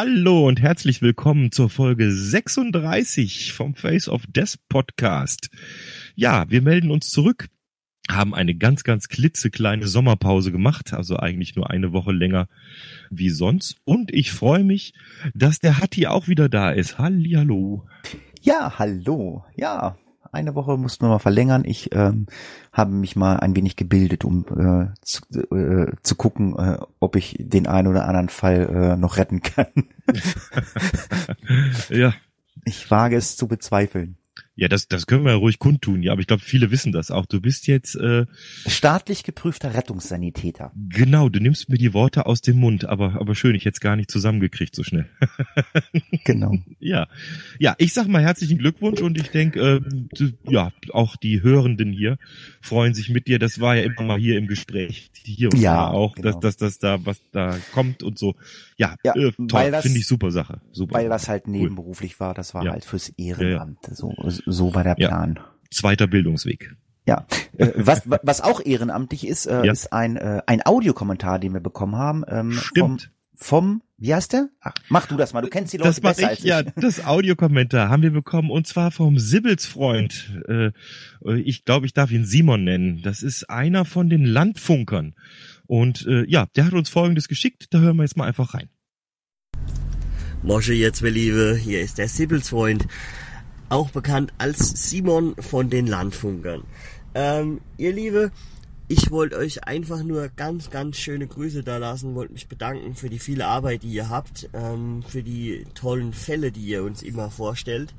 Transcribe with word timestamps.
Hallo 0.00 0.46
und 0.46 0.60
herzlich 0.62 1.02
willkommen 1.02 1.50
zur 1.50 1.68
Folge 1.68 2.12
36 2.12 3.52
vom 3.52 3.74
Face 3.74 4.08
of 4.08 4.22
Death 4.28 4.54
Podcast. 4.68 5.50
Ja, 6.14 6.48
wir 6.48 6.62
melden 6.62 6.92
uns 6.92 7.10
zurück, 7.10 7.48
haben 8.08 8.32
eine 8.32 8.54
ganz, 8.54 8.84
ganz 8.84 9.08
klitzekleine 9.08 9.88
Sommerpause 9.88 10.52
gemacht, 10.52 10.92
also 10.92 11.16
eigentlich 11.16 11.56
nur 11.56 11.70
eine 11.70 11.92
Woche 11.92 12.12
länger 12.12 12.46
wie 13.10 13.30
sonst. 13.30 13.78
Und 13.84 14.14
ich 14.14 14.30
freue 14.30 14.62
mich, 14.62 14.94
dass 15.34 15.58
der 15.58 15.80
Hatti 15.80 16.06
auch 16.06 16.28
wieder 16.28 16.48
da 16.48 16.70
ist. 16.70 16.98
Hallihallo. 16.98 17.84
Ja, 18.40 18.78
hallo. 18.78 19.46
Ja, 19.56 19.98
eine 20.32 20.54
Woche 20.54 20.76
mussten 20.76 21.04
wir 21.04 21.10
mal 21.10 21.18
verlängern. 21.18 21.64
Ich 21.64 21.94
ähm, 21.94 22.26
habe 22.72 22.92
mich 22.92 23.16
mal 23.16 23.36
ein 23.40 23.56
wenig 23.56 23.76
gebildet, 23.76 24.24
um 24.24 24.44
äh, 24.56 24.94
zu, 25.02 25.22
äh, 25.54 25.92
zu 26.02 26.14
gucken, 26.16 26.56
äh, 26.58 26.78
ob 27.00 27.16
ich 27.16 27.36
den 27.38 27.66
einen 27.66 27.88
oder 27.88 28.06
anderen 28.06 28.28
Fall 28.28 28.68
äh, 28.68 28.96
noch 28.96 29.16
retten 29.16 29.42
kann. 29.42 29.88
ja. 31.88 32.14
Ich 32.64 32.90
wage 32.90 33.16
es 33.16 33.36
zu 33.36 33.48
bezweifeln. 33.48 34.16
Ja, 34.60 34.66
das, 34.66 34.88
das 34.88 35.06
können 35.06 35.24
wir 35.24 35.30
ja 35.30 35.36
ruhig 35.36 35.60
kundtun, 35.60 36.02
ja, 36.02 36.10
aber 36.10 36.20
ich 36.20 36.26
glaube, 36.26 36.42
viele 36.42 36.72
wissen 36.72 36.90
das 36.90 37.12
auch. 37.12 37.26
Du 37.26 37.40
bist 37.40 37.68
jetzt 37.68 37.94
äh, 37.94 38.26
staatlich 38.66 39.22
geprüfter 39.22 39.72
Rettungssanitäter. 39.72 40.72
Genau, 40.88 41.28
du 41.28 41.38
nimmst 41.38 41.68
mir 41.68 41.78
die 41.78 41.94
Worte 41.94 42.26
aus 42.26 42.40
dem 42.40 42.56
Mund, 42.58 42.84
aber 42.84 43.20
aber 43.20 43.36
schön, 43.36 43.54
ich 43.54 43.62
jetzt 43.62 43.80
gar 43.80 43.94
nicht 43.94 44.10
zusammengekriegt 44.10 44.74
so 44.74 44.82
schnell. 44.82 45.08
genau. 46.24 46.56
Ja, 46.80 47.06
ja, 47.60 47.76
ich 47.78 47.92
sag 47.92 48.08
mal 48.08 48.20
herzlichen 48.20 48.58
Glückwunsch 48.58 49.00
und 49.00 49.16
ich 49.16 49.28
denke, 49.30 49.80
äh, 49.80 50.32
ja, 50.50 50.72
auch 50.92 51.14
die 51.14 51.40
Hörenden 51.40 51.92
hier 51.92 52.18
freuen 52.60 52.94
sich 52.94 53.10
mit 53.10 53.28
dir. 53.28 53.38
Das 53.38 53.60
war 53.60 53.76
ja 53.76 53.84
immer 53.84 54.02
mal 54.02 54.18
hier 54.18 54.38
im 54.38 54.48
Gespräch, 54.48 55.12
hier 55.22 55.52
und 55.52 55.60
ja, 55.60 55.74
da 55.74 55.86
auch, 55.92 56.16
genau. 56.16 56.32
dass, 56.32 56.40
dass 56.40 56.56
dass 56.56 56.78
da 56.80 57.06
was 57.06 57.20
da 57.30 57.56
kommt 57.72 58.02
und 58.02 58.18
so. 58.18 58.34
Ja, 58.76 58.96
Ja, 59.04 59.14
äh, 59.14 59.30
toll, 59.46 59.72
finde 59.82 59.98
ich 59.98 60.06
super 60.08 60.32
Sache, 60.32 60.60
super. 60.72 60.94
Weil 60.96 61.08
das 61.08 61.28
halt 61.28 61.46
nebenberuflich 61.46 62.18
war, 62.18 62.34
das 62.34 62.54
war 62.54 62.64
Ja. 62.64 62.72
halt 62.72 62.84
fürs 62.84 63.08
Ehrenamt. 63.10 63.78
So, 63.92 64.14
so 64.18 64.47
war 64.74 64.84
der 64.84 64.96
Ja. 64.98 65.08
Plan. 65.08 65.38
Zweiter 65.70 66.06
Bildungsweg. 66.06 66.74
Ja, 67.06 67.26
äh, 67.56 67.68
was, 67.74 68.02
was 68.22 68.40
auch 68.40 68.60
ehrenamtlich 68.64 69.26
ist, 69.26 69.46
äh, 69.46 69.64
Ja. 69.64 69.72
ist 69.72 69.92
ein, 69.92 70.16
äh, 70.16 70.42
ein 70.46 70.64
Audiokommentar, 70.64 71.38
den 71.38 71.54
wir 71.54 71.60
bekommen 71.60 71.96
haben. 71.96 72.22
Ähm, 72.28 72.52
Stimmt. 72.52 73.10
Vom, 73.34 73.80
vom, 73.80 73.82
wie 73.96 74.14
heißt 74.14 74.32
der? 74.32 74.48
Ach, 74.60 74.74
mach 74.88 75.06
du 75.06 75.16
das 75.16 75.32
mal, 75.32 75.40
du 75.40 75.48
kennst 75.48 75.72
die 75.72 75.78
Leute 75.78 75.88
Das 75.88 76.00
besser 76.00 76.22
ich, 76.22 76.28
als 76.28 76.42
ja. 76.42 76.60
ich. 76.60 76.66
Das 76.76 77.04
Audiokommentar 77.06 77.88
haben 77.88 78.02
wir 78.02 78.10
bekommen 78.10 78.50
und 78.50 78.66
zwar 78.66 78.90
vom 78.90 79.18
Sibbelsfreund. 79.18 80.42
Äh, 80.48 80.70
ich 81.36 81.64
glaube, 81.64 81.86
ich 81.86 81.94
darf 81.94 82.10
ihn 82.10 82.24
Simon 82.24 82.64
nennen. 82.64 83.00
Das 83.02 83.22
ist 83.22 83.48
einer 83.48 83.84
von 83.84 84.10
den 84.10 84.24
Landfunkern. 84.24 85.14
Und 85.66 86.08
ja, 86.26 86.46
der 86.56 86.64
hat 86.64 86.72
uns 86.72 86.88
Folgendes 86.88 87.28
geschickt. 87.28 87.66
Da 87.70 87.80
hören 87.80 87.96
wir 87.96 88.02
jetzt 88.04 88.16
mal 88.16 88.24
einfach 88.26 88.54
rein. 88.54 88.70
Mosche 90.42 90.72
jetzt, 90.72 91.02
wir 91.02 91.10
Liebe, 91.10 91.56
hier 91.56 91.80
ist 91.80 91.98
der 91.98 92.08
Sibbelsfreund, 92.08 92.86
auch 93.68 93.90
bekannt 93.90 94.32
als 94.38 94.90
Simon 94.90 95.34
von 95.38 95.70
den 95.70 95.86
Landfunkern. 95.86 96.64
Ähm, 97.14 97.60
ihr 97.76 97.92
Liebe, 97.92 98.30
ich 98.88 99.10
wollte 99.10 99.36
euch 99.36 99.64
einfach 99.64 100.02
nur 100.02 100.28
ganz, 100.28 100.70
ganz 100.70 100.96
schöne 100.96 101.26
Grüße 101.26 101.62
da 101.62 101.76
lassen, 101.76 102.14
wollte 102.14 102.32
mich 102.32 102.48
bedanken 102.48 102.94
für 102.94 103.10
die 103.10 103.18
viele 103.18 103.46
Arbeit, 103.46 103.82
die 103.82 103.92
ihr 103.92 104.08
habt, 104.08 104.48
ähm, 104.54 105.02
für 105.06 105.22
die 105.22 105.66
tollen 105.74 106.14
Fälle, 106.14 106.50
die 106.52 106.64
ihr 106.64 106.82
uns 106.82 107.02
immer 107.02 107.30
vorstellt. 107.30 107.94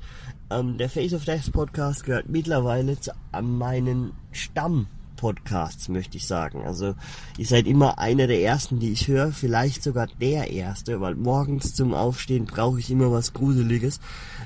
Ähm, 0.50 0.78
der 0.78 0.90
Face 0.90 1.14
of 1.14 1.24
Death 1.24 1.52
Podcast 1.52 2.04
gehört 2.04 2.28
mittlerweile 2.28 2.98
zu 2.98 3.12
meinen 3.40 4.12
Stamm 4.32 4.88
Podcasts, 5.20 5.90
möchte 5.90 6.16
ich 6.16 6.26
sagen. 6.26 6.62
Also 6.64 6.94
ihr 7.36 7.44
seid 7.44 7.66
immer 7.66 7.98
einer 7.98 8.26
der 8.26 8.40
ersten, 8.40 8.78
die 8.78 8.90
ich 8.90 9.06
höre, 9.06 9.32
vielleicht 9.32 9.82
sogar 9.82 10.06
der 10.06 10.50
erste, 10.50 11.02
weil 11.02 11.14
morgens 11.14 11.74
zum 11.74 11.92
Aufstehen 11.92 12.46
brauche 12.46 12.78
ich 12.78 12.90
immer 12.90 13.12
was 13.12 13.34
Gruseliges. 13.34 14.00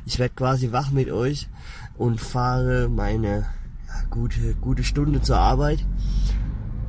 Ich 0.05 0.19
werde 0.19 0.35
quasi 0.35 0.73
wach 0.73 0.91
mit 0.91 1.12
euch 1.12 1.49
und 1.97 2.21
fahre 2.21 2.89
meine 2.89 3.47
ja, 3.87 4.03
gute, 4.11 4.55
gute 4.57 4.83
Stunde 4.83 5.23
zur 5.23 5.39
Arbeit. 5.39 5.87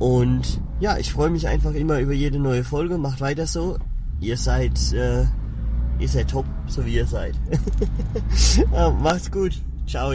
Und 0.00 0.60
ja, 0.80 0.98
ich 0.98 1.12
freue 1.12 1.30
mich 1.30 1.46
einfach 1.46 1.72
immer 1.72 2.00
über 2.00 2.12
jede 2.12 2.40
neue 2.40 2.64
Folge. 2.64 2.98
Macht 2.98 3.20
weiter 3.20 3.46
so. 3.46 3.78
Ihr 4.20 4.36
seid, 4.36 4.92
äh, 4.94 5.26
ihr 6.00 6.08
seid 6.08 6.28
top, 6.28 6.46
so 6.66 6.84
wie 6.84 6.96
ihr 6.96 7.06
seid. 7.06 7.34
ja, 8.72 8.90
macht's 9.00 9.30
gut. 9.30 9.62
Ciao. 9.86 10.12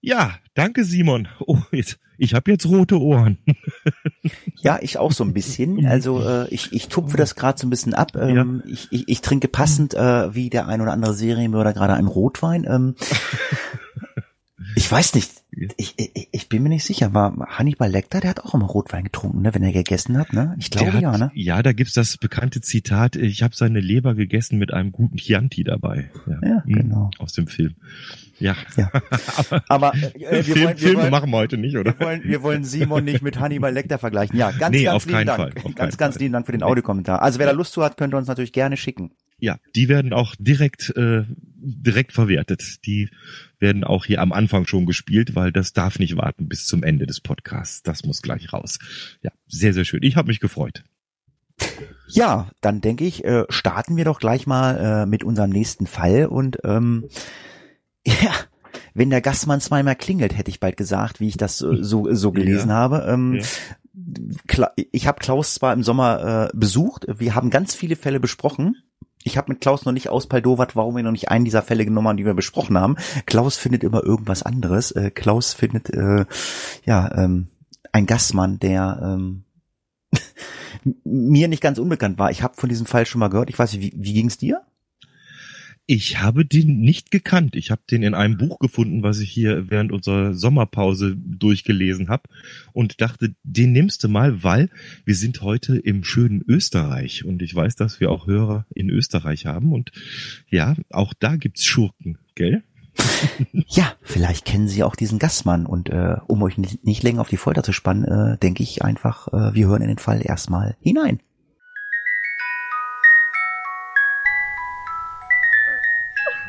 Ja, 0.00 0.34
danke 0.54 0.84
Simon. 0.84 1.28
Oh, 1.46 1.58
jetzt, 1.72 1.98
ich 2.18 2.34
habe 2.34 2.50
jetzt 2.50 2.66
rote 2.66 3.00
Ohren. 3.00 3.38
Ja, 4.60 4.78
ich 4.82 4.98
auch 4.98 5.12
so 5.12 5.22
ein 5.22 5.32
bisschen. 5.34 5.86
Also 5.86 6.20
äh, 6.20 6.48
ich, 6.48 6.72
ich 6.72 6.88
tupfe 6.88 7.16
das 7.16 7.36
gerade 7.36 7.58
so 7.58 7.66
ein 7.66 7.70
bisschen 7.70 7.94
ab. 7.94 8.16
Ähm, 8.16 8.62
ich, 8.66 8.88
ich, 8.90 9.08
ich 9.08 9.20
trinke 9.20 9.46
passend 9.46 9.94
äh, 9.94 10.34
wie 10.34 10.50
der 10.50 10.66
ein 10.66 10.80
oder 10.80 10.92
andere 10.92 11.14
Serienmörder 11.14 11.72
gerade 11.72 11.94
einen 11.94 12.08
Rotwein. 12.08 12.64
Ähm, 12.68 12.96
ich 14.74 14.90
weiß 14.90 15.14
nicht. 15.14 15.30
Ich, 15.76 15.94
ich, 15.96 16.28
ich 16.32 16.48
bin 16.48 16.64
mir 16.64 16.68
nicht 16.70 16.84
sicher. 16.84 17.14
War 17.14 17.36
Hannibal 17.48 17.90
Lecter, 17.90 18.20
der 18.20 18.30
hat 18.30 18.40
auch 18.40 18.54
immer 18.54 18.66
Rotwein 18.66 19.04
getrunken, 19.04 19.42
ne, 19.42 19.54
wenn 19.54 19.62
er 19.62 19.72
gegessen 19.72 20.18
hat, 20.18 20.32
ne? 20.32 20.56
Ich 20.58 20.70
glaube 20.70 20.92
hat, 20.92 21.02
ja, 21.02 21.16
ne? 21.16 21.30
Ja, 21.34 21.62
da 21.62 21.72
gibt's 21.72 21.94
das 21.94 22.16
bekannte 22.16 22.60
Zitat, 22.60 23.14
ich 23.16 23.42
habe 23.42 23.54
seine 23.56 23.80
Leber 23.80 24.14
gegessen 24.14 24.58
mit 24.58 24.72
einem 24.72 24.90
guten 24.92 25.16
Chianti 25.18 25.62
dabei. 25.64 26.10
Ja, 26.42 26.62
Mhm, 26.64 26.72
genau. 26.72 27.10
Aus 27.18 27.32
dem 27.32 27.46
Film. 27.46 27.76
Ja. 28.40 28.56
Ja. 28.76 28.90
Aber 29.68 29.92
äh, 29.94 30.42
Film, 30.42 30.76
Filme 30.76 31.10
machen 31.10 31.30
wir 31.30 31.38
heute 31.38 31.58
nicht, 31.58 31.76
oder? 31.76 31.98
wir 31.98 32.06
wollen, 32.06 32.22
wir 32.24 32.42
wollen 32.42 32.64
Simon 32.64 33.04
nicht 33.04 33.22
mit 33.22 33.40
Hannibal 33.40 33.72
Lecter 33.72 33.98
vergleichen. 33.98 34.36
Ja, 34.38 34.50
ganz, 34.52 34.76
Nee, 34.76 34.84
ganz 34.84 34.96
auf 34.96 35.04
lieben 35.06 35.16
keinen 35.16 35.26
Dank. 35.26 35.38
Fall, 35.38 35.52
auf 35.64 35.74
ganz, 35.74 35.96
ganz 35.96 36.14
Fall. 36.14 36.22
lieben 36.22 36.32
Dank 36.32 36.46
für 36.46 36.52
den 36.52 36.62
Audiokommentar. 36.62 37.22
Also 37.22 37.38
wer 37.38 37.46
da 37.46 37.52
Lust 37.52 37.72
zu 37.72 37.82
hat, 37.82 37.96
könnt 37.96 38.14
ihr 38.14 38.18
uns 38.18 38.28
natürlich 38.28 38.52
gerne 38.52 38.76
schicken. 38.76 39.12
Ja, 39.40 39.58
die 39.76 39.88
werden 39.88 40.12
auch 40.12 40.34
direkt 40.38 40.90
äh, 40.96 41.22
direkt 41.60 42.12
verwertet. 42.12 42.84
Die 42.86 43.08
werden 43.58 43.84
auch 43.84 44.04
hier 44.04 44.20
am 44.20 44.32
Anfang 44.32 44.66
schon 44.66 44.86
gespielt, 44.86 45.34
weil 45.36 45.52
das 45.52 45.72
darf 45.72 45.98
nicht 45.98 46.16
warten 46.16 46.48
bis 46.48 46.66
zum 46.66 46.82
Ende 46.82 47.06
des 47.06 47.20
Podcasts. 47.20 47.82
Das 47.82 48.04
muss 48.04 48.22
gleich 48.22 48.52
raus. 48.52 48.78
Ja, 49.22 49.30
sehr 49.46 49.72
sehr 49.74 49.84
schön. 49.84 50.02
Ich 50.02 50.16
habe 50.16 50.28
mich 50.28 50.40
gefreut. 50.40 50.82
Ja, 52.08 52.50
dann 52.60 52.80
denke 52.80 53.04
ich, 53.04 53.24
äh, 53.24 53.44
starten 53.48 53.96
wir 53.96 54.04
doch 54.04 54.18
gleich 54.18 54.46
mal 54.46 55.02
äh, 55.02 55.06
mit 55.06 55.24
unserem 55.24 55.50
nächsten 55.50 55.86
Fall 55.86 56.26
und 56.26 56.58
ähm, 56.64 57.08
ja, 58.22 58.32
wenn 58.94 59.10
der 59.10 59.20
Gastmann 59.20 59.60
zweimal 59.60 59.96
klingelt, 59.96 60.36
hätte 60.36 60.50
ich 60.50 60.60
bald 60.60 60.76
gesagt, 60.76 61.20
wie 61.20 61.28
ich 61.28 61.36
das 61.36 61.58
so 61.58 62.12
so 62.14 62.32
gelesen 62.32 62.70
Ja. 62.70 62.74
habe. 62.76 63.06
Ähm, 63.08 63.40
Ja. 63.40 63.44
Ich 64.92 65.06
habe 65.06 65.18
Klaus 65.20 65.54
zwar 65.54 65.72
im 65.72 65.82
Sommer 65.82 66.48
äh, 66.52 66.56
besucht, 66.56 67.06
wir 67.08 67.34
haben 67.34 67.50
ganz 67.50 67.74
viele 67.74 67.96
Fälle 67.96 68.20
besprochen. 68.20 68.76
Ich 69.24 69.36
habe 69.36 69.52
mit 69.52 69.60
Klaus 69.60 69.84
noch 69.84 69.92
nicht 69.92 70.08
auspaldowert, 70.08 70.76
warum 70.76 70.96
wir 70.96 71.02
noch 71.02 71.10
nicht 71.10 71.30
einen 71.30 71.44
dieser 71.44 71.62
Fälle 71.62 71.84
genommen 71.84 72.08
haben, 72.08 72.16
die 72.16 72.24
wir 72.24 72.34
besprochen 72.34 72.78
haben. 72.78 72.96
Klaus 73.26 73.56
findet 73.58 73.84
immer 73.84 74.02
irgendwas 74.04 74.42
anderes. 74.44 74.92
Äh, 74.92 75.10
Klaus 75.10 75.52
findet 75.52 75.90
äh, 75.90 76.24
ja 76.86 77.10
ähm, 77.16 77.48
ein 77.92 78.06
Gastmann, 78.06 78.58
der 78.60 79.00
ähm, 79.02 79.44
mir 81.04 81.48
nicht 81.48 81.62
ganz 81.62 81.78
unbekannt 81.78 82.18
war. 82.18 82.30
Ich 82.30 82.42
habe 82.42 82.54
von 82.56 82.68
diesem 82.68 82.86
Fall 82.86 83.04
schon 83.04 83.18
mal 83.18 83.28
gehört. 83.28 83.50
Ich 83.50 83.58
weiß 83.58 83.72
nicht, 83.74 83.82
wie, 83.82 83.92
wie 83.96 84.14
ging's 84.14 84.38
dir? 84.38 84.62
Ich 85.90 86.20
habe 86.20 86.44
den 86.44 86.80
nicht 86.80 87.10
gekannt. 87.10 87.56
Ich 87.56 87.70
habe 87.70 87.80
den 87.90 88.02
in 88.02 88.12
einem 88.12 88.36
Buch 88.36 88.58
gefunden, 88.58 89.02
was 89.02 89.20
ich 89.20 89.30
hier 89.30 89.70
während 89.70 89.90
unserer 89.90 90.34
Sommerpause 90.34 91.16
durchgelesen 91.16 92.10
habe 92.10 92.24
und 92.74 93.00
dachte, 93.00 93.34
den 93.42 93.72
nimmst 93.72 94.04
du 94.04 94.08
mal, 94.10 94.44
weil 94.44 94.68
wir 95.06 95.14
sind 95.14 95.40
heute 95.40 95.78
im 95.78 96.04
schönen 96.04 96.44
Österreich 96.46 97.24
und 97.24 97.40
ich 97.40 97.54
weiß, 97.54 97.74
dass 97.76 98.00
wir 98.00 98.10
auch 98.10 98.26
Hörer 98.26 98.66
in 98.74 98.90
Österreich 98.90 99.46
haben 99.46 99.72
und 99.72 99.90
ja, 100.50 100.76
auch 100.90 101.14
da 101.18 101.36
gibt's 101.36 101.64
Schurken, 101.64 102.18
gell? 102.34 102.62
Ja, 103.68 103.94
vielleicht 104.02 104.44
kennen 104.44 104.68
Sie 104.68 104.82
auch 104.82 104.94
diesen 104.94 105.18
Gastmann 105.18 105.64
und 105.64 105.88
äh, 105.88 106.16
um 106.26 106.42
euch 106.42 106.58
nicht, 106.58 106.84
nicht 106.84 107.02
länger 107.02 107.22
auf 107.22 107.30
die 107.30 107.38
Folter 107.38 107.62
zu 107.62 107.72
spannen, 107.72 108.04
äh, 108.04 108.36
denke 108.36 108.62
ich 108.62 108.82
einfach, 108.82 109.28
äh, 109.28 109.54
wir 109.54 109.68
hören 109.68 109.80
in 109.80 109.88
den 109.88 109.98
Fall 109.98 110.20
erstmal 110.22 110.76
hinein. 110.80 111.20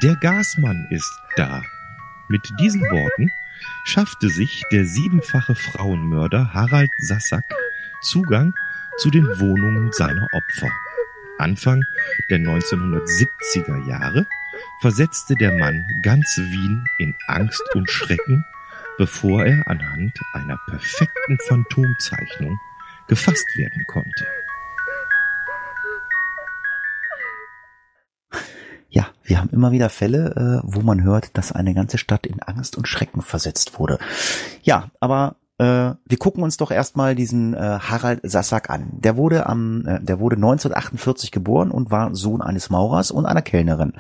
Der 0.02 0.16
Gasmann 0.16 0.88
ist 0.92 1.12
da. 1.36 1.62
Mit 2.30 2.50
diesen 2.58 2.82
Worten 2.84 3.30
schaffte 3.84 4.30
sich 4.30 4.64
der 4.72 4.86
siebenfache 4.86 5.56
Frauenmörder 5.56 6.54
Harald 6.54 6.92
Sassack 7.00 7.44
Zugang 8.02 8.54
zu 9.00 9.10
den 9.10 9.26
Wohnungen 9.26 9.92
seiner 9.92 10.26
Opfer. 10.32 10.72
Anfang 11.38 11.84
der 12.30 12.40
1970er 12.40 13.90
Jahre 13.90 14.26
versetzte 14.80 15.36
der 15.36 15.52
Mann 15.58 15.86
ganz 16.02 16.38
Wien 16.38 16.86
in 17.00 17.14
Angst 17.28 17.64
und 17.76 17.92
Schrecken, 17.92 18.46
bevor 18.98 19.44
er 19.44 19.68
anhand 19.68 20.18
einer 20.32 20.58
perfekten 20.70 21.38
Phantomzeichnung 21.46 22.58
gefasst 23.08 23.58
werden 23.58 23.84
konnte. 23.86 24.26
Wir 29.30 29.40
haben 29.40 29.52
immer 29.52 29.72
wieder 29.72 29.90
Fälle, 29.90 30.62
äh, 30.64 30.68
wo 30.68 30.82
man 30.82 31.04
hört, 31.04 31.38
dass 31.38 31.52
eine 31.52 31.76
ganze 31.76 32.00
Stadt 32.00 32.26
in 32.26 32.42
Angst 32.42 32.78
und 32.78 32.88
Schrecken 32.88 33.22
versetzt 33.22 33.80
wurde. 33.80 34.00
Ja, 34.64 34.90
aber 35.00 35.36
äh, 35.60 35.94
wir 36.04 36.18
gucken 36.18 36.42
uns 36.42 36.58
doch 36.58 36.72
erstmal 36.72 37.14
diesen 37.14 37.54
äh, 37.54 37.60
Harald 37.80 38.22
Sassack 38.24 38.72
an. 38.72 38.88
Der 38.92 39.18
wurde 39.18 39.46
am, 39.46 39.86
äh, 39.86 40.00
der 40.02 40.20
wurde 40.20 40.36
1948 40.36 41.32
geboren 41.32 41.70
und 41.70 41.92
war 41.92 42.16
Sohn 42.16 42.42
eines 42.42 42.72
Maurers 42.72 43.12
und 43.12 43.28
einer 43.28 43.44
Kellnerin. 43.44 43.94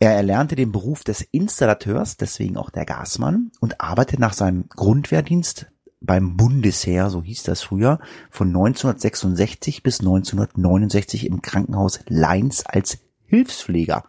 Er 0.00 0.16
erlernte 0.16 0.56
den 0.56 0.72
Beruf 0.72 1.04
des 1.04 1.20
Installateurs, 1.20 2.16
deswegen 2.16 2.56
auch 2.56 2.70
der 2.70 2.84
Gasmann, 2.84 3.52
und 3.60 3.80
arbeitete 3.80 4.20
nach 4.20 4.32
seinem 4.32 4.68
Grundwehrdienst 4.68 5.66
beim 6.00 6.36
Bundesheer, 6.36 7.10
so 7.10 7.22
hieß 7.22 7.44
das 7.44 7.62
früher, 7.62 8.00
von 8.28 8.48
1966 8.48 9.84
bis 9.84 10.00
1969 10.00 11.26
im 11.26 11.42
Krankenhaus 11.42 12.00
Leins 12.08 12.66
als 12.66 12.98
Hilfspfleger. 13.26 14.02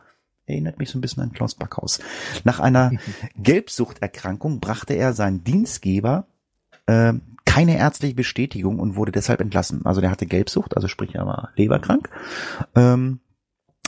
Erinnert 0.46 0.80
mich 0.80 0.90
so 0.90 0.98
ein 0.98 1.02
bisschen 1.02 1.24
an 1.24 1.34
Klaus 1.34 1.56
Backhaus. 1.56 2.00
Nach 2.44 2.60
einer 2.60 2.92
Gelbsuchterkrankung 3.38 4.60
brachte 4.60 4.94
er 4.94 5.14
seinen 5.14 5.44
Dienstgeber 5.44 6.28
äh, 6.86 7.14
keine 7.46 7.78
ärztliche 7.78 8.16
Bestätigung 8.16 8.80
und 8.80 8.96
wurde 8.96 9.12
deshalb 9.12 9.40
entlassen. 9.40 9.86
Also 9.86 10.02
der 10.02 10.12
hatte 10.12 10.26
Gelbsucht, 10.26 10.76
also 10.76 10.88
sprich 10.88 11.16
er 11.16 11.26
war 11.26 11.52
leberkrank. 11.56 12.10
Ähm, 12.76 13.20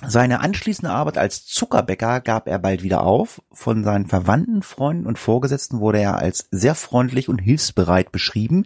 seine 0.03 0.41
anschließende 0.41 0.93
Arbeit 0.93 1.17
als 1.17 1.45
Zuckerbäcker 1.45 2.19
gab 2.19 2.47
er 2.47 2.59
bald 2.59 2.83
wieder 2.83 3.03
auf. 3.03 3.41
Von 3.51 3.83
seinen 3.83 4.07
Verwandten, 4.07 4.61
Freunden 4.61 5.07
und 5.07 5.17
Vorgesetzten 5.17 5.79
wurde 5.79 5.99
er 5.99 6.17
als 6.17 6.47
sehr 6.51 6.75
freundlich 6.75 7.29
und 7.29 7.39
hilfsbereit 7.39 8.11
beschrieben. 8.11 8.65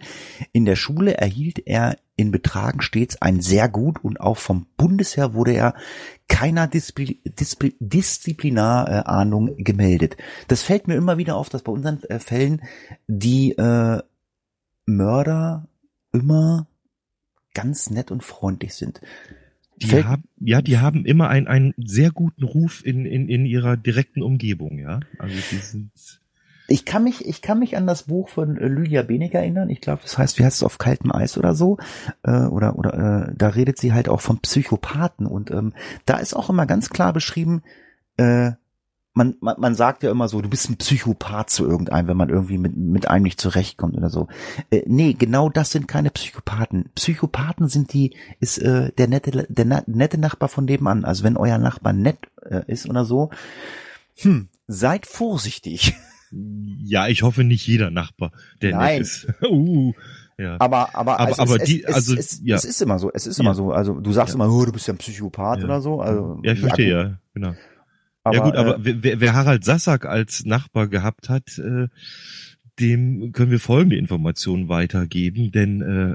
In 0.52 0.64
der 0.64 0.76
Schule 0.76 1.16
erhielt 1.16 1.60
er 1.66 1.96
in 2.20 2.30
Betragen 2.30 2.82
stets 2.82 3.20
ein 3.22 3.40
sehr 3.40 3.68
gut 3.68 4.04
und 4.04 4.20
auch 4.20 4.36
vom 4.36 4.66
Bundesheer 4.76 5.34
wurde 5.34 5.52
er 5.52 5.74
keiner 6.28 6.68
Displi 6.68 7.20
Displi 7.24 7.74
Disziplinarahndung 7.80 9.58
äh, 9.58 9.62
gemeldet. 9.62 10.16
Das 10.48 10.62
fällt 10.62 10.86
mir 10.86 10.94
immer 10.94 11.18
wieder 11.18 11.36
auf, 11.36 11.48
dass 11.48 11.62
bei 11.62 11.72
unseren 11.72 12.02
äh, 12.04 12.18
Fällen 12.18 12.62
die 13.06 13.52
äh, 13.52 14.02
Mörder 14.86 15.68
immer 16.12 16.66
ganz 17.54 17.90
nett 17.90 18.10
und 18.10 18.22
freundlich 18.22 18.74
sind. 18.74 19.00
Die 19.76 20.04
haben, 20.04 20.24
ja, 20.38 20.60
die 20.60 20.78
haben 20.78 21.06
immer 21.06 21.28
einen, 21.30 21.46
einen 21.46 21.74
sehr 21.78 22.10
guten 22.10 22.44
Ruf 22.44 22.84
in, 22.84 23.06
in, 23.06 23.30
in 23.30 23.46
ihrer 23.46 23.78
direkten 23.78 24.22
Umgebung, 24.22 24.78
ja. 24.78 25.00
Also 25.18 25.34
die 25.50 25.56
sind. 25.56 25.90
Ich 26.70 26.84
kann 26.84 27.02
mich, 27.02 27.26
ich 27.26 27.42
kann 27.42 27.58
mich 27.58 27.76
an 27.76 27.86
das 27.86 28.04
Buch 28.04 28.28
von 28.28 28.56
äh, 28.56 28.68
Lydia 28.68 29.02
Benig 29.02 29.34
erinnern. 29.34 29.70
Ich 29.70 29.80
glaube, 29.80 30.02
das 30.02 30.16
heißt, 30.16 30.38
wie 30.38 30.44
heißt 30.44 30.58
es 30.58 30.62
auf 30.62 30.78
kaltem 30.78 31.12
Eis 31.12 31.36
oder 31.36 31.54
so? 31.54 31.78
Äh, 32.22 32.44
oder 32.46 32.78
oder 32.78 33.28
äh, 33.28 33.34
da 33.36 33.48
redet 33.48 33.78
sie 33.78 33.92
halt 33.92 34.08
auch 34.08 34.20
von 34.20 34.38
Psychopathen 34.38 35.26
und 35.26 35.50
ähm, 35.50 35.72
da 36.06 36.18
ist 36.18 36.34
auch 36.34 36.48
immer 36.48 36.66
ganz 36.66 36.88
klar 36.88 37.12
beschrieben, 37.12 37.62
äh, 38.18 38.52
man, 39.12 39.36
man, 39.40 39.56
man 39.58 39.74
sagt 39.74 40.02
ja 40.02 40.10
immer 40.10 40.28
so, 40.28 40.40
du 40.40 40.48
bist 40.48 40.70
ein 40.70 40.76
Psychopath 40.76 41.50
zu 41.50 41.66
irgendeinem, 41.66 42.06
wenn 42.06 42.16
man 42.16 42.28
irgendwie 42.28 42.58
mit, 42.58 42.76
mit 42.76 43.08
einem 43.08 43.24
nicht 43.24 43.40
zurechtkommt 43.40 43.96
oder 43.96 44.08
so. 44.08 44.28
Äh, 44.70 44.82
nee, 44.86 45.14
genau 45.14 45.48
das 45.48 45.72
sind 45.72 45.88
keine 45.88 46.10
Psychopathen. 46.10 46.90
Psychopathen 46.94 47.68
sind 47.68 47.92
die, 47.92 48.16
ist 48.38 48.58
äh, 48.58 48.92
der 48.92 49.08
nette, 49.08 49.46
der 49.48 49.64
na, 49.64 49.82
nette 49.86 50.18
Nachbar 50.18 50.48
von 50.48 50.64
nebenan. 50.64 51.04
Also 51.04 51.24
wenn 51.24 51.36
euer 51.36 51.58
Nachbar 51.58 51.92
nett 51.92 52.18
äh, 52.42 52.62
ist 52.68 52.88
oder 52.88 53.04
so, 53.04 53.30
hm, 54.16 54.48
seid 54.68 55.06
vorsichtig. 55.06 55.96
Ja, 56.32 57.08
ich 57.08 57.22
hoffe 57.22 57.44
nicht 57.44 57.66
jeder 57.66 57.90
Nachbar, 57.90 58.32
der 58.62 58.72
Nein. 58.76 59.00
ist. 59.02 59.26
uh, 59.42 59.92
ja. 60.38 60.56
Aber, 60.60 60.94
aber, 60.94 61.18
Aber- 61.20 61.28
also 61.38 61.42
aber 61.42 61.56
es, 61.56 61.64
die- 61.68 61.82
es, 61.84 61.94
also, 61.94 62.16
es, 62.16 62.40
ja. 62.44 62.56
es 62.56 62.64
ist 62.64 62.80
immer 62.80 62.98
so, 62.98 63.10
es 63.12 63.26
ist 63.26 63.38
Ja. 63.38 63.42
immer 63.44 63.54
so. 63.54 63.72
Also 63.72 64.00
du 64.00 64.12
sagst 64.12 64.34
Ja. 64.34 64.42
immer, 64.42 64.52
oh, 64.54 64.64
du 64.64 64.72
bist 64.72 64.86
ja 64.86 64.94
ein 64.94 64.98
Psychopath 64.98 65.58
Ja. 65.58 65.64
oder 65.64 65.80
so. 65.80 66.00
Also, 66.00 66.40
ja, 66.44 66.52
ich 66.52 66.60
verstehe, 66.60 66.90
ja, 66.90 67.18
genau. 67.34 67.54
Aber, 68.22 68.36
ja 68.36 68.42
gut, 68.44 68.54
aber 68.54 68.76
äh, 68.86 68.96
wer, 69.02 69.20
wer 69.20 69.32
Harald 69.34 69.64
Sassack 69.64 70.04
als 70.06 70.44
Nachbar 70.44 70.88
gehabt 70.88 71.28
hat, 71.28 71.58
äh, 71.58 71.88
dem 72.78 73.32
können 73.32 73.50
wir 73.50 73.60
folgende 73.60 73.96
Informationen 73.96 74.68
weitergeben, 74.68 75.52
denn 75.52 75.80
äh, 75.82 76.14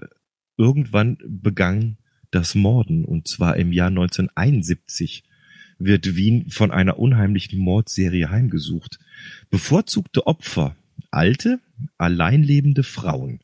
irgendwann 0.58 1.18
begann 1.28 1.98
das 2.32 2.56
Morden 2.56 3.06
und 3.06 3.28
zwar 3.28 3.58
im 3.58 3.72
Jahr 3.72 3.90
1971 3.90 5.24
wird 5.78 6.16
Wien 6.16 6.50
von 6.50 6.72
einer 6.72 6.98
unheimlichen 7.00 7.60
Mordserie 7.60 8.30
heimgesucht. 8.30 8.98
Bevorzugte 9.50 10.28
Opfer, 10.28 10.76
alte, 11.12 11.60
alleinlebende 11.98 12.84
Frauen. 12.84 13.40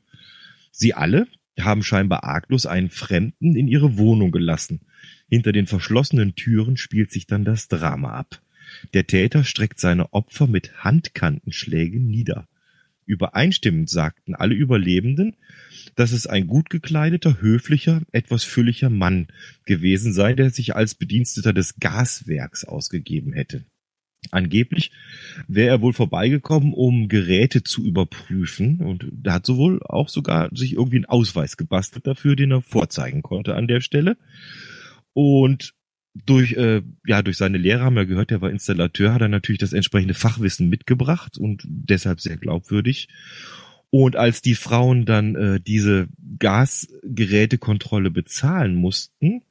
Sie 0.72 0.94
alle 0.94 1.28
haben 1.60 1.84
scheinbar 1.84 2.24
arglos 2.24 2.66
einen 2.66 2.90
Fremden 2.90 3.56
in 3.56 3.68
ihre 3.68 3.98
Wohnung 3.98 4.32
gelassen. 4.32 4.82
Hinter 5.30 5.52
den 5.52 5.68
verschlossenen 5.68 6.36
Türen 6.36 6.78
spielt 6.78 7.12
sich 7.12 7.28
dann 7.28 7.46
das 7.46 7.68
Drama 7.68 8.12
ab. 8.12 8.42
Der 8.94 9.06
Täter 9.08 9.44
streckt 9.44 9.80
seine 9.80 10.14
Opfer 10.14 10.48
mit 10.48 10.84
Handkantenschlägen 10.84 12.08
nieder. 12.08 12.48
Übereinstimmend 13.06 13.90
sagten 13.90 14.36
alle 14.36 14.56
Überlebenden, 14.56 15.36
dass 15.96 16.12
es 16.12 16.28
ein 16.28 16.48
gut 16.48 16.70
gekleideter, 16.70 17.42
höflicher, 17.42 18.02
etwas 18.12 18.44
fülliger 18.44 18.90
Mann 18.90 19.28
gewesen 19.66 20.14
sei, 20.14 20.34
der 20.34 20.52
sich 20.52 20.76
als 20.76 20.96
Bediensteter 20.96 21.52
des 21.52 21.80
Gaswerks 21.80 22.64
ausgegeben 22.64 23.34
hätte. 23.34 23.66
Angeblich 24.30 24.92
wäre 25.48 25.70
er 25.70 25.82
wohl 25.82 25.94
vorbeigekommen, 25.94 26.74
um 26.74 27.08
Geräte 27.08 27.64
zu 27.64 27.84
überprüfen 27.84 28.80
und 28.80 29.08
da 29.12 29.34
hat 29.34 29.48
sowohl 29.48 29.82
auch 29.84 30.10
sogar 30.10 30.50
sich 30.54 30.74
irgendwie 30.74 30.98
einen 30.98 31.06
Ausweis 31.06 31.58
gebastelt 31.58 32.06
dafür, 32.06 32.36
den 32.36 32.52
er 32.52 32.62
vorzeigen 32.62 33.24
konnte 33.24 33.56
an 33.56 33.68
der 33.68 33.82
Stelle. 33.82 34.18
Und 35.14 35.74
durch, 36.14 36.54
äh, 36.54 36.82
ja, 37.06 37.22
durch 37.24 37.38
seine 37.38 37.58
Lehre 37.58 37.82
haben 37.84 37.96
wir 37.96 38.06
gehört, 38.06 38.32
er 38.32 38.42
war 38.42 38.52
Installateur, 38.52 39.14
hat 39.14 39.22
er 39.22 39.28
natürlich 39.28 39.60
das 39.60 39.74
entsprechende 39.74 40.14
Fachwissen 40.14 40.70
mitgebracht 40.70 41.38
und 41.38 41.64
deshalb 41.66 42.22
sehr 42.22 42.38
glaubwürdig. 42.38 43.08
Und 43.90 44.16
als 44.16 44.42
die 44.42 44.56
Frauen 44.56 45.06
dann 45.06 45.36
äh, 45.36 45.60
diese 45.60 46.08
Gasgerätekontrolle 46.40 48.12
bezahlen 48.12 48.76
mussten, 48.76 49.42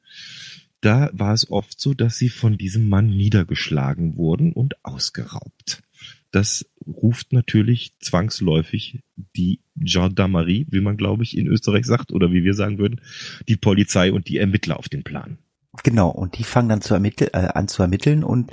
da 0.81 1.09
war 1.13 1.33
es 1.33 1.49
oft 1.49 1.79
so, 1.79 1.93
dass 1.93 2.17
sie 2.17 2.29
von 2.29 2.57
diesem 2.57 2.89
Mann 2.89 3.07
niedergeschlagen 3.07 4.17
wurden 4.17 4.51
und 4.51 4.83
ausgeraubt. 4.83 5.83
Das 6.31 6.65
ruft 6.87 7.33
natürlich 7.33 7.93
zwangsläufig 7.99 9.03
die 9.35 9.59
Gendarmerie, 9.75 10.65
wie 10.69 10.81
man 10.81 10.97
glaube 10.97 11.23
ich 11.23 11.37
in 11.37 11.47
Österreich 11.47 11.85
sagt, 11.85 12.11
oder 12.11 12.31
wie 12.31 12.43
wir 12.43 12.53
sagen 12.53 12.77
würden, 12.77 13.01
die 13.47 13.57
Polizei 13.57 14.11
und 14.11 14.27
die 14.27 14.37
Ermittler 14.37 14.79
auf 14.79 14.89
den 14.89 15.03
Plan. 15.03 15.37
Genau, 15.83 16.09
und 16.09 16.37
die 16.37 16.43
fangen 16.43 16.69
dann 16.69 16.81
zu 16.81 16.93
ermitteln, 16.93 17.29
äh, 17.33 17.49
an 17.53 17.67
zu 17.67 17.81
ermitteln 17.81 18.23
und 18.23 18.51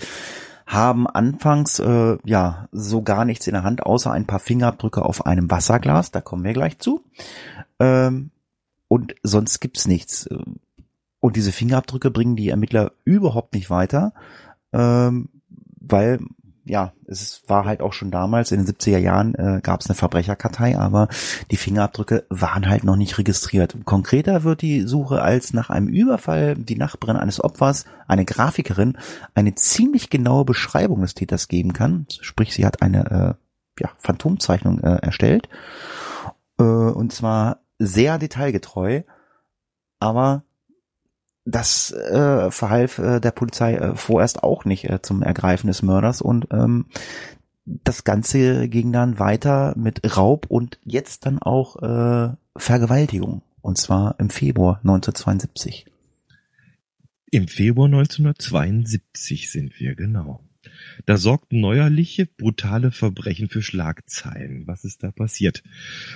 haben 0.66 1.06
anfangs 1.06 1.78
äh, 1.78 2.18
ja 2.24 2.68
so 2.72 3.02
gar 3.02 3.24
nichts 3.24 3.46
in 3.46 3.54
der 3.54 3.62
Hand, 3.62 3.84
außer 3.84 4.12
ein 4.12 4.26
paar 4.26 4.38
Fingerabdrücke 4.38 5.02
auf 5.02 5.24
einem 5.24 5.50
Wasserglas, 5.50 6.10
da 6.10 6.20
kommen 6.20 6.44
wir 6.44 6.52
gleich 6.52 6.78
zu. 6.78 7.04
Ähm, 7.80 8.30
und 8.86 9.14
sonst 9.22 9.60
gibt's 9.60 9.86
nichts. 9.86 10.28
Und 11.20 11.36
diese 11.36 11.52
Fingerabdrücke 11.52 12.10
bringen 12.10 12.36
die 12.36 12.48
Ermittler 12.48 12.92
überhaupt 13.04 13.54
nicht 13.54 13.70
weiter, 13.70 14.12
ähm, 14.72 15.28
weil 15.80 16.20
ja, 16.68 16.92
es 17.06 17.42
war 17.46 17.64
halt 17.64 17.80
auch 17.80 17.94
schon 17.94 18.10
damals, 18.10 18.52
in 18.52 18.64
den 18.64 18.74
70er 18.74 18.98
Jahren 18.98 19.34
äh, 19.34 19.60
gab 19.62 19.80
es 19.80 19.88
eine 19.88 19.94
Verbrecherkartei, 19.94 20.78
aber 20.78 21.08
die 21.50 21.56
Fingerabdrücke 21.56 22.26
waren 22.28 22.68
halt 22.68 22.84
noch 22.84 22.96
nicht 22.96 23.16
registriert. 23.16 23.74
Konkreter 23.84 24.44
wird 24.44 24.60
die 24.60 24.82
Suche, 24.82 25.22
als 25.22 25.54
nach 25.54 25.70
einem 25.70 25.88
Überfall 25.88 26.56
die 26.56 26.76
Nachbarin 26.76 27.16
eines 27.16 27.42
Opfers, 27.42 27.86
eine 28.06 28.26
Grafikerin, 28.26 28.98
eine 29.34 29.54
ziemlich 29.54 30.10
genaue 30.10 30.44
Beschreibung 30.44 31.00
des 31.00 31.14
Täters 31.14 31.48
geben 31.48 31.72
kann. 31.72 32.06
Sprich, 32.20 32.52
sie 32.52 32.66
hat 32.66 32.82
eine 32.82 33.38
äh, 33.78 33.82
ja, 33.82 33.90
Phantomzeichnung 33.98 34.80
äh, 34.80 34.96
erstellt. 34.96 35.48
Äh, 36.58 36.64
und 36.64 37.12
zwar 37.12 37.60
sehr 37.78 38.18
detailgetreu, 38.18 39.02
aber 40.00 40.42
das 41.48 41.92
äh, 41.92 42.50
verhalf 42.50 42.98
äh, 42.98 43.20
der 43.20 43.30
Polizei 43.30 43.74
äh, 43.74 43.96
vorerst 43.96 44.42
auch 44.42 44.64
nicht 44.64 44.84
äh, 44.84 45.00
zum 45.00 45.22
Ergreifen 45.22 45.68
des 45.68 45.82
Mörders 45.82 46.20
und 46.20 46.48
ähm, 46.52 46.86
das 47.64 48.04
Ganze 48.04 48.68
ging 48.68 48.92
dann 48.92 49.18
weiter 49.18 49.74
mit 49.76 50.16
Raub 50.16 50.46
und 50.48 50.78
jetzt 50.84 51.26
dann 51.26 51.38
auch 51.38 51.76
äh, 51.82 52.34
Vergewaltigung 52.56 53.42
und 53.60 53.78
zwar 53.78 54.16
im 54.18 54.30
Februar 54.30 54.78
1972. 54.78 55.86
Im 57.30 57.48
Februar 57.48 57.86
1972 57.86 59.50
sind 59.50 59.78
wir, 59.78 59.94
genau. 59.94 60.42
Da 61.06 61.16
sorgten 61.16 61.60
neuerliche, 61.60 62.26
brutale 62.26 62.90
Verbrechen 62.90 63.48
für 63.48 63.62
Schlagzeilen. 63.62 64.66
Was 64.66 64.84
ist 64.84 65.02
da 65.02 65.10
passiert? 65.10 65.62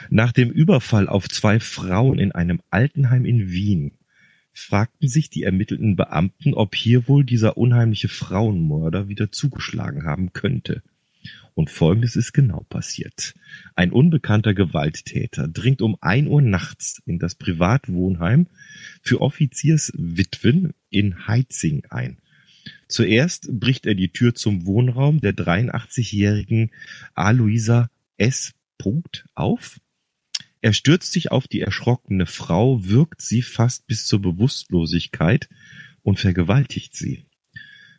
Nach 0.09 0.33
dem 0.33 0.51
Überfall 0.51 1.09
auf 1.09 1.29
zwei 1.29 1.61
Frauen 1.61 2.19
in 2.19 2.33
einem 2.33 2.61
Altenheim 2.71 3.25
in 3.25 3.51
Wien 3.51 3.93
fragten 4.53 5.09
sich 5.09 5.31
die 5.31 5.43
ermittelnden 5.43 5.97
Beamten, 5.97 6.55
ob 6.55 6.75
hier 6.75 7.09
wohl 7.09 7.25
dieser 7.25 7.57
unheimliche 7.57 8.09
Frauenmörder 8.09 9.09
wieder 9.09 9.33
zugeschlagen 9.33 10.05
haben 10.05 10.33
könnte. 10.33 10.83
Und 11.55 11.71
folgendes 11.71 12.17
ist 12.17 12.33
genau 12.33 12.65
passiert. 12.69 13.35
Ein 13.75 13.93
unbekannter 13.93 14.55
Gewalttäter 14.55 15.49
dringt 15.49 15.83
um 15.83 15.97
ein 16.01 16.27
Uhr 16.27 16.41
nachts 16.41 17.03
in 17.05 17.19
das 17.19 17.35
Privatwohnheim 17.35 18.47
für 19.03 19.21
Offizierswitwen 19.21 20.73
in 20.89 21.27
Heitzing 21.27 21.85
ein. 21.91 22.19
Zuerst 22.89 23.49
bricht 23.59 23.87
er 23.87 23.95
die 23.95 24.11
Tür 24.11 24.35
zum 24.35 24.67
Wohnraum 24.67 25.21
der 25.21 25.33
83-jährigen 25.33 26.71
Aloisa 27.15 27.91
S. 28.17 28.53
auf. 29.35 29.79
Er 30.63 30.73
stürzt 30.73 31.13
sich 31.13 31.33
auf 31.33 31.49
die 31.49 31.61
erschrockene 31.61 32.25
Frau, 32.25 32.87
wirkt 32.87 33.21
sie 33.21 33.43
fast 33.43 33.89
bis 33.89 34.07
zur 34.07 34.23
Bewusstlosigkeit 34.23 35.49
und 36.03 36.21
vergewaltigt 36.21 36.95
sie. 36.95 37.27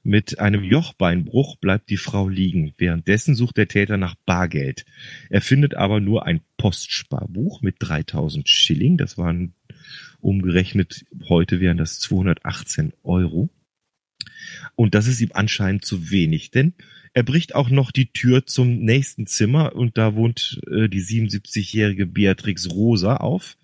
Mit 0.02 0.40
einem 0.40 0.64
Jochbeinbruch 0.64 1.58
bleibt 1.58 1.90
die 1.90 1.98
Frau 1.98 2.30
liegen. 2.30 2.74
Währenddessen 2.78 3.36
sucht 3.36 3.58
der 3.58 3.68
Täter 3.68 3.98
nach 3.98 4.16
Bargeld. 4.26 4.86
Er 5.30 5.42
findet 5.42 5.76
aber 5.76 6.00
nur 6.00 6.26
ein 6.26 6.40
Postsparbuch 6.58 7.62
mit 7.62 7.76
3000 7.80 8.48
Schilling. 8.48 8.98
Das 8.98 9.18
waren 9.18 9.54
umgerechnet, 10.22 11.06
heute 11.28 11.60
wären 11.60 11.78
das 11.78 12.00
218 12.00 12.94
Euro. 13.04 13.50
Und 14.76 14.96
das 14.96 15.08
ist 15.08 15.22
ihm 15.22 15.32
anscheinend 15.34 15.86
zu 15.86 16.10
wenig, 16.12 16.52
denn 16.52 16.74
er 17.14 17.24
bricht 17.24 17.54
auch 17.54 17.70
noch 17.70 17.92
die 17.92 18.12
Tür 18.12 18.46
zum 18.46 18.80
nächsten 18.80 19.28
Zimmer 19.28 19.76
und 19.76 19.98
da 19.98 20.16
wohnt 20.16 20.60
äh, 20.68 20.90
die 20.90 21.02
77-jährige 21.02 22.08
Beatrix 22.08 22.72
Rosa 22.72 23.18
auf. 23.18 23.56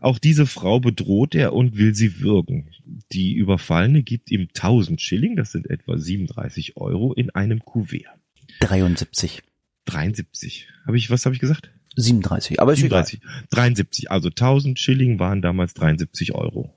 Auch 0.00 0.18
diese 0.18 0.46
Frau 0.46 0.80
bedroht 0.80 1.34
er 1.34 1.52
und 1.52 1.78
will 1.78 1.94
sie 1.94 2.20
würgen. 2.20 2.70
Die 3.12 3.32
Überfallene 3.34 4.02
gibt 4.02 4.30
ihm 4.30 4.48
1000 4.54 5.00
Schilling, 5.00 5.36
das 5.36 5.52
sind 5.52 5.70
etwa 5.70 5.96
37 5.96 6.76
Euro, 6.76 7.14
in 7.14 7.30
einem 7.30 7.64
Kuvert. 7.64 8.18
73. 8.60 9.42
73. 9.86 10.68
Habe 10.86 10.96
ich, 10.96 11.10
was 11.10 11.24
habe 11.24 11.34
ich 11.34 11.40
gesagt? 11.40 11.70
37, 11.96 12.60
aber 12.60 12.72
ist 12.72 12.80
37. 12.80 13.20
Egal. 13.22 13.44
73, 13.50 14.10
also 14.10 14.28
1000 14.28 14.78
Schilling 14.78 15.18
waren 15.18 15.42
damals 15.42 15.74
73 15.74 16.34
Euro. 16.34 16.74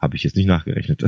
Habe 0.00 0.16
ich 0.16 0.24
jetzt 0.24 0.36
nicht 0.36 0.46
nachgerechnet. 0.46 1.04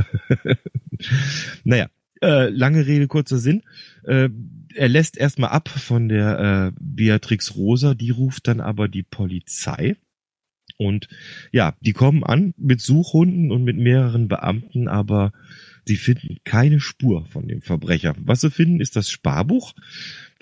naja, 1.63 1.87
äh, 2.21 2.49
lange 2.49 2.85
Rede, 2.85 3.07
kurzer 3.07 3.37
Sinn. 3.37 3.63
Äh, 4.03 4.29
er 4.75 4.89
lässt 4.89 5.17
erstmal 5.17 5.49
ab 5.49 5.67
von 5.67 6.09
der 6.09 6.71
äh, 6.73 6.79
Beatrix 6.79 7.55
Rosa, 7.55 7.95
die 7.95 8.11
ruft 8.11 8.47
dann 8.47 8.61
aber 8.61 8.87
die 8.87 9.03
Polizei. 9.03 9.97
Und 10.77 11.07
ja, 11.51 11.75
die 11.81 11.93
kommen 11.93 12.23
an 12.23 12.53
mit 12.57 12.81
Suchhunden 12.81 13.51
und 13.51 13.63
mit 13.63 13.77
mehreren 13.77 14.27
Beamten, 14.27 14.87
aber 14.87 15.31
sie 15.85 15.97
finden 15.97 16.37
keine 16.43 16.79
Spur 16.79 17.25
von 17.25 17.47
dem 17.47 17.61
Verbrecher. 17.61 18.15
Was 18.19 18.41
sie 18.41 18.51
finden, 18.51 18.79
ist 18.79 18.95
das 18.95 19.09
Sparbuch. 19.09 19.73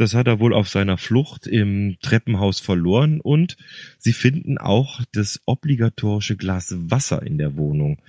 Das 0.01 0.15
hat 0.15 0.25
er 0.25 0.39
wohl 0.39 0.55
auf 0.55 0.67
seiner 0.67 0.97
Flucht 0.97 1.45
im 1.45 1.95
Treppenhaus 2.01 2.59
verloren 2.59 3.21
und 3.21 3.55
sie 3.99 4.13
finden 4.13 4.57
auch 4.57 4.99
das 5.11 5.41
obligatorische 5.45 6.35
Glas 6.37 6.73
Wasser 6.75 7.21
in 7.21 7.37
der 7.37 7.55
Wohnung. 7.55 8.01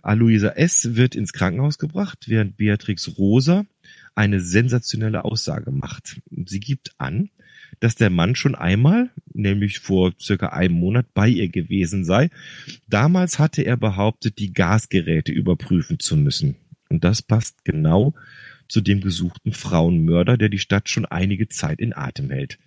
Aloisa 0.00 0.48
S. 0.48 0.94
wird 0.96 1.14
ins 1.14 1.34
Krankenhaus 1.34 1.76
gebracht, 1.76 2.30
während 2.30 2.56
Beatrix 2.56 3.18
Rosa 3.18 3.66
eine 4.14 4.40
sensationelle 4.40 5.26
Aussage 5.26 5.70
macht. 5.70 6.18
Sie 6.46 6.60
gibt 6.60 6.92
an, 6.96 7.28
dass 7.78 7.94
der 7.94 8.08
Mann 8.08 8.34
schon 8.34 8.54
einmal, 8.54 9.10
nämlich 9.34 9.80
vor 9.80 10.14
circa 10.18 10.46
einem 10.46 10.76
Monat, 10.76 11.12
bei 11.12 11.28
ihr 11.28 11.50
gewesen 11.50 12.06
sei. 12.06 12.30
Damals 12.86 13.38
hatte 13.38 13.60
er 13.60 13.76
behauptet, 13.76 14.38
die 14.38 14.54
Gasgeräte 14.54 15.32
überprüfen 15.32 15.98
zu 15.98 16.16
müssen. 16.16 16.56
Und 16.88 17.04
das 17.04 17.20
passt 17.20 17.66
genau 17.66 18.14
zu 18.68 18.80
dem 18.80 19.00
gesuchten 19.00 19.52
Frauenmörder, 19.52 20.36
der 20.36 20.48
die 20.48 20.58
Stadt 20.58 20.88
schon 20.88 21.06
einige 21.06 21.48
Zeit 21.48 21.80
in 21.80 21.94
Atem 21.94 22.30
hält. 22.30 22.58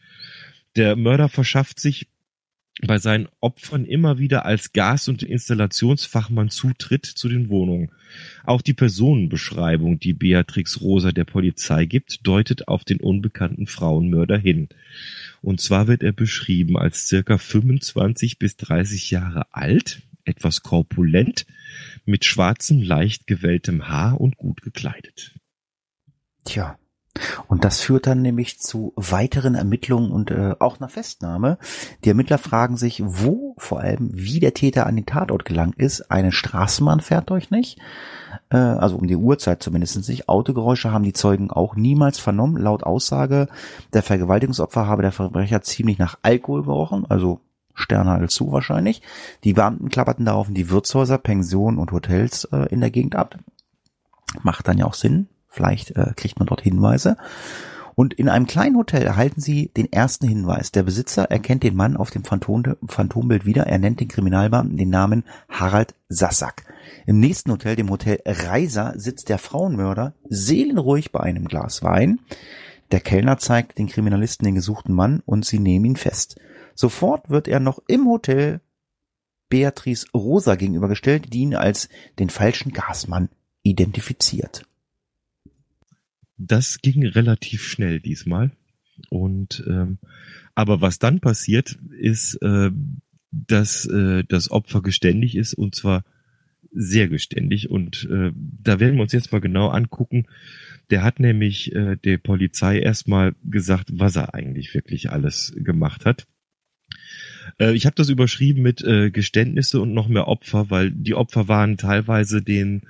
Der 0.75 0.96
Mörder 0.96 1.29
verschafft 1.29 1.79
sich 1.79 2.08
bei 2.81 2.98
seinen 2.98 3.27
Opfern 3.41 3.86
immer 3.86 4.17
wieder 4.17 4.46
als 4.46 4.74
Gas- 4.74 5.08
und 5.08 5.24
Installationsfachmann 5.24 6.50
Zutritt 6.50 7.05
zu 7.05 7.29
den 7.29 7.50
Wohnungen. 7.50 7.91
Auch 8.43 8.62
die 8.62 8.74
Personenbeschreibung, 8.74 10.00
die 10.00 10.13
Beatrix 10.13 10.81
Rosa 10.81 11.12
der 11.12 11.25
Polizei 11.25 11.86
gibt, 11.86 12.25
deutet 12.25 12.67
auf 12.67 12.84
den 12.84 13.00
unbekannten 13.00 13.67
Frauenmörder 13.67 14.38
hin. 14.38 14.70
Und 15.41 15.62
zwar 15.62 15.88
wird 15.88 16.03
er 16.03 16.13
beschrieben 16.13 16.77
als 16.77 17.08
circa 17.08 17.38
25 17.38 18.39
bis 18.39 18.58
30 18.58 19.12
Jahre 19.12 19.53
alt, 19.53 20.01
etwas 20.24 20.63
korpulent, 20.63 21.46
mit 22.05 22.25
schwarzem, 22.25 22.81
leicht 22.81 23.27
gewelltem 23.27 23.88
Haar 23.88 24.20
und 24.20 24.38
gut 24.38 24.62
gekleidet. 24.62 25.34
Tja, 26.43 26.77
und 27.48 27.65
das 27.65 27.81
führt 27.81 28.07
dann 28.07 28.21
nämlich 28.21 28.60
zu 28.60 28.93
weiteren 28.95 29.55
Ermittlungen 29.55 30.12
und 30.12 30.31
äh, 30.31 30.55
auch 30.60 30.79
einer 30.79 30.88
Festnahme. 30.88 31.57
Die 32.03 32.10
Ermittler 32.10 32.38
fragen 32.38 32.77
sich, 32.77 33.03
wo 33.05 33.53
vor 33.57 33.81
allem, 33.81 34.10
wie 34.13 34.39
der 34.39 34.53
Täter 34.53 34.86
an 34.88 34.95
den 34.95 35.05
Tatort 35.05 35.43
gelangt 35.43 35.77
ist. 35.77 36.10
Eine 36.10 36.31
Straßenbahn 36.31 37.01
fährt 37.01 37.29
euch 37.29 37.51
nicht, 37.51 37.79
äh, 38.50 38.57
also 38.57 38.95
um 38.95 39.07
die 39.07 39.17
Uhrzeit 39.17 39.62
zumindest 39.62 40.07
nicht. 40.07 40.29
Autogeräusche 40.29 40.91
haben 40.91 41.03
die 41.03 41.13
Zeugen 41.13 41.51
auch 41.51 41.75
niemals 41.75 42.17
vernommen. 42.17 42.55
Laut 42.55 42.83
Aussage 42.83 43.48
der 43.91 44.03
Vergewaltigungsopfer 44.03 44.88
habe 44.88 45.01
der 45.01 45.12
Verbrecher 45.12 45.62
ziemlich 45.62 45.98
nach 45.98 46.17
Alkohol 46.21 46.63
gerochen, 46.63 47.05
also 47.10 47.41
Sterne 47.74 48.27
zu 48.27 48.51
wahrscheinlich. 48.51 49.01
Die 49.43 49.53
Beamten 49.53 49.89
klapperten 49.89 50.25
darauf 50.25 50.48
die 50.50 50.69
Wirtshäuser, 50.69 51.17
Pensionen 51.17 51.77
und 51.77 51.91
Hotels 51.91 52.45
äh, 52.45 52.67
in 52.69 52.79
der 52.79 52.91
Gegend 52.91 53.15
ab. 53.15 53.38
Macht 54.43 54.67
dann 54.69 54.77
ja 54.77 54.86
auch 54.86 54.93
Sinn, 54.93 55.27
Vielleicht 55.51 55.91
äh, 55.98 56.13
kriegt 56.15 56.39
man 56.39 56.48
dort 56.48 56.62
Hinweise. 56.62 57.17
Und 57.93 58.13
in 58.13 58.29
einem 58.29 58.48
kleinen 58.48 58.77
Hotel 58.77 59.03
erhalten 59.03 59.41
sie 59.41 59.67
den 59.75 59.91
ersten 59.91 60.25
Hinweis. 60.27 60.72
Der 60.72 60.84
Besitzer 60.84 61.29
erkennt 61.29 61.63
den 61.63 61.75
Mann 61.75 61.98
auf 61.98 62.10
dem 62.10 62.24
Phantom, 62.24 62.63
Phantombild 62.88 63.46
wieder. 63.46 63.67
Er 63.67 63.77
nennt 63.77 64.00
den 64.00 64.08
Kriminalbeamten 64.08 64.77
den 64.77 64.89
Namen 64.89 65.25
Harald 65.50 65.93
Sassack. 66.08 66.63
Im 67.05 67.20
nächsten 67.20 67.51
Hotel, 67.51 67.75
dem 67.75 67.89
Hotel 67.89 68.20
Reiser, 68.25 68.93
sitzt 68.96 69.27
der 69.27 69.38
Frauenmörder 69.38 70.15
seelenruhig 70.29 71.12
bei 71.12 71.20
einem 71.20 71.46
Glas 71.46 71.84
Wein. 71.84 72.22
Der 72.91 73.01
Kellner 73.01 73.38
zeigt 73.38 73.77
den 73.77 73.88
Kriminalisten 73.88 74.46
den 74.46 74.55
gesuchten 74.55 74.96
Mann 74.96 75.22
und 75.25 75.46
sie 75.46 75.60
nehmen 75.60 75.86
ihn 75.86 75.96
fest. 75.98 76.39
Sofort 76.75 77.29
wird 77.29 77.50
er 77.50 77.60
noch 77.60 77.79
im 77.88 78.08
Hotel 78.08 78.62
Beatrice 79.50 80.08
Rosa 80.13 80.55
gegenübergestellt, 80.55 81.34
die 81.34 81.41
ihn 81.41 81.55
als 81.55 81.89
den 82.20 82.29
falschen 82.29 82.72
Gasmann 82.72 83.29
identifiziert 83.63 84.65
das 86.48 86.81
ging 86.81 87.05
relativ 87.05 87.63
schnell 87.63 88.00
diesmal. 88.00 88.51
Und 89.10 89.63
ähm, 89.67 89.98
aber 90.55 90.81
was 90.81 91.00
dann 91.00 91.19
passiert, 91.19 91.77
ist, 91.98 92.36
äh, 92.41 92.71
dass 93.31 93.86
äh, 93.86 94.24
das 94.27 94.51
Opfer 94.51 94.81
geständig 94.81 95.36
ist 95.36 95.53
und 95.53 95.75
zwar 95.75 96.03
sehr 96.71 97.07
geständig. 97.07 97.69
Und 97.69 98.07
äh, 98.12 98.31
da 98.36 98.79
werden 98.79 98.95
wir 98.95 99.03
uns 99.03 99.13
jetzt 99.13 99.31
mal 99.31 99.41
genau 99.41 99.69
angucken. 99.69 100.25
Der 100.89 101.03
hat 101.03 101.19
nämlich 101.19 101.74
äh, 101.74 101.98
der 101.98 102.17
Polizei 102.17 102.79
erstmal 102.79 103.36
gesagt, 103.43 103.89
was 103.93 104.15
er 104.15 104.33
eigentlich 104.33 104.74
wirklich 104.74 105.10
alles 105.10 105.53
gemacht 105.55 106.05
hat. 106.05 106.27
Äh, 107.60 107.74
ich 107.74 107.86
habe 107.86 107.95
das 107.95 108.10
überschrieben 108.10 108.62
mit 108.62 108.83
äh, 108.83 109.12
Geständnisse 109.12 109.79
und 109.81 109.93
noch 109.93 110.07
mehr 110.07 110.27
Opfer, 110.27 110.69
weil 110.69 110.91
die 110.91 111.15
Opfer 111.15 111.48
waren 111.48 111.77
teilweise 111.77 112.41
den 112.41 112.83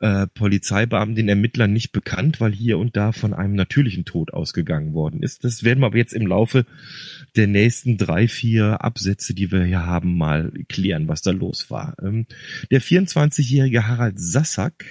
äh, 0.00 0.26
Polizeibeamten, 0.26 1.16
den 1.16 1.28
Ermittlern 1.28 1.72
nicht 1.72 1.92
bekannt, 1.92 2.40
weil 2.40 2.52
hier 2.52 2.78
und 2.78 2.96
da 2.96 3.12
von 3.12 3.32
einem 3.32 3.54
natürlichen 3.54 4.04
Tod 4.04 4.32
ausgegangen 4.32 4.92
worden 4.92 5.22
ist. 5.22 5.44
Das 5.44 5.64
werden 5.64 5.80
wir 5.80 5.86
aber 5.86 5.96
jetzt 5.96 6.12
im 6.12 6.26
Laufe 6.26 6.66
der 7.36 7.46
nächsten 7.46 7.96
drei, 7.96 8.28
vier 8.28 8.84
Absätze, 8.84 9.34
die 9.34 9.50
wir 9.50 9.64
hier 9.64 9.86
haben, 9.86 10.16
mal 10.16 10.52
klären, 10.68 11.08
was 11.08 11.22
da 11.22 11.30
los 11.30 11.70
war. 11.70 11.96
Ähm, 12.02 12.26
der 12.70 12.82
24-jährige 12.82 13.86
Harald 13.86 14.18
Sassack 14.18 14.84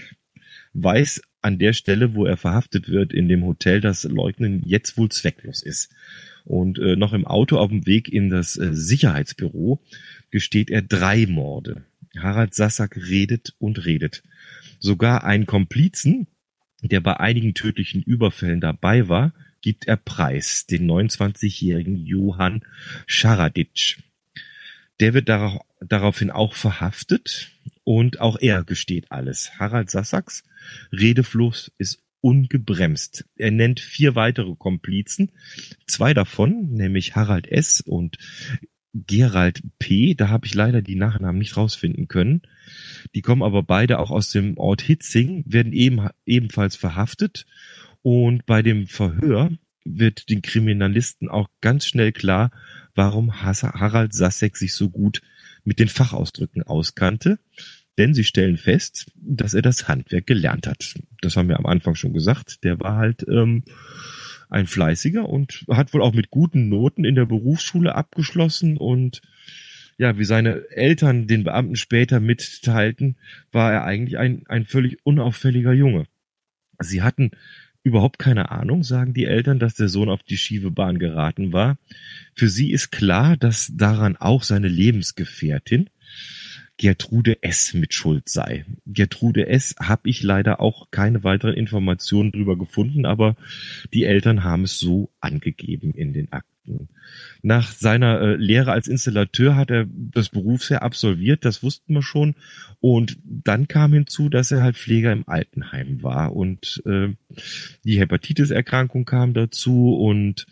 weiß 0.74 1.22
an 1.42 1.60
der 1.60 1.74
Stelle, 1.74 2.16
wo 2.16 2.26
er 2.26 2.38
verhaftet 2.38 2.90
wird, 2.90 3.14
in 3.14 3.30
dem 3.30 3.46
Hotel, 3.46 3.82
dass 3.82 4.04
Leugnen 4.04 4.64
jetzt 4.66 4.98
wohl 4.98 5.10
zwecklos 5.10 5.62
ist. 5.62 5.92
Und 6.44 6.80
äh, 6.80 6.96
noch 6.96 7.14
im 7.14 7.26
Auto 7.26 7.58
auf 7.58 7.70
dem 7.70 7.86
Weg 7.86 8.10
in 8.10 8.30
das 8.30 8.58
äh, 8.58 8.70
Sicherheitsbüro 8.74 9.82
gesteht 10.32 10.70
er 10.70 10.82
drei 10.82 11.26
Morde. 11.28 11.84
Harald 12.18 12.54
Sassack 12.54 12.98
redet 12.98 13.54
und 13.58 13.86
redet. 13.86 14.24
Sogar 14.79 15.24
einen 15.24 15.46
Komplizen, 15.46 16.27
der 16.82 17.01
bei 17.01 17.20
einigen 17.20 17.53
tödlichen 17.53 18.01
Überfällen 18.01 18.62
dabei 18.62 19.08
war, 19.10 19.34
gibt 19.62 19.88
er 19.88 19.98
preis, 19.98 20.67
den 20.67 20.89
29-jährigen 20.89 21.98
Johann 21.98 22.63
Scharaditsch. 23.08 24.00
Der 25.00 25.13
wird 25.13 25.27
darauf, 25.27 25.62
daraufhin 25.82 26.32
auch 26.32 26.53
verhaftet 26.53 27.51
und 27.84 28.22
auch 28.22 28.38
er 28.39 28.63
gesteht 28.63 29.12
alles. 29.12 29.60
Harald 29.60 29.89
Sassacks 29.89 30.44
Redefluss 30.91 31.72
ist 31.77 32.00
ungebremst. 32.22 33.25
Er 33.36 33.51
nennt 33.51 33.79
vier 33.79 34.15
weitere 34.15 34.55
Komplizen. 34.55 35.32
Zwei 35.86 36.13
davon, 36.13 36.72
nämlich 36.72 37.15
Harald 37.15 37.48
S. 37.48 37.82
und 37.82 38.17
Gerald 38.96 39.62
P. 39.78 40.16
Da 40.16 40.30
habe 40.30 40.48
ich 40.48 40.54
leider 40.54 40.82
die 40.82 40.96
Nachnamen 40.96 41.38
nicht 41.38 41.58
rausfinden 41.58 42.08
können. 42.08 42.42
Die 43.14 43.22
kommen 43.22 43.44
aber 43.44 43.62
beide 43.62 44.00
auch 44.00 44.10
aus 44.10 44.30
dem 44.30 44.58
Ort 44.58 44.82
Hitzing, 44.82 45.44
werden 45.46 45.74
eben, 45.74 46.08
ebenfalls 46.25 46.75
verhaftet. 46.75 47.46
Und 48.02 48.46
bei 48.46 48.62
dem 48.62 48.88
Verhör 48.88 49.52
wird 49.84 50.30
den 50.30 50.42
Kriminalisten 50.42 51.30
auch 51.30 51.50
ganz 51.62 51.86
schnell 51.86 52.12
klar, 52.12 52.52
warum 52.96 53.42
Harald 53.42 54.14
Sassek 54.14 54.56
sich 54.56 54.74
so 54.74 54.90
gut 54.90 55.22
mit 55.66 55.80
den 55.80 55.90
Fachausdrücken 55.90 56.64
auskannte. 56.64 57.40
Denn 57.98 58.14
sie 58.14 58.24
stellen 58.24 58.58
fest, 58.58 59.12
dass 59.16 59.54
er 59.54 59.62
das 59.62 59.88
Handwerk 59.88 60.28
gelernt 60.28 60.68
hat. 60.68 60.96
Das 61.22 61.36
haben 61.36 61.50
wir 61.50 61.58
am 61.58 61.66
Anfang 61.66 61.96
schon 61.96 62.14
gesagt. 62.14 62.64
Der 62.64 62.80
war 62.80 62.98
halt 62.98 63.25
ähm, 63.28 63.64
ein 64.50 64.68
Fleißiger 64.68 65.28
und 65.28 65.66
hat 65.70 65.94
wohl 65.94 66.02
auch 66.02 66.14
mit 66.14 66.30
guten 66.30 66.70
Noten 66.70 67.06
in 67.06 67.16
der 67.16 67.25
Berufsschule 67.25 67.96
abgeschlossen 67.96 68.78
und 68.78 69.22
ja, 69.98 70.18
wie 70.18 70.25
seine 70.25 70.70
Eltern 70.72 71.28
den 71.28 71.44
Beamten 71.44 71.75
später 71.75 72.20
mitteilten, 72.20 73.16
war 73.52 73.72
er 73.72 73.86
eigentlich 73.86 74.18
ein, 74.18 74.44
ein 74.48 74.66
völlig 74.66 74.98
unauffälliger 75.04 75.72
Junge. 75.72 76.06
Sie 76.80 77.02
hatten 77.02 77.32
überhaupt 77.84 78.20
keine 78.20 78.52
Ahnung, 78.52 78.84
sagen 78.84 79.14
die 79.14 79.25
Eltern, 79.25 79.60
dass 79.60 79.75
der 79.75 79.88
Sohn 79.88 80.10
auf 80.10 80.24
die 80.24 80.38
schiefe 80.38 80.72
Bahn 80.72 81.00
geraten 81.00 81.54
war. 81.54 81.78
Für 82.34 82.50
sie 82.50 82.72
ist 82.72 82.92
klar, 82.92 83.38
dass 83.38 83.72
daran 83.74 84.18
auch 84.18 84.44
seine 84.44 84.68
Lebensgefährtin 84.68 85.90
Gertrude 86.77 87.41
S. 87.41 87.74
mit 87.74 87.94
Schuld 87.94 88.27
sei. 88.27 88.65
Gertrude 88.86 89.48
S. 89.48 89.75
habe 89.79 90.10
ich 90.10 90.24
leider 90.24 90.60
auch 90.60 90.91
keine 90.91 91.24
weiteren 91.24 91.53
Informationen 91.53 92.32
drüber 92.32 92.58
gefunden, 92.58 93.05
aber 93.05 93.36
die 93.94 94.03
Eltern 94.03 94.44
haben 94.44 94.63
es 94.63 94.79
so 94.79 95.10
angegeben 95.20 95.94
in 95.94 96.13
den 96.13 96.32
Akten. 96.32 96.89
Nach 97.41 97.72
seiner 97.72 98.20
äh, 98.20 98.36
Lehre 98.36 98.72
als 98.72 98.88
Installateur 98.88 99.55
hat 99.55 99.70
er 99.70 99.86
das 99.88 100.29
Berufsjahr 100.29 100.82
absolviert, 100.82 101.46
das 101.46 101.62
wussten 101.62 101.94
wir 101.94 102.01
schon. 102.01 102.36
Und 102.79 103.17
dann 103.24 103.67
kam 103.67 103.94
hinzu, 103.94 104.29
dass 104.29 104.51
er 104.51 104.63
halt 104.63 104.75
Pfleger 104.75 105.12
im 105.12 105.27
Altenheim 105.27 106.01
war 106.01 106.36
und 106.36 106.82
äh, 106.86 107.10
die 107.84 108.00
Hepatitis-Erkrankung 108.00 109.05
kam 109.05 109.34
dazu 109.34 109.96
und 109.96 110.48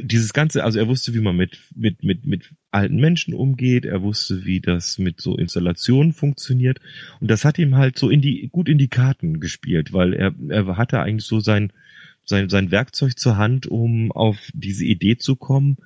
dieses 0.00 0.32
ganze, 0.32 0.64
also 0.64 0.78
er 0.78 0.88
wusste, 0.88 1.14
wie 1.14 1.20
man 1.20 1.36
mit, 1.36 1.58
mit, 1.74 2.02
mit, 2.02 2.26
mit 2.26 2.50
alten 2.70 2.96
Menschen 2.96 3.34
umgeht, 3.34 3.84
er 3.84 4.02
wusste, 4.02 4.44
wie 4.44 4.60
das 4.60 4.98
mit 4.98 5.20
so 5.20 5.36
Installationen 5.36 6.12
funktioniert. 6.12 6.80
Und 7.20 7.30
das 7.30 7.44
hat 7.44 7.58
ihm 7.58 7.76
halt 7.76 7.98
so 7.98 8.10
in 8.10 8.20
die, 8.20 8.48
gut 8.48 8.68
in 8.68 8.78
die 8.78 8.88
Karten 8.88 9.40
gespielt, 9.40 9.92
weil 9.92 10.14
er, 10.14 10.34
er 10.48 10.76
hatte 10.76 11.00
eigentlich 11.00 11.26
so 11.26 11.40
sein, 11.40 11.72
sein, 12.24 12.48
sein 12.48 12.70
Werkzeug 12.70 13.18
zur 13.18 13.36
Hand, 13.36 13.66
um 13.66 14.12
auf 14.12 14.38
diese 14.54 14.84
Idee 14.84 15.16
zu 15.16 15.36
kommen, 15.36 15.76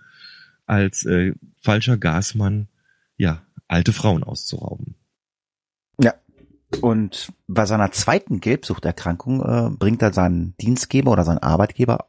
als 0.66 1.04
äh, 1.04 1.34
falscher 1.60 1.96
Gasmann, 1.96 2.68
ja, 3.16 3.42
alte 3.66 3.92
Frauen 3.92 4.22
auszurauben. 4.22 4.94
Ja. 6.00 6.14
Und 6.82 7.32
bei 7.46 7.64
seiner 7.64 7.90
zweiten 7.92 8.40
Gelbsuchterkrankung 8.40 9.40
äh, 9.42 9.70
bringt 9.70 10.02
er 10.02 10.12
seinen 10.12 10.54
Dienstgeber 10.58 11.10
oder 11.10 11.24
seinen 11.24 11.38
Arbeitgeber 11.38 12.06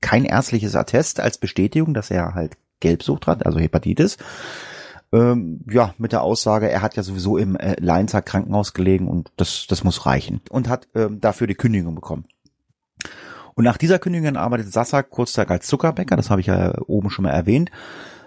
kein 0.00 0.24
ärztliches 0.24 0.76
Attest 0.76 1.20
als 1.20 1.38
Bestätigung, 1.38 1.94
dass 1.94 2.10
er 2.10 2.34
halt 2.34 2.56
Gelbsucht 2.80 3.26
hat, 3.26 3.44
also 3.44 3.58
Hepatitis. 3.58 4.16
Ähm, 5.10 5.60
ja, 5.70 5.94
mit 5.98 6.12
der 6.12 6.22
Aussage, 6.22 6.70
er 6.70 6.82
hat 6.82 6.96
ja 6.96 7.02
sowieso 7.02 7.38
im 7.38 7.56
äh, 7.56 7.76
Leinzer 7.80 8.20
Krankenhaus 8.20 8.74
gelegen 8.74 9.08
und 9.08 9.32
das, 9.36 9.66
das 9.68 9.82
muss 9.82 10.06
reichen. 10.06 10.40
Und 10.50 10.68
hat 10.68 10.86
ähm, 10.94 11.20
dafür 11.20 11.46
die 11.46 11.54
Kündigung 11.54 11.94
bekommen. 11.94 12.26
Und 13.54 13.64
nach 13.64 13.78
dieser 13.78 13.98
Kündigung 13.98 14.36
arbeitet 14.36 14.72
Sassak 14.72 15.10
kurzzeitig 15.10 15.50
als 15.50 15.66
Zuckerbäcker, 15.66 16.14
das 16.14 16.30
habe 16.30 16.40
ich 16.40 16.46
ja 16.46 16.74
oben 16.86 17.10
schon 17.10 17.24
mal 17.24 17.30
erwähnt. 17.30 17.70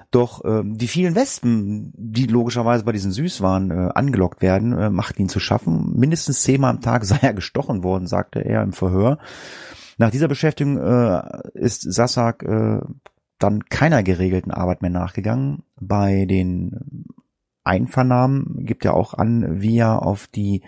Doch 0.09 0.43
ähm, 0.43 0.77
die 0.77 0.89
vielen 0.89 1.15
Wespen, 1.15 1.93
die 1.95 2.25
logischerweise 2.25 2.83
bei 2.83 2.91
diesen 2.91 3.13
Süßwaren 3.13 3.71
äh, 3.71 3.89
angelockt 3.95 4.41
werden, 4.41 4.77
äh, 4.77 4.89
machten 4.89 5.21
ihn 5.21 5.29
zu 5.29 5.39
schaffen. 5.39 5.93
Mindestens 5.95 6.43
zehnmal 6.43 6.71
am 6.71 6.81
Tag 6.81 7.05
sei 7.05 7.19
er 7.21 7.34
gestochen 7.34 7.84
worden, 7.84 8.07
sagte 8.07 8.43
er 8.43 8.62
im 8.62 8.73
Verhör. 8.73 9.19
Nach 10.01 10.09
dieser 10.09 10.27
Beschäftigung 10.27 10.79
äh, 10.79 11.21
ist 11.53 11.83
Sassak 11.83 12.41
äh, 12.41 12.79
dann 13.37 13.65
keiner 13.65 14.01
geregelten 14.01 14.51
Arbeit 14.51 14.81
mehr 14.81 14.89
nachgegangen. 14.89 15.61
Bei 15.79 16.25
den 16.25 17.05
Einvernahmen 17.63 18.65
gibt 18.65 18.83
er 18.83 18.95
auch 18.95 19.13
an, 19.13 19.61
wie 19.61 19.77
er 19.77 20.01
auf 20.01 20.25
die 20.25 20.63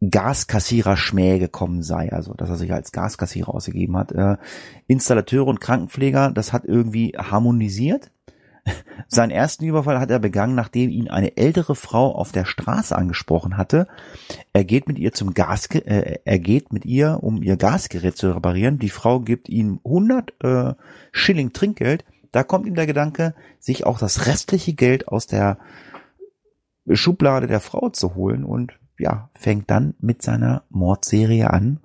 Gaskassierer 0.00 0.96
Schmäh 0.96 1.40
gekommen 1.40 1.82
sei, 1.82 2.12
also 2.12 2.34
dass 2.34 2.50
er 2.50 2.56
sich 2.56 2.72
als 2.72 2.92
Gaskassierer 2.92 3.52
ausgegeben 3.52 3.96
hat. 3.96 4.12
Äh, 4.12 4.36
Installateure 4.86 5.48
und 5.48 5.60
Krankenpfleger, 5.60 6.30
das 6.30 6.52
hat 6.52 6.66
irgendwie 6.66 7.14
harmonisiert. 7.18 8.12
Seinen 9.08 9.30
ersten 9.30 9.64
Überfall 9.64 9.98
hat 9.98 10.10
er 10.10 10.18
begangen, 10.18 10.54
nachdem 10.54 10.90
ihn 10.90 11.08
eine 11.08 11.36
ältere 11.36 11.74
Frau 11.74 12.14
auf 12.14 12.32
der 12.32 12.44
Straße 12.44 12.96
angesprochen 12.96 13.56
hatte. 13.56 13.88
Er 14.52 14.64
geht 14.64 14.86
mit 14.88 14.98
ihr 14.98 15.12
zum 15.12 15.34
Gas, 15.34 15.66
äh, 15.70 16.18
er 16.24 16.38
geht 16.38 16.72
mit 16.72 16.84
ihr, 16.84 17.18
um 17.22 17.42
ihr 17.42 17.56
Gasgerät 17.56 18.16
zu 18.16 18.34
reparieren. 18.34 18.78
Die 18.78 18.90
Frau 18.90 19.20
gibt 19.20 19.48
ihm 19.48 19.80
100 19.84 20.34
äh, 20.42 20.74
Schilling 21.12 21.52
Trinkgeld. 21.52 22.04
Da 22.32 22.42
kommt 22.42 22.66
ihm 22.66 22.74
der 22.74 22.86
Gedanke, 22.86 23.34
sich 23.58 23.86
auch 23.86 23.98
das 23.98 24.26
restliche 24.26 24.74
Geld 24.74 25.08
aus 25.08 25.26
der 25.26 25.58
Schublade 26.90 27.46
der 27.46 27.60
Frau 27.60 27.88
zu 27.90 28.14
holen 28.14 28.44
und 28.44 28.78
ja, 28.98 29.30
fängt 29.34 29.70
dann 29.70 29.94
mit 30.00 30.22
seiner 30.22 30.64
Mordserie 30.70 31.50
an. 31.50 31.80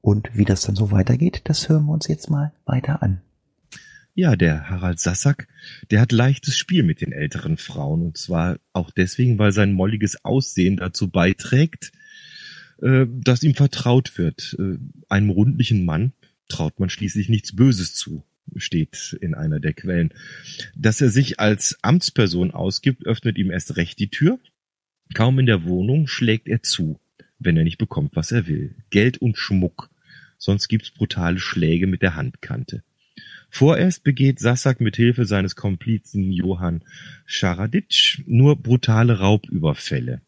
Und 0.00 0.30
wie 0.36 0.44
das 0.44 0.62
dann 0.62 0.76
so 0.76 0.90
weitergeht, 0.90 1.42
das 1.44 1.68
hören 1.68 1.86
wir 1.86 1.92
uns 1.92 2.08
jetzt 2.08 2.30
mal 2.30 2.52
weiter 2.66 3.02
an. 3.02 3.20
Ja, 4.18 4.34
der 4.34 4.68
Harald 4.68 4.98
Sassack, 4.98 5.46
der 5.92 6.00
hat 6.00 6.10
leichtes 6.10 6.56
Spiel 6.58 6.82
mit 6.82 7.00
den 7.00 7.12
älteren 7.12 7.56
Frauen 7.56 8.02
und 8.02 8.18
zwar 8.18 8.58
auch 8.72 8.90
deswegen, 8.90 9.38
weil 9.38 9.52
sein 9.52 9.72
molliges 9.72 10.24
Aussehen 10.24 10.78
dazu 10.78 11.08
beiträgt, 11.08 11.92
äh, 12.82 13.06
dass 13.08 13.44
ihm 13.44 13.54
vertraut 13.54 14.18
wird. 14.18 14.56
Äh, 14.58 14.78
einem 15.08 15.30
rundlichen 15.30 15.84
Mann 15.84 16.14
traut 16.48 16.80
man 16.80 16.90
schließlich 16.90 17.28
nichts 17.28 17.54
Böses 17.54 17.94
zu, 17.94 18.24
steht 18.56 19.16
in 19.20 19.36
einer 19.36 19.60
der 19.60 19.72
Quellen. 19.72 20.12
Dass 20.74 21.00
er 21.00 21.10
sich 21.10 21.38
als 21.38 21.78
Amtsperson 21.82 22.50
ausgibt, 22.50 23.06
öffnet 23.06 23.38
ihm 23.38 23.52
erst 23.52 23.76
recht 23.76 24.00
die 24.00 24.10
Tür. 24.10 24.40
Kaum 25.14 25.38
in 25.38 25.46
der 25.46 25.62
Wohnung 25.62 26.08
schlägt 26.08 26.48
er 26.48 26.64
zu, 26.64 26.98
wenn 27.38 27.56
er 27.56 27.62
nicht 27.62 27.78
bekommt, 27.78 28.16
was 28.16 28.32
er 28.32 28.48
will. 28.48 28.74
Geld 28.90 29.18
und 29.18 29.38
Schmuck. 29.38 29.90
Sonst 30.38 30.66
gibt's 30.66 30.90
brutale 30.90 31.38
Schläge 31.38 31.86
mit 31.86 32.02
der 32.02 32.16
Handkante. 32.16 32.82
Vorerst 33.50 34.04
begeht 34.04 34.38
Sassak 34.38 34.80
mit 34.80 34.96
Hilfe 34.96 35.24
seines 35.24 35.56
Komplizen 35.56 36.30
Johann 36.32 36.82
Scharaditsch 37.26 38.20
nur 38.26 38.56
brutale 38.56 39.18
Raubüberfälle. 39.18 40.20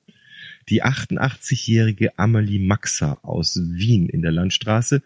Die 0.69 0.85
88-jährige 0.85 2.19
Amelie 2.19 2.61
Maxa 2.61 3.19
aus 3.23 3.61
Wien 3.61 4.09
in 4.09 4.23
der 4.23 4.31
Landstraße 4.31 5.03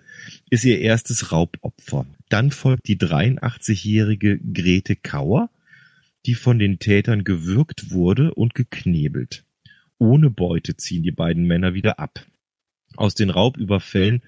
ist 0.50 0.64
ihr 0.64 0.80
erstes 0.80 1.32
Raubopfer. 1.32 2.06
Dann 2.28 2.50
folgt 2.50 2.86
die 2.88 2.98
83-jährige 2.98 4.38
Grete 4.38 4.96
Kauer, 4.96 5.50
die 6.26 6.34
von 6.34 6.58
den 6.58 6.78
Tätern 6.78 7.24
gewürgt 7.24 7.90
wurde 7.90 8.34
und 8.34 8.54
geknebelt. 8.54 9.44
Ohne 9.98 10.30
Beute 10.30 10.76
ziehen 10.76 11.02
die 11.02 11.12
beiden 11.12 11.46
Männer 11.46 11.74
wieder 11.74 11.98
ab. 11.98 12.26
Aus 12.96 13.14
den 13.14 13.30
Raubüberfällen 13.30 14.22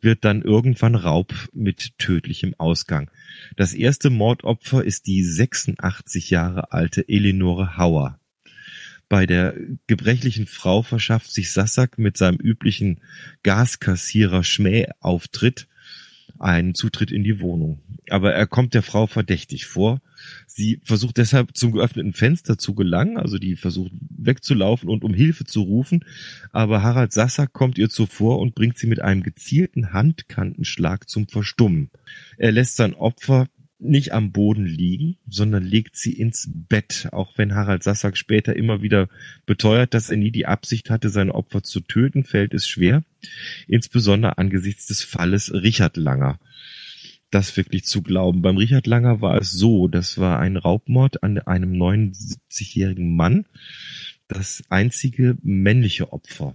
wird 0.00 0.24
dann 0.24 0.42
irgendwann 0.42 0.94
Raub 0.94 1.34
mit 1.52 1.98
tödlichem 1.98 2.54
Ausgang. 2.58 3.10
Das 3.56 3.74
erste 3.74 4.10
Mordopfer 4.10 4.84
ist 4.84 5.06
die 5.06 5.24
86 5.24 6.30
Jahre 6.30 6.72
alte 6.72 7.08
Eleonore 7.08 7.76
Hauer. 7.76 8.18
Bei 9.08 9.26
der 9.26 9.54
gebrechlichen 9.86 10.46
Frau 10.46 10.82
verschafft 10.82 11.32
sich 11.32 11.52
Sassak 11.52 11.98
mit 11.98 12.16
seinem 12.16 12.38
üblichen 12.38 13.00
Gaskassierer 13.42 14.44
Schmähauftritt 14.44 15.66
einen 16.38 16.74
Zutritt 16.74 17.10
in 17.10 17.24
die 17.24 17.40
Wohnung. 17.40 17.80
Aber 18.08 18.32
er 18.32 18.46
kommt 18.46 18.74
der 18.74 18.82
Frau 18.82 19.06
verdächtig 19.06 19.66
vor. 19.66 20.00
Sie 20.46 20.80
versucht 20.84 21.18
deshalb 21.18 21.56
zum 21.56 21.72
geöffneten 21.72 22.12
Fenster 22.12 22.56
zu 22.56 22.74
gelangen, 22.74 23.18
also 23.18 23.38
die 23.38 23.56
versucht 23.56 23.92
wegzulaufen 24.24 24.88
und 24.88 25.04
um 25.04 25.14
Hilfe 25.14 25.44
zu 25.44 25.62
rufen. 25.62 26.04
Aber 26.52 26.82
Harald 26.82 27.12
Sassack 27.12 27.52
kommt 27.52 27.78
ihr 27.78 27.88
zuvor 27.88 28.38
und 28.38 28.54
bringt 28.54 28.78
sie 28.78 28.86
mit 28.86 29.00
einem 29.00 29.22
gezielten 29.22 29.92
Handkantenschlag 29.92 31.08
zum 31.08 31.28
Verstummen. 31.28 31.90
Er 32.36 32.52
lässt 32.52 32.76
sein 32.76 32.94
Opfer 32.94 33.48
nicht 33.80 34.12
am 34.12 34.30
Boden 34.30 34.66
liegen, 34.66 35.16
sondern 35.28 35.64
legt 35.64 35.96
sie 35.96 36.12
ins 36.12 36.50
Bett, 36.52 37.08
auch 37.12 37.38
wenn 37.38 37.54
Harald 37.54 37.82
Sassack 37.82 38.16
später 38.16 38.54
immer 38.54 38.82
wieder 38.82 39.08
beteuert, 39.46 39.94
dass 39.94 40.10
er 40.10 40.18
nie 40.18 40.30
die 40.30 40.46
Absicht 40.46 40.90
hatte, 40.90 41.08
sein 41.08 41.30
Opfer 41.30 41.62
zu 41.62 41.80
töten, 41.80 42.24
fällt 42.24 42.52
es 42.52 42.68
schwer, 42.68 43.02
insbesondere 43.66 44.38
angesichts 44.38 44.86
des 44.86 45.02
Falles 45.02 45.52
Richard 45.52 45.96
Langer. 45.96 46.38
Das 47.30 47.56
wirklich 47.56 47.84
zu 47.84 48.02
glauben. 48.02 48.42
Beim 48.42 48.56
Richard 48.56 48.86
Langer 48.86 49.20
war 49.20 49.40
es 49.40 49.52
so, 49.52 49.88
das 49.88 50.18
war 50.18 50.40
ein 50.40 50.56
Raubmord 50.56 51.22
an 51.22 51.38
einem 51.38 51.72
79-jährigen 51.72 53.14
Mann, 53.14 53.46
das 54.30 54.62
einzige 54.68 55.36
männliche 55.42 56.12
Opfer 56.12 56.54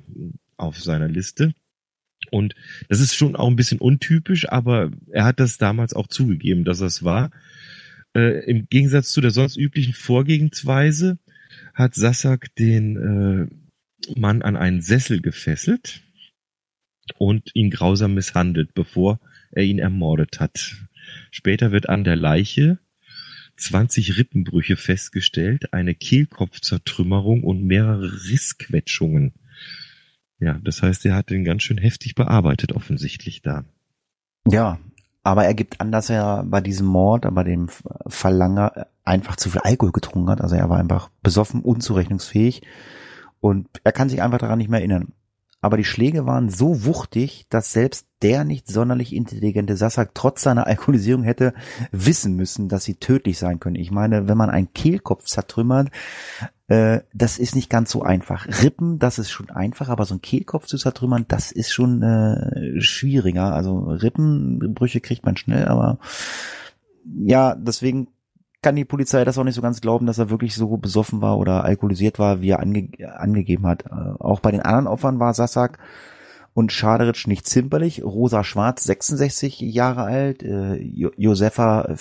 auf 0.58 0.82
seiner 0.82 1.08
Liste. 1.08 1.54
Und 2.32 2.56
das 2.90 3.02
ist 3.02 3.16
schon 3.16 3.36
auch 3.36 3.48
ein 3.48 3.56
bisschen 3.56 3.80
untypisch, 3.80 4.50
aber 4.50 4.92
er 5.12 5.26
hat 5.26 5.40
das 5.40 5.58
damals 5.58 5.94
auch 5.94 6.08
zugegeben, 6.08 6.64
dass 6.64 6.80
das 6.80 7.04
war. 7.04 7.32
Äh, 8.16 8.50
Im 8.50 8.68
Gegensatz 8.70 9.12
zu 9.12 9.22
der 9.22 9.32
sonst 9.32 9.58
üblichen 9.58 9.94
Vorgehensweise 9.94 11.20
hat 11.74 11.94
Sassak 11.96 12.56
den 12.56 12.96
äh, 14.08 14.20
Mann 14.20 14.42
an 14.42 14.56
einen 14.56 14.82
Sessel 14.82 15.22
gefesselt 15.22 16.02
und 17.18 17.52
ihn 17.54 17.70
grausam 17.70 18.14
misshandelt, 18.14 18.74
bevor 18.74 19.20
er 19.52 19.64
ihn 19.64 19.80
ermordet 19.80 20.40
hat. 20.40 20.78
Später 21.32 21.72
wird 21.72 21.90
an 21.90 22.04
der 22.04 22.16
Leiche 22.16 22.80
20 23.58 24.18
Rippenbrüche 24.18 24.78
festgestellt, 24.78 25.74
eine 25.74 25.96
Kehlkopfzertrümmerung 25.96 27.44
und 27.44 27.64
mehrere 27.64 28.12
Rissquetschungen. 28.30 29.34
Ja, 30.40 30.60
das 30.64 30.82
heißt, 30.82 31.06
er 31.06 31.16
hat 31.16 31.30
den 31.30 31.44
ganz 31.44 31.64
schön 31.64 31.78
heftig 31.78 32.16
bearbeitet, 32.16 32.74
offensichtlich 32.74 33.42
da. 33.42 33.64
Ja, 34.48 34.80
aber 35.24 35.46
er 35.46 35.54
gibt 35.54 35.82
an, 35.82 35.92
dass 35.92 36.10
er 36.10 36.44
bei 36.44 36.62
diesem 36.62 36.88
Mord, 36.88 37.26
bei 37.34 37.44
dem 37.44 37.70
Verlanger 38.08 38.88
einfach 39.04 39.38
zu 39.38 39.50
viel 39.50 39.62
Alkohol 39.62 39.92
getrunken 39.92 40.30
hat. 40.30 40.42
Also 40.42 40.56
er 40.56 40.70
war 40.70 40.80
einfach 40.80 41.10
besoffen, 41.24 41.62
unzurechnungsfähig 41.62 42.62
und 43.40 43.68
er 43.84 43.92
kann 43.92 44.10
sich 44.10 44.22
einfach 44.22 44.38
daran 44.38 44.58
nicht 44.58 44.70
mehr 44.70 44.80
erinnern 44.80 45.14
aber 45.66 45.78
die 45.78 45.84
Schläge 45.84 46.28
waren 46.28 46.50
so 46.50 46.86
wuchtig, 46.86 47.48
dass 47.50 47.74
selbst 47.74 48.06
der 48.22 48.44
nicht 48.44 48.68
sonderlich 48.68 49.16
intelligente 49.16 49.76
Sassak 49.76 50.12
trotz 50.14 50.44
seiner 50.44 50.68
Alkoholisierung 50.68 51.24
hätte 51.24 51.56
wissen 51.92 52.36
müssen, 52.36 52.70
dass 52.70 52.84
sie 52.84 52.98
tödlich 52.98 53.40
sein 53.40 53.60
können. 53.60 53.76
Ich 53.76 53.90
meine, 53.90 54.28
wenn 54.28 54.38
man 54.38 54.52
einen 54.52 54.74
Kehlkopf 54.74 55.26
zertrümmert, 55.26 55.90
äh, 56.68 57.00
das 57.16 57.40
ist 57.40 57.56
nicht 57.56 57.72
ganz 57.72 57.90
so 57.90 58.04
einfach. 58.04 58.46
Rippen, 58.62 59.00
das 59.00 59.18
ist 59.18 59.32
schon 59.32 59.50
einfach, 59.50 59.90
aber 59.90 60.06
so 60.06 60.14
ein 60.14 60.22
Kehlkopf 60.22 60.68
zu 60.68 60.78
zertrümmern, 60.78 61.26
das 61.28 61.52
ist 61.52 61.74
schon 61.74 62.04
äh, 62.04 62.80
schwieriger. 62.80 63.52
Also 63.52 63.80
Rippenbrüche 63.80 65.02
kriegt 65.02 65.26
man 65.26 65.36
schnell, 65.36 65.66
aber 65.68 65.98
ja, 67.06 67.56
deswegen 67.56 68.10
kann 68.66 68.76
die 68.76 68.84
Polizei 68.84 69.24
das 69.26 69.38
auch 69.38 69.44
nicht 69.44 69.54
so 69.54 69.62
ganz 69.62 69.80
glauben, 69.80 70.08
dass 70.08 70.18
er 70.18 70.32
wirklich 70.32 70.56
so 70.56 70.76
besoffen 70.78 71.22
war 71.22 71.38
oder 71.38 71.64
alkoholisiert 71.64 72.18
war, 72.18 72.42
wie 72.42 72.50
er 72.50 72.62
ange 72.62 72.90
angegeben 73.16 73.68
hat. 73.68 73.86
Äh, 73.86 74.16
auch 74.18 74.40
bei 74.40 74.50
den 74.50 74.62
anderen 74.64 74.88
Opfern 74.88 75.20
war 75.20 75.36
Sassak 75.36 75.78
und 76.56 76.72
Schaderitsch 76.72 77.28
nicht 77.28 77.48
zimperlich. 77.48 78.04
Rosa 78.04 78.44
Schwarz, 78.44 78.84
66 78.86 79.60
Jahre 79.60 80.02
alt, 80.02 80.42
äh, 80.42 80.78
jo 80.78 81.12
Josefa 81.16 81.94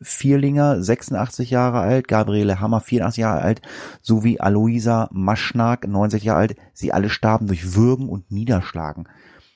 Vierlinger, 0.00 0.82
86 0.82 1.50
Jahre 1.50 1.80
alt, 1.80 2.08
Gabriele 2.08 2.60
Hammer, 2.60 2.80
84 2.80 3.20
Jahre 3.20 3.42
alt, 3.42 3.60
sowie 4.00 4.40
Aloisa 4.40 5.10
Maschnak, 5.12 5.86
90 5.86 6.24
Jahre 6.24 6.38
alt. 6.38 6.56
Sie 6.72 6.94
alle 6.94 7.10
starben 7.10 7.46
durch 7.46 7.74
Würgen 7.74 8.08
und 8.08 8.30
Niederschlagen. 8.30 9.06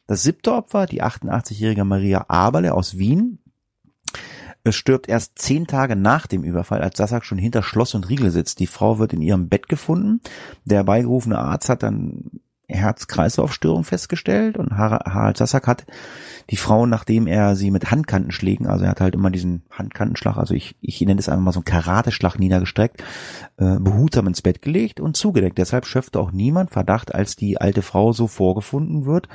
Das 0.06 0.24
siebte 0.24 0.52
Opfer, 0.52 0.84
die 0.84 1.02
88-jährige 1.02 1.84
Maria 1.84 2.26
Aberle 2.28 2.74
aus 2.74 2.98
Wien, 2.98 3.38
stirbt 4.68 5.08
erst 5.08 5.38
zehn 5.38 5.66
Tage 5.66 5.96
nach 5.96 6.26
dem 6.26 6.44
Überfall, 6.44 6.82
als 6.82 6.98
Sassak 6.98 7.24
schon 7.24 7.38
hinter 7.38 7.62
Schloss 7.62 7.94
und 7.94 8.08
Riegel 8.08 8.30
sitzt. 8.30 8.60
Die 8.60 8.66
Frau 8.66 8.98
wird 8.98 9.12
in 9.12 9.22
ihrem 9.22 9.48
Bett 9.48 9.68
gefunden. 9.68 10.20
Der 10.64 10.84
beigerufene 10.84 11.38
Arzt 11.38 11.68
hat 11.68 11.82
dann 11.82 12.40
Herz-Kreislauf-Störung 12.70 13.84
festgestellt 13.84 14.56
und 14.56 14.76
Harald 14.76 15.36
Sassak 15.36 15.66
hat 15.66 15.86
die 16.50 16.56
Frau, 16.56 16.86
nachdem 16.86 17.26
er 17.26 17.54
sie 17.54 17.70
mit 17.70 17.90
Handkantenschlägen, 17.90 18.66
also 18.66 18.84
er 18.84 18.90
hat 18.90 19.00
halt 19.00 19.14
immer 19.14 19.30
diesen 19.30 19.62
Handkantenschlag, 19.70 20.36
also 20.36 20.54
ich, 20.54 20.76
ich 20.80 21.00
nenne 21.00 21.20
es 21.20 21.28
einfach 21.28 21.44
mal 21.44 21.52
so 21.52 21.60
einen 21.60 21.64
Karateschlag 21.64 22.38
niedergestreckt, 22.38 23.02
äh, 23.56 23.78
behutsam 23.78 24.26
ins 24.26 24.42
Bett 24.42 24.62
gelegt 24.62 25.00
und 25.00 25.16
zugedeckt. 25.16 25.58
Deshalb 25.58 25.86
schöpfte 25.86 26.18
auch 26.18 26.32
niemand 26.32 26.70
Verdacht, 26.70 27.14
als 27.14 27.36
die 27.36 27.60
alte 27.60 27.82
Frau 27.82 28.12
so 28.12 28.26
vorgefunden 28.26 29.04
wird, 29.04 29.28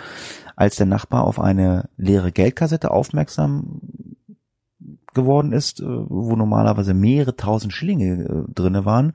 als 0.55 0.75
der 0.75 0.85
Nachbar 0.85 1.25
auf 1.25 1.39
eine 1.39 1.89
leere 1.97 2.31
Geldkassette 2.31 2.91
aufmerksam 2.91 3.81
geworden 5.15 5.51
ist, 5.51 5.79
äh, 5.79 5.85
wo 5.85 6.35
normalerweise 6.35 6.93
mehrere 6.93 7.35
tausend 7.35 7.73
Schillinge 7.73 8.23
äh, 8.23 8.53
drinne 8.53 8.85
waren, 8.85 9.13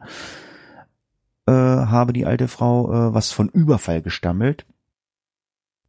äh, 1.47 1.53
habe 1.53 2.13
die 2.13 2.27
alte 2.27 2.49
Frau 2.49 2.91
äh, 2.93 3.15
was 3.15 3.31
von 3.31 3.49
Überfall 3.49 4.03
gestammelt. 4.03 4.67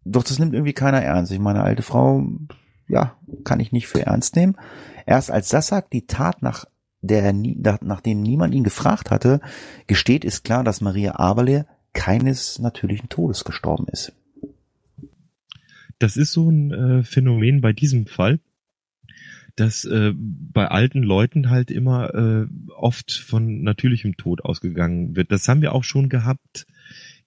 Doch 0.04 0.24
das 0.24 0.40
nimmt 0.40 0.54
irgendwie 0.54 0.74
keiner 0.74 1.02
ernst. 1.02 1.32
Ich 1.32 1.40
meine, 1.40 1.64
alte 1.64 1.84
Frau, 1.84 2.24
ja, 2.88 3.16
kann 3.44 3.60
ich 3.60 3.72
nicht 3.72 3.88
für 3.88 4.06
ernst 4.06 4.36
nehmen. 4.36 4.56
Erst 5.06 5.32
als 5.32 5.50
Sassak 5.50 5.90
die 5.90 6.06
Tat 6.08 6.42
nach 6.42 6.66
der, 7.02 7.34
nachdem 7.34 8.22
niemand 8.22 8.54
ihn 8.54 8.64
gefragt 8.64 9.10
hatte, 9.10 9.42
gesteht, 9.88 10.24
ist 10.24 10.44
klar, 10.44 10.64
dass 10.64 10.82
Maria 10.82 11.16
Aberle 11.16 11.66
keines 11.94 12.60
natürlichen 12.60 13.10
Todes 13.10 13.44
gestorben 13.44 13.88
ist. 13.92 14.14
Das 16.00 16.18
ist 16.18 16.32
so 16.32 16.50
ein 16.50 16.72
äh, 16.72 17.04
Phänomen 17.04 17.62
bei 17.62 17.74
diesem 17.74 18.08
Fall 18.08 18.40
dass 19.56 19.86
äh, 19.86 20.14
bei 20.16 20.68
alten 20.68 21.04
Leuten 21.04 21.50
halt 21.50 21.72
immer 21.72 22.14
äh, 22.14 22.48
oft 22.76 23.12
von 23.12 23.64
natürlichem 23.64 24.18
Tod 24.18 24.44
ausgegangen 24.44 25.16
wird. 25.16 25.32
Das 25.32 25.48
haben 25.48 25.62
wir 25.62 25.74
auch 25.74 25.84
schon 25.84 26.10
gehabt 26.10 26.66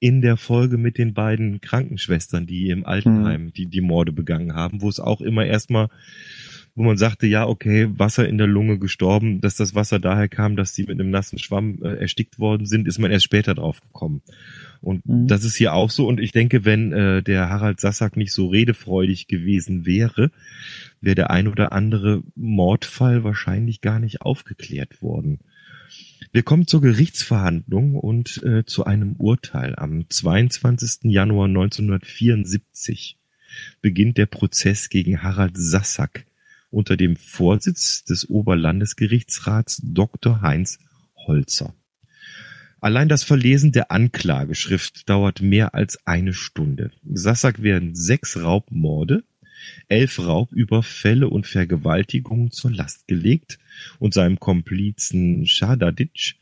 in 0.00 0.20
der 0.20 0.37
Folge 0.37 0.76
mit 0.76 0.98
den 0.98 1.14
beiden 1.14 1.60
Krankenschwestern, 1.60 2.46
die 2.46 2.68
im 2.68 2.84
Altenheim 2.84 3.44
mhm. 3.44 3.52
die, 3.52 3.66
die 3.66 3.80
Morde 3.80 4.12
begangen 4.12 4.54
haben, 4.54 4.82
wo 4.82 4.88
es 4.88 5.00
auch 5.00 5.20
immer 5.20 5.46
erstmal 5.46 5.88
wo 6.76 6.82
man 6.82 6.96
sagte, 6.96 7.26
ja, 7.26 7.46
okay, 7.46 7.88
Wasser 7.96 8.28
in 8.28 8.37
der 8.37 8.48
Lunge 8.48 8.78
gestorben, 8.78 9.40
dass 9.40 9.56
das 9.56 9.74
Wasser 9.76 10.00
daher 10.00 10.28
kam, 10.28 10.56
dass 10.56 10.74
sie 10.74 10.82
mit 10.82 10.98
einem 10.98 11.10
nassen 11.10 11.38
Schwamm 11.38 11.78
äh, 11.82 11.94
erstickt 12.00 12.38
worden 12.40 12.66
sind, 12.66 12.88
ist 12.88 12.98
man 12.98 13.12
erst 13.12 13.24
später 13.24 13.54
drauf 13.54 13.80
gekommen. 13.80 14.22
Und 14.80 15.06
mhm. 15.06 15.28
das 15.28 15.44
ist 15.44 15.54
hier 15.54 15.72
auch 15.72 15.90
so. 15.90 16.08
Und 16.08 16.18
ich 16.18 16.32
denke, 16.32 16.64
wenn 16.64 16.92
äh, 16.92 17.22
der 17.22 17.48
Harald 17.48 17.80
Sassack 17.80 18.16
nicht 18.16 18.32
so 18.32 18.48
redefreudig 18.48 19.28
gewesen 19.28 19.87
wäre, 19.87 20.32
wäre 21.00 21.14
der 21.14 21.30
ein 21.30 21.46
oder 21.46 21.72
andere 21.72 22.22
Mordfall 22.34 23.22
wahrscheinlich 23.22 23.80
gar 23.80 24.00
nicht 24.00 24.22
aufgeklärt 24.22 25.00
worden. 25.00 25.38
Wir 26.32 26.42
kommen 26.42 26.66
zur 26.66 26.80
Gerichtsverhandlung 26.80 27.94
und 27.94 28.42
äh, 28.42 28.64
zu 28.64 28.84
einem 28.84 29.14
Urteil. 29.18 29.76
Am 29.76 30.10
22. 30.10 31.04
Januar 31.04 31.46
1974 31.46 33.16
beginnt 33.80 34.18
der 34.18 34.26
Prozess 34.26 34.88
gegen 34.88 35.22
Harald 35.22 35.56
Sassack 35.56 36.26
unter 36.74 36.96
dem 36.96 37.16
Vorsitz 37.16 38.04
des 38.04 38.28
Oberlandesgerichtsrats 38.28 39.80
Dr. 39.84 40.42
Heinz 40.42 40.78
Holzer. 41.16 41.74
Allein 42.80 43.08
das 43.08 43.24
Verlesen 43.24 43.72
der 43.72 43.90
Anklageschrift 43.90 45.08
dauert 45.08 45.40
mehr 45.40 45.74
als 45.74 46.06
eine 46.06 46.34
Stunde. 46.34 46.90
Sassak 47.10 47.62
werden 47.62 47.94
sechs 47.94 48.37
Raubmorde, 48.37 49.24
elf 49.88 50.18
Raubüberfälle 50.18 51.28
und 51.28 51.46
Vergewaltigungen 51.46 52.50
zur 52.50 52.72
Last 52.72 53.08
gelegt 53.08 53.58
und 53.98 54.12
seinem 54.12 54.38
Komplizen 54.38 55.46
Schadadic 55.46 56.34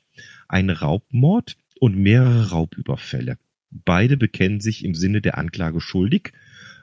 ein 0.48 0.70
Raubmord 0.70 1.56
und 1.78 1.96
mehrere 1.96 2.50
Raubüberfälle. 2.50 3.38
Beide 3.70 4.16
bekennen 4.16 4.60
sich 4.60 4.84
im 4.84 4.94
Sinne 4.94 5.20
der 5.20 5.38
Anklage 5.38 5.80
schuldig, 5.80 6.32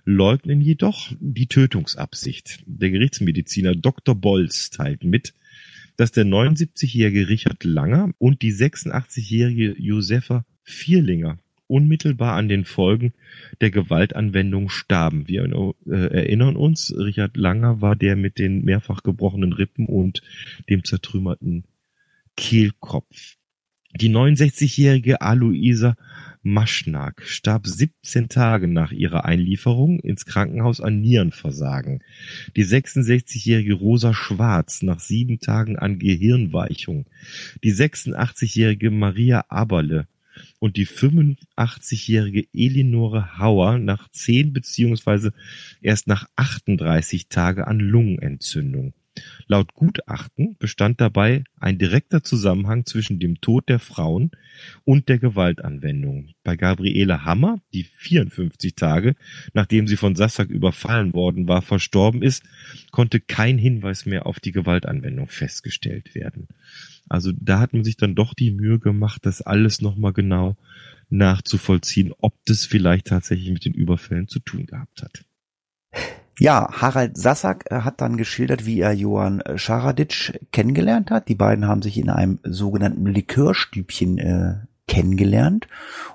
leugnen 0.10 0.60
jedoch 0.60 1.12
die 1.20 1.48
Tötungsabsicht. 1.48 2.64
Der 2.66 2.90
Gerichtsmediziner 2.90 3.76
Dr. 3.76 4.16
Bolz 4.16 4.72
teilt 4.72 5.04
mit, 5.04 5.34
dass 5.98 6.12
der 6.12 6.26
79-jährige 6.26 7.30
Richard 7.30 7.64
Langer 7.64 8.12
und 8.18 8.42
die 8.42 8.54
86-jährige 8.54 9.76
Josefa 9.78 10.46
Vierlinger 10.64 11.38
unmittelbar 11.68 12.34
an 12.34 12.50
den 12.50 12.66
Folgen 12.66 13.14
der 13.62 13.70
Gewaltanwendung 13.70 14.70
starben. 14.70 15.28
Wir 15.28 15.44
äh, 15.44 15.92
erinnern 15.92 16.56
uns, 16.56 16.92
Richard 16.98 17.38
Langer 17.38 17.82
war 17.82 17.96
der 17.96 18.16
mit 18.16 18.40
den 18.40 18.66
mehrfach 18.66 19.04
gebrochenen 19.04 19.54
Rippen 19.54 19.86
und 19.86 20.24
dem 20.70 20.84
zertrümmerten 20.84 21.66
Kehlkopf. 22.36 23.36
Die 23.96 24.10
69-jährige 24.10 25.22
Aloisa 25.22 25.96
Maschnak 26.52 27.22
starb 27.26 27.68
17 27.68 28.30
Tage 28.30 28.68
nach 28.68 28.92
ihrer 28.92 29.26
Einlieferung 29.26 30.00
ins 30.00 30.26
Krankenhaus 30.26 30.82
an 30.82 31.00
Nierenversagen. 31.00 32.04
Die 32.56 32.66
66-jährige 32.66 33.74
Rosa 33.74 34.14
Schwarz 34.14 34.82
nach 34.82 35.00
sieben 35.00 35.40
Tagen 35.40 35.78
an 35.78 36.00
Gehirnweichung. 36.00 37.06
Die 37.64 37.74
86-jährige 37.74 38.92
Maria 38.92 39.46
Aberle 39.50 40.08
und 40.60 40.78
die 40.78 40.88
85-jährige 40.88 42.48
Elinore 42.54 43.38
Hauer 43.38 43.78
nach 43.78 44.10
10 44.10 44.54
beziehungsweise 44.54 45.34
erst 45.82 46.08
nach 46.08 46.28
38 46.36 47.30
Tage 47.30 47.68
an 47.68 47.80
Lungenentzündung. 47.80 48.94
Laut 49.48 49.74
Gutachten 49.74 50.56
bestand 50.60 51.02
dabei 51.02 51.44
ein 51.60 51.78
direkter 51.78 52.24
Zusammenhang 52.24 52.86
zwischen 52.86 53.20
dem 53.20 53.42
Tod 53.42 53.70
der 53.70 53.80
Frauen 53.80 54.32
und 54.86 55.10
der 55.10 55.20
Gewaltanwendung. 55.20 56.30
Bei 56.44 56.56
Gabriele 56.56 57.26
Hammer, 57.26 57.62
die 57.74 57.84
54 57.84 58.76
Tage, 58.76 59.16
nachdem 59.54 59.88
sie 59.88 59.98
von 59.98 60.16
Sassak 60.16 60.50
überfallen 60.50 61.14
worden 61.14 61.48
war, 61.48 61.62
verstorben 61.62 62.22
ist, 62.22 62.44
konnte 62.92 63.20
kein 63.20 63.58
Hinweis 63.58 64.06
mehr 64.06 64.26
auf 64.26 64.40
die 64.40 64.52
Gewaltanwendung 64.52 65.28
festgestellt 65.28 66.16
werden. 66.16 66.48
Also 67.08 67.32
da 67.36 67.60
hat 67.60 67.74
man 67.74 67.84
sich 67.84 67.98
dann 67.98 68.16
doch 68.16 68.34
die 68.34 68.52
Mühe 68.52 68.80
gemacht, 68.80 69.26
das 69.26 69.42
alles 69.42 69.82
nochmal 69.82 70.14
genau 70.14 70.58
nachzuvollziehen, 71.10 72.14
ob 72.20 72.34
das 72.46 72.66
vielleicht 72.66 73.08
tatsächlich 73.08 73.52
mit 73.52 73.66
den 73.66 73.74
Überfällen 73.74 74.28
zu 74.28 74.40
tun 74.40 74.66
gehabt 74.68 75.04
hat. 75.04 75.26
Ja, 76.40 76.70
Harald 76.72 77.18
Sassak 77.18 77.66
äh, 77.70 77.82
hat 77.82 78.00
dann 78.00 78.16
geschildert, 78.16 78.66
wie 78.66 78.80
er 78.80 78.94
Johann 78.94 79.44
Scharaditsch 79.56 80.34
kennengelernt 80.52 81.12
hat. 81.12 81.28
Die 81.28 81.36
beiden 81.36 81.68
haben 81.68 81.82
sich 81.82 81.98
in 81.98 82.10
einem 82.10 82.40
sogenannten 82.44 83.06
Likörstübchen 83.06 84.18
äh, 84.18 84.56
kennengelernt 84.88 85.68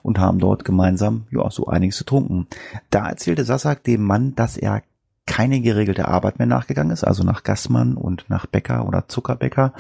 und 0.03 0.19
haben 0.19 0.39
dort 0.39 0.65
gemeinsam 0.65 1.27
ja 1.31 1.49
so 1.51 1.67
einiges 1.67 1.99
getrunken. 1.99 2.47
Da 2.89 3.07
erzählte 3.09 3.45
Sassak 3.45 3.85
dem 3.85 4.03
Mann, 4.03 4.35
dass 4.35 4.57
er 4.57 4.83
keine 5.27 5.61
geregelte 5.61 6.09
Arbeit 6.09 6.39
mehr 6.39 6.47
nachgegangen 6.47 6.93
ist, 6.93 7.05
also 7.05 7.23
nach 7.23 7.45
Gassmann 7.45 7.95
und 7.97 8.25
nach 8.29 8.47
Bäcker 8.47 8.87
oder 8.87 9.09
Zuckerbäcker 9.09 9.73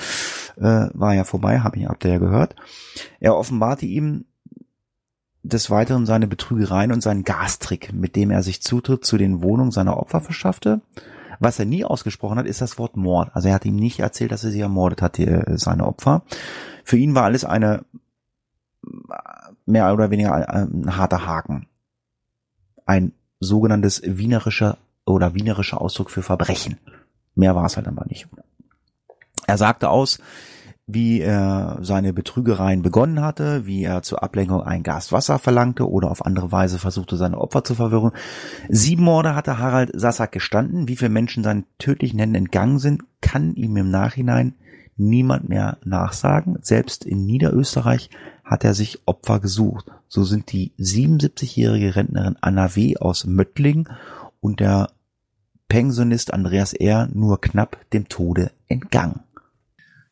äh, 0.57 0.89
war 0.93 1.15
ja 1.15 1.25
vorbei, 1.25 1.61
habe 1.61 1.77
ich 1.77 1.83
ihr 1.83 1.97
ja 2.03 2.19
gehört. 2.19 2.55
Er 3.21 3.37
offenbarte 3.37 3.87
ihm 3.87 4.27
des 5.45 5.71
Weiteren 5.71 6.07
seine 6.07 6.27
Betrügereien 6.27 6.91
und 6.91 7.03
seinen 7.03 7.23
Gastrick, 7.23 7.93
mit 7.93 8.17
dem 8.17 8.31
er 8.31 8.43
sich 8.43 8.63
Zutritt 8.63 9.05
zu 9.05 9.19
den 9.19 9.43
Wohnungen 9.43 9.71
seiner 9.71 9.99
Opfer 9.99 10.21
verschaffte. 10.21 10.81
Was 11.39 11.59
er 11.59 11.67
nie 11.67 11.85
ausgesprochen 11.85 12.39
hat, 12.39 12.47
ist 12.47 12.63
das 12.63 12.79
Wort 12.79 12.97
Mord. 12.97 13.31
Also 13.35 13.49
er 13.49 13.55
hat 13.55 13.67
ihm 13.67 13.77
nicht 13.77 14.01
erzählt, 14.01 14.33
dass 14.33 14.45
er 14.45 14.51
sie 14.51 14.61
ermordet 14.61 15.03
hat, 15.03 15.19
die, 15.19 15.27
äh, 15.27 15.59
seine 15.59 15.87
Opfer. 15.87 16.23
Für 16.83 16.97
ihn 16.97 17.15
war 17.15 17.25
alles 17.25 17.45
eine 17.45 17.85
mehr 19.67 19.93
oder 19.93 20.11
weniger 20.11 20.49
ein 20.49 20.97
harter 20.97 21.27
Haken. 21.27 21.67
Ein 22.87 23.13
sogenanntes 23.41 24.03
wienerischer 24.05 24.79
oder 25.05 25.35
wienerischer 25.35 25.81
Ausdruck 25.81 26.11
für 26.11 26.23
Verbrechen. 26.23 26.79
Mehr 27.35 27.55
war 27.55 27.67
es 27.67 27.77
halt 27.77 27.89
aber 27.89 28.07
nicht. 28.07 28.29
Er 29.47 29.59
sagte 29.59 29.91
aus, 29.91 30.19
wie 30.87 31.21
er 31.21 31.79
seine 31.81 32.13
Betrügereien 32.13 32.83
begonnen 32.83 33.23
hatte, 33.23 33.67
wie 33.67 33.85
er 33.85 34.03
zur 34.03 34.23
Ablenkung 34.23 34.63
ein 34.63 34.83
Glas 34.83 35.13
Wasser 35.13 35.39
verlangte 35.39 35.89
oder 35.89 36.11
auf 36.11 36.27
andere 36.27 36.53
Weise 36.53 36.79
versuchte, 36.79 37.17
seine 37.17 37.39
Opfer 37.39 37.65
zu 37.65 37.75
verwirren. 37.75 38.13
Sieben 38.69 39.05
Morde 39.05 39.35
hatte 39.35 39.59
Harald 39.59 39.91
Sassak 39.95 40.33
gestanden. 40.33 40.87
Wie 40.87 40.97
viele 40.97 41.09
Menschen 41.09 41.43
seinen 41.43 41.65
tödlichen 41.79 42.19
Händen 42.19 42.35
entgangen 42.35 42.79
sind, 42.79 43.03
kann 43.23 43.55
ihm 43.55 43.77
im 43.79 43.91
Nachhinein 43.91 44.55
niemand 44.97 45.49
mehr 45.49 45.79
nachsagen. 45.85 46.59
Selbst 46.61 47.05
in 47.05 47.25
Niederösterreich 47.25 48.11
hat 48.45 48.63
er 48.63 48.75
sich 48.75 49.01
Opfer 49.07 49.41
gesucht. 49.41 49.87
So 50.09 50.23
sind 50.23 50.53
die 50.53 50.73
77-jährige 50.79 51.97
Rentnerin 51.97 52.37
Anna 52.43 52.77
W. 52.77 52.99
aus 52.99 53.25
Möttling 53.25 53.89
und 54.41 54.61
der 54.61 54.91
Pensionist 55.69 56.33
Andreas 56.33 56.75
R. 56.75 57.09
nur 57.13 57.41
knapp 57.41 57.79
dem 57.93 58.09
Tode 58.09 58.53
entgangen. 58.69 59.24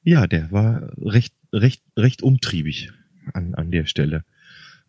Ja, 0.04 0.26
der 0.26 0.50
war 0.50 0.92
recht, 0.98 1.34
recht, 1.52 1.82
recht 1.96 2.22
umtriebig 2.22 2.90
an, 3.32 3.54
an 3.54 3.70
der 3.70 3.86
Stelle. 3.86 4.24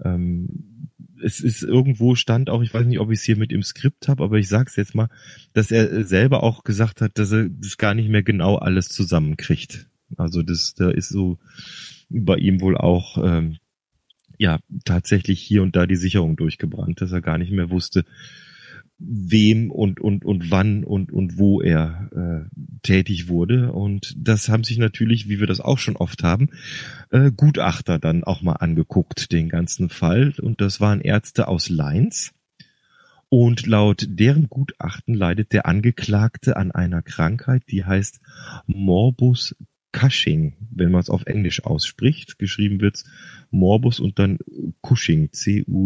Ähm, 0.04 0.90
es 1.22 1.40
ist 1.40 1.64
irgendwo 1.64 2.16
stand 2.16 2.50
auch, 2.50 2.62
ich 2.62 2.74
weiß 2.74 2.86
nicht, 2.86 3.00
ob 3.00 3.12
ich 3.12 3.20
es 3.20 3.26
hier 3.26 3.38
mit 3.38 3.52
im 3.52 3.64
Skript 3.64 4.08
habe, 4.08 4.24
aber 4.24 4.38
ich 4.38 4.50
sag's 4.50 4.76
jetzt 4.76 4.96
mal, 4.96 5.10
dass 5.54 5.72
er 5.72 6.04
selber 6.04 6.44
auch 6.44 6.64
gesagt 6.64 7.02
hat, 7.02 7.18
dass 7.18 7.32
er 7.32 7.50
das 7.50 7.78
gar 7.78 7.94
nicht 7.94 8.10
mehr 8.10 8.24
genau 8.24 8.56
alles 8.58 8.90
zusammenkriegt. 8.90 9.88
Also 10.18 10.44
das, 10.44 10.76
da 10.76 10.90
ist 10.90 11.10
so 11.10 11.40
bei 12.10 12.36
ihm 12.36 12.62
wohl 12.62 12.78
auch 12.78 13.18
ähm, 13.24 13.58
ja 14.38 14.60
tatsächlich 14.86 15.40
hier 15.40 15.64
und 15.64 15.76
da 15.76 15.86
die 15.88 15.96
Sicherung 15.96 16.36
durchgebrannt, 16.36 17.02
dass 17.02 17.12
er 17.12 17.22
gar 17.22 17.38
nicht 17.38 17.52
mehr 17.52 17.70
wusste, 17.70 18.06
wem 19.06 19.70
und 19.72 20.00
und 20.00 20.24
und 20.24 20.50
wann 20.50 20.84
und 20.84 21.12
und 21.12 21.38
wo 21.38 21.62
er 21.62 22.10
äh, 22.16 22.56
tätig 22.84 23.28
wurde. 23.28 23.72
Und 23.72 24.14
das 24.18 24.50
haben 24.50 24.64
sich 24.64 24.78
natürlich, 24.78 25.28
wie 25.28 25.40
wir 25.40 25.48
das 25.48 25.60
auch 25.60 25.78
schon 25.78 25.98
oft 25.98 26.24
haben, 26.24 26.50
äh, 27.12 27.32
Gutachter 27.32 28.00
dann 28.00 28.24
auch 28.24 28.42
mal 28.42 28.54
angeguckt 28.54 29.32
den 29.32 29.50
ganzen 29.50 29.90
Fall. 29.90 30.34
Und 30.42 30.62
das 30.62 30.80
waren 30.80 31.02
Ärzte 31.02 31.48
aus 31.48 31.70
Leins 31.70 32.34
und 33.30 33.66
laut 33.66 34.06
deren 34.08 34.48
Gutachten 34.48 35.16
leidet 35.16 35.54
der 35.54 35.66
Angeklagte 35.66 36.56
an 36.56 36.72
einer 36.72 37.02
Krankheit, 37.02 37.64
die 37.70 37.84
heißt 37.84 38.20
Morbus 38.68 39.56
Cushing, 39.94 40.54
wenn 40.72 40.92
man 40.92 41.00
es 41.00 41.10
auf 41.10 41.26
Englisch 41.26 41.64
ausspricht. 41.64 42.38
Geschrieben 42.40 42.82
wird's 42.82 43.06
Morbus 43.52 44.02
und 44.02 44.20
dann 44.20 44.40
Cushing, 44.82 45.32
C-U-S-H-I-N-G. 45.32 45.84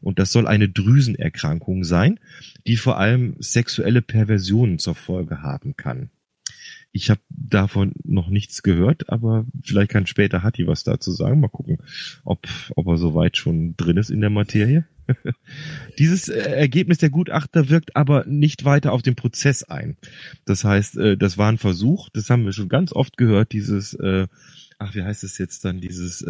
Und 0.00 0.18
das 0.20 0.30
soll 0.30 0.46
eine 0.46 0.68
Drüsenerkrankung 0.68 1.82
sein, 1.82 2.20
die 2.66 2.76
vor 2.76 2.98
allem 2.98 3.34
sexuelle 3.40 4.02
Perversionen 4.02 4.78
zur 4.78 4.94
Folge 4.94 5.42
haben 5.42 5.74
kann. 5.76 6.10
Ich 6.92 7.08
habe 7.10 7.20
davon 7.30 7.94
noch 8.04 8.28
nichts 8.28 8.62
gehört, 8.62 9.08
aber 9.08 9.46
vielleicht 9.64 9.90
kann 9.90 10.06
später 10.06 10.42
Hatti 10.42 10.66
was 10.66 10.84
dazu 10.84 11.10
sagen. 11.10 11.40
Mal 11.40 11.48
gucken, 11.48 11.78
ob, 12.24 12.46
ob 12.76 12.86
er 12.86 12.98
soweit 12.98 13.36
schon 13.36 13.76
drin 13.76 13.96
ist 13.96 14.10
in 14.10 14.20
der 14.20 14.30
Materie. 14.30 14.86
Dieses 15.98 16.28
äh, 16.28 16.38
Ergebnis 16.38 16.98
der 16.98 17.10
Gutachter 17.10 17.68
wirkt 17.68 17.96
aber 17.96 18.24
nicht 18.26 18.64
weiter 18.64 18.92
auf 18.92 19.02
den 19.02 19.16
Prozess 19.16 19.62
ein. 19.62 19.96
Das 20.44 20.64
heißt, 20.64 20.96
äh, 20.98 21.16
das 21.16 21.38
war 21.38 21.50
ein 21.50 21.58
Versuch, 21.58 22.08
das 22.10 22.30
haben 22.30 22.44
wir 22.44 22.52
schon 22.52 22.68
ganz 22.68 22.92
oft 22.92 23.16
gehört, 23.16 23.52
dieses, 23.52 23.94
äh, 23.94 24.26
ach, 24.78 24.94
wie 24.94 25.02
heißt 25.02 25.24
es 25.24 25.38
jetzt 25.38 25.64
dann, 25.64 25.80
dieses 25.80 26.24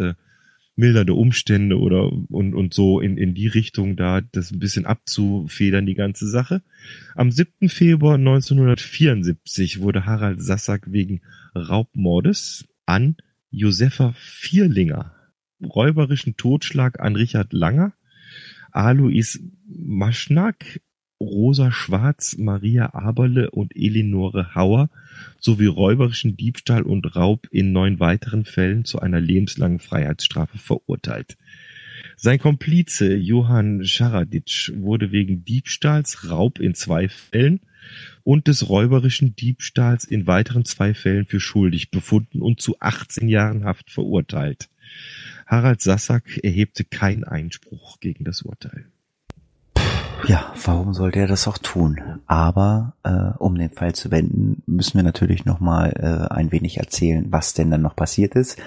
mildernde 0.75 1.13
Umstände 1.13 1.79
oder 1.79 2.11
und, 2.11 2.55
und 2.55 2.73
so 2.73 2.99
in, 2.99 3.17
in 3.17 3.33
die 3.33 3.47
Richtung 3.47 3.95
da 3.95 4.21
das 4.21 4.51
ein 4.51 4.59
bisschen 4.59 4.85
abzufedern, 4.85 5.85
die 5.85 5.93
ganze 5.93 6.27
Sache. 6.27 6.61
Am 7.15 7.31
7. 7.31 7.69
Februar 7.69 8.15
1974 8.15 9.81
wurde 9.81 10.05
Harald 10.05 10.41
Sassack 10.41 10.91
wegen 10.91 11.21
Raubmordes 11.55 12.65
an 12.85 13.15
Josefa 13.51 14.13
Vierlinger, 14.17 15.13
räuberischen 15.63 16.37
Totschlag 16.37 16.99
an 16.99 17.15
Richard 17.15 17.53
Langer, 17.53 17.93
Alois 18.71 19.39
Maschnack, 19.67 20.81
Rosa 21.19 21.71
Schwarz, 21.71 22.35
Maria 22.37 22.93
Aberle 22.93 23.51
und 23.51 23.75
Elinore 23.75 24.55
Hauer 24.55 24.89
sowie 25.39 25.67
räuberischen 25.67 26.35
Diebstahl 26.35 26.83
und 26.83 27.15
Raub 27.15 27.47
in 27.51 27.71
neun 27.71 27.99
weiteren 27.99 28.45
Fällen 28.45 28.85
zu 28.85 28.99
einer 28.99 29.19
lebenslangen 29.19 29.79
Freiheitsstrafe 29.79 30.57
verurteilt. 30.57 31.37
Sein 32.17 32.39
Komplize 32.39 33.15
Johann 33.15 33.85
Scharaditsch 33.85 34.71
wurde 34.75 35.11
wegen 35.11 35.45
Diebstahls, 35.45 36.29
Raub 36.29 36.59
in 36.59 36.75
zwei 36.75 37.09
Fällen 37.09 37.61
und 38.23 38.47
des 38.47 38.69
räuberischen 38.69 39.35
Diebstahls 39.35 40.05
in 40.05 40.27
weiteren 40.27 40.65
zwei 40.65 40.93
Fällen 40.93 41.25
für 41.25 41.39
schuldig 41.39 41.91
befunden 41.91 42.41
und 42.41 42.61
zu 42.61 42.77
18 42.79 43.27
Jahren 43.27 43.65
Haft 43.65 43.91
verurteilt. 43.91 44.69
Harald 45.45 45.81
Sassack 45.81 46.39
erhebte 46.43 46.83
keinen 46.83 47.23
Einspruch 47.23 47.99
gegen 47.99 48.23
das 48.23 48.43
Urteil. 48.43 48.85
Ja, 50.25 50.53
warum 50.63 50.93
sollte 50.93 51.19
er 51.19 51.27
das 51.27 51.47
auch 51.47 51.57
tun? 51.57 52.21
Aber 52.27 52.93
äh, 53.03 53.37
um 53.39 53.55
den 53.55 53.71
Fall 53.71 53.93
zu 53.93 54.09
wenden, 54.09 54.63
müssen 54.65 54.95
wir 54.95 55.03
natürlich 55.03 55.45
nochmal 55.45 55.93
äh, 55.97 56.33
ein 56.33 56.51
wenig 56.51 56.77
erzählen, 56.77 57.27
was 57.29 57.53
denn 57.53 57.71
dann 57.71 57.81
noch 57.81 57.95
passiert 57.95 58.35
ist. 58.35 58.57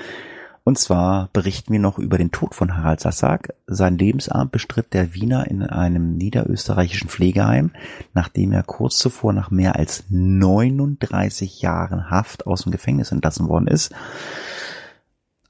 Und 0.65 0.79
zwar 0.79 1.31
berichten 1.33 1.73
wir 1.73 1.79
noch 1.79 1.99
über 1.99 2.19
den 2.19 2.33
Tod 2.33 2.55
von 2.55 2.77
Harald 2.77 3.01
Sassak. 3.01 3.55
Sein 3.69 3.99
Lebensabend 3.99 4.51
bestritt 4.51 4.93
der 4.93 5.15
Wiener 5.15 5.49
in 5.49 5.63
einem 5.63 6.17
niederösterreichischen 6.17 7.09
Pflegeheim, 7.09 7.71
nachdem 8.15 8.51
er 8.53 8.65
kurz 8.65 8.99
zuvor 8.99 9.33
nach 9.33 9.51
mehr 9.51 9.77
als 9.77 10.05
39 10.11 11.63
Jahren 11.63 12.11
Haft 12.11 12.49
aus 12.49 12.65
dem 12.65 12.73
Gefängnis 12.73 13.13
entlassen 13.13 13.49
worden 13.49 13.69
ist. 13.69 13.95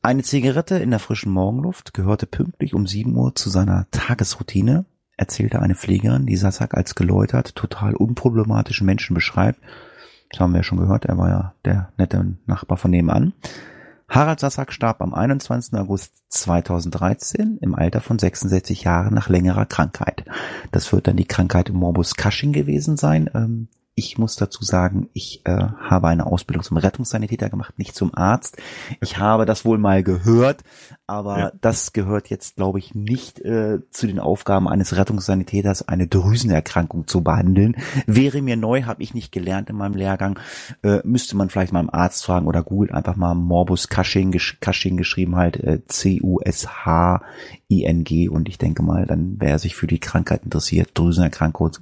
Eine 0.03 0.23
Zigarette 0.23 0.77
in 0.77 0.91
der 0.91 1.01
frischen 1.01 1.33
Morgenluft 1.33 1.95
gehörte 1.95 2.27
pünktlich 2.27 2.75
um 2.75 2.87
7 2.87 3.17
Uhr 3.17 3.35
zu 3.35 3.49
seiner 3.49 3.87
Tagesroutine 3.91 4.85
erzählte 5.17 5.61
eine 5.61 5.75
Pflegerin, 5.75 6.27
die 6.27 6.37
Sassak 6.37 6.75
als 6.75 6.95
geläutert, 6.95 7.55
total 7.55 7.95
unproblematischen 7.95 8.87
Menschen 8.87 9.15
beschreibt. 9.15 9.61
Das 10.31 10.41
haben 10.41 10.53
wir 10.53 10.59
ja 10.59 10.63
schon 10.63 10.79
gehört, 10.79 11.05
er 11.05 11.19
war 11.19 11.29
ja 11.29 11.55
der 11.65 11.93
nette 11.97 12.37
Nachbar 12.47 12.77
von 12.77 12.91
nebenan. 12.91 13.33
Harald 14.09 14.39
Sassak 14.39 14.73
starb 14.73 15.01
am 15.01 15.15
21. 15.15 15.75
August 15.75 16.13
2013 16.29 17.59
im 17.61 17.75
Alter 17.75 18.01
von 18.01 18.19
66 18.19 18.85
Jahren 18.85 19.15
nach 19.15 19.29
längerer 19.29 19.67
Krankheit. 19.67 20.25
Das 20.71 20.93
wird 20.93 21.09
dann 21.09 21.17
die 21.17 21.27
Krankheit 21.27 21.71
Morbus 21.73 22.15
Cushing 22.15 22.53
gewesen 22.53 22.97
sein. 22.97 23.69
Ich 23.99 24.19
muss 24.19 24.37
dazu 24.37 24.63
sagen, 24.63 25.09
ich 25.15 25.41
äh, 25.47 25.57
habe 25.57 26.09
eine 26.09 26.27
Ausbildung 26.27 26.63
zum 26.63 26.77
Rettungssanitäter 26.77 27.49
gemacht, 27.49 27.79
nicht 27.79 27.95
zum 27.95 28.15
Arzt. 28.15 28.59
Ich 29.01 29.17
habe 29.21 29.47
das 29.47 29.65
wohl 29.65 29.79
mal 29.79 30.03
gehört, 30.03 30.65
aber 31.07 31.39
ja. 31.39 31.51
das 31.63 31.95
gehört 31.95 32.29
jetzt, 32.29 32.57
glaube 32.57 32.79
ich, 32.79 32.95
nicht 32.95 33.41
äh, 33.41 33.79
zu 33.91 34.07
den 34.07 34.21
Aufgaben 34.21 34.69
eines 34.69 34.95
Rettungssanitäters, 34.95 35.89
eine 35.89 36.09
Drüsenerkrankung 36.09 37.07
zu 37.07 37.23
behandeln. 37.23 37.75
Wäre 38.07 38.43
mir 38.43 38.59
neu, 38.59 38.83
habe 38.83 39.03
ich 39.03 39.15
nicht 39.15 39.33
gelernt 39.33 39.71
in 39.71 39.77
meinem 39.77 39.95
Lehrgang. 39.95 40.39
Äh, 40.83 40.99
müsste 41.05 41.35
man 41.35 41.49
vielleicht 41.49 41.73
mal 41.73 41.81
im 41.81 41.89
Arzt 41.89 42.23
fragen 42.23 42.49
oder 42.49 42.63
googelt 42.63 42.93
einfach 42.93 43.17
mal 43.17 43.35
Morbus 43.35 43.89
Cushing, 43.89 44.39
Cushing 44.61 44.99
geschrieben 44.99 45.37
halt 45.37 45.57
äh, 45.57 45.81
C-U-S-H-I-N-G 45.87 46.69
und 48.29 48.51
ich 48.51 48.59
denke 48.59 48.83
mal, 48.83 49.07
dann 49.07 49.37
wer 49.39 49.59
sich 49.59 49.75
für 49.75 49.87
die 49.87 50.01
Krankheit 50.01 50.45
interessiert, 50.45 50.91
Drüsenerkrankung, 50.93 51.73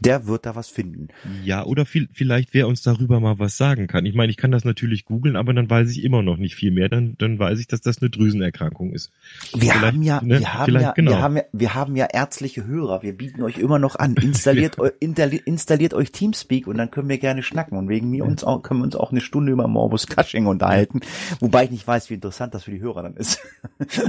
der 0.00 0.26
wird 0.26 0.44
da 0.44 0.54
was 0.54 0.68
finden. 0.68 1.08
Ja, 1.44 1.64
oder 1.64 1.86
viel, 1.86 2.08
vielleicht 2.12 2.54
wer 2.54 2.68
uns 2.68 2.82
darüber 2.82 3.20
mal 3.20 3.38
was 3.38 3.56
sagen 3.56 3.86
kann. 3.86 4.06
Ich 4.06 4.14
meine, 4.14 4.30
ich 4.30 4.36
kann 4.36 4.50
das 4.50 4.64
natürlich 4.64 5.04
googeln, 5.04 5.36
aber 5.36 5.52
dann 5.54 5.68
weiß 5.68 5.90
ich 5.90 6.02
immer 6.02 6.22
noch 6.22 6.36
nicht 6.36 6.54
viel 6.54 6.70
mehr. 6.70 6.88
Dann, 6.88 7.14
dann 7.18 7.38
weiß 7.38 7.58
ich, 7.60 7.68
dass 7.68 7.80
das 7.80 8.00
eine 8.00 8.10
Drüsenerkrankung 8.10 8.92
ist. 8.92 9.10
Wir 9.52 9.60
vielleicht, 9.60 9.82
haben 9.82 10.02
ja, 10.02 10.20
ne, 10.22 10.40
wir 10.40 10.54
haben 10.54 10.74
ja, 10.74 10.92
genau. 10.92 11.10
wir 11.12 11.22
haben 11.22 11.36
ja, 11.36 11.42
wir 11.52 11.74
haben 11.74 11.96
ja 11.96 12.06
ärztliche 12.12 12.66
Hörer. 12.66 13.02
Wir 13.02 13.16
bieten 13.16 13.42
euch 13.42 13.58
immer 13.58 13.78
noch 13.78 13.96
an. 13.96 14.14
Installiert, 14.14 14.78
eu, 14.78 14.88
installiert 14.98 15.94
euch 15.94 16.12
Teamspeak 16.12 16.66
und 16.66 16.78
dann 16.78 16.90
können 16.90 17.08
wir 17.08 17.18
gerne 17.18 17.42
schnacken. 17.42 17.78
Und 17.78 17.88
wegen 17.88 18.10
mir 18.10 18.24
uns 18.24 18.44
auch, 18.44 18.62
können 18.62 18.80
wir 18.80 18.84
uns 18.84 18.96
auch 18.96 19.12
eine 19.12 19.20
Stunde 19.20 19.52
über 19.52 19.68
Morbus 19.68 20.06
Cushing 20.06 20.46
unterhalten. 20.46 21.00
Wobei 21.40 21.64
ich 21.64 21.70
nicht 21.70 21.86
weiß, 21.86 22.10
wie 22.10 22.14
interessant 22.14 22.54
das 22.54 22.64
für 22.64 22.70
die 22.70 22.80
Hörer 22.80 23.02
dann 23.02 23.16
ist. 23.16 23.40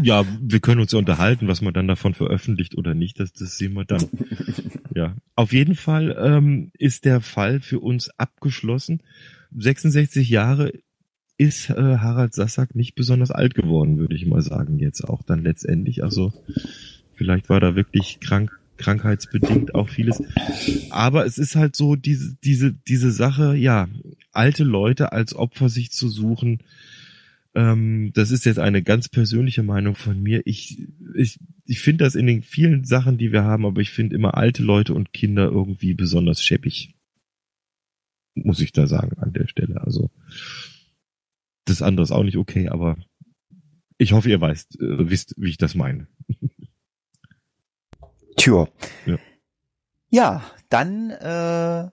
Ja, 0.01 0.23
wir 0.41 0.59
können 0.59 0.81
uns 0.81 0.91
ja 0.91 0.99
unterhalten, 0.99 1.47
was 1.47 1.61
man 1.61 1.73
dann 1.73 1.87
davon 1.87 2.13
veröffentlicht 2.13 2.77
oder 2.77 2.93
nicht. 2.93 3.19
Das, 3.19 3.33
das 3.33 3.57
sehen 3.57 3.73
wir 3.73 3.85
dann. 3.85 4.07
Ja, 4.95 5.15
auf 5.35 5.53
jeden 5.53 5.75
Fall 5.75 6.15
ähm, 6.21 6.71
ist 6.77 7.02
der 7.05 7.21
Fall 7.21 7.61
für 7.61 7.79
uns 7.79 8.09
abgeschlossen. 8.17 9.01
66 9.55 10.29
Jahre 10.29 10.73
ist 11.37 11.69
äh, 11.69 11.97
Harald 11.97 12.33
Sassack 12.33 12.75
nicht 12.75 12.95
besonders 12.95 13.31
alt 13.31 13.55
geworden, 13.55 13.97
würde 13.97 14.15
ich 14.15 14.25
mal 14.25 14.41
sagen, 14.41 14.79
jetzt 14.79 15.03
auch 15.03 15.23
dann 15.23 15.43
letztendlich. 15.43 16.03
Also 16.03 16.33
vielleicht 17.15 17.49
war 17.49 17.59
da 17.59 17.75
wirklich 17.75 18.19
krank, 18.19 18.51
krankheitsbedingt 18.77 19.75
auch 19.75 19.89
vieles. 19.89 20.23
Aber 20.89 21.25
es 21.25 21.37
ist 21.37 21.55
halt 21.55 21.75
so 21.75 21.95
diese, 21.95 22.35
diese, 22.43 22.73
diese 22.73 23.11
Sache, 23.11 23.55
ja, 23.55 23.87
alte 24.31 24.63
Leute 24.63 25.11
als 25.11 25.35
Opfer 25.35 25.69
sich 25.69 25.91
zu 25.91 26.09
suchen, 26.09 26.59
ähm, 27.55 28.11
das 28.13 28.31
ist 28.31 28.45
jetzt 28.45 28.59
eine 28.59 28.81
ganz 28.81 29.09
persönliche 29.09 29.63
Meinung 29.63 29.95
von 29.95 30.21
mir. 30.21 30.41
Ich, 30.45 30.87
ich, 31.15 31.39
ich 31.65 31.79
finde 31.79 32.03
das 32.03 32.15
in 32.15 32.25
den 32.25 32.41
vielen 32.41 32.83
Sachen, 32.83 33.17
die 33.17 33.31
wir 33.31 33.43
haben, 33.43 33.65
aber 33.65 33.81
ich 33.81 33.91
finde 33.91 34.15
immer 34.15 34.35
alte 34.35 34.63
Leute 34.63 34.93
und 34.93 35.13
Kinder 35.13 35.45
irgendwie 35.45 35.93
besonders 35.93 36.43
scheppig. 36.43 36.95
Muss 38.35 38.59
ich 38.59 38.71
da 38.71 38.87
sagen 38.87 39.19
an 39.19 39.33
der 39.33 39.47
Stelle. 39.47 39.81
Also 39.81 40.09
das 41.65 41.81
andere 41.81 42.03
ist 42.03 42.11
auch 42.11 42.23
nicht 42.23 42.37
okay, 42.37 42.69
aber 42.69 42.97
ich 43.97 44.13
hoffe, 44.13 44.29
ihr 44.29 44.41
weißt, 44.41 44.81
äh, 44.81 45.09
wisst, 45.09 45.35
wie 45.37 45.49
ich 45.49 45.57
das 45.57 45.75
meine. 45.75 46.07
Tja. 48.37 48.67
Ja. 49.05 49.19
ja, 50.09 50.43
dann 50.69 51.11
äh, 51.11 51.89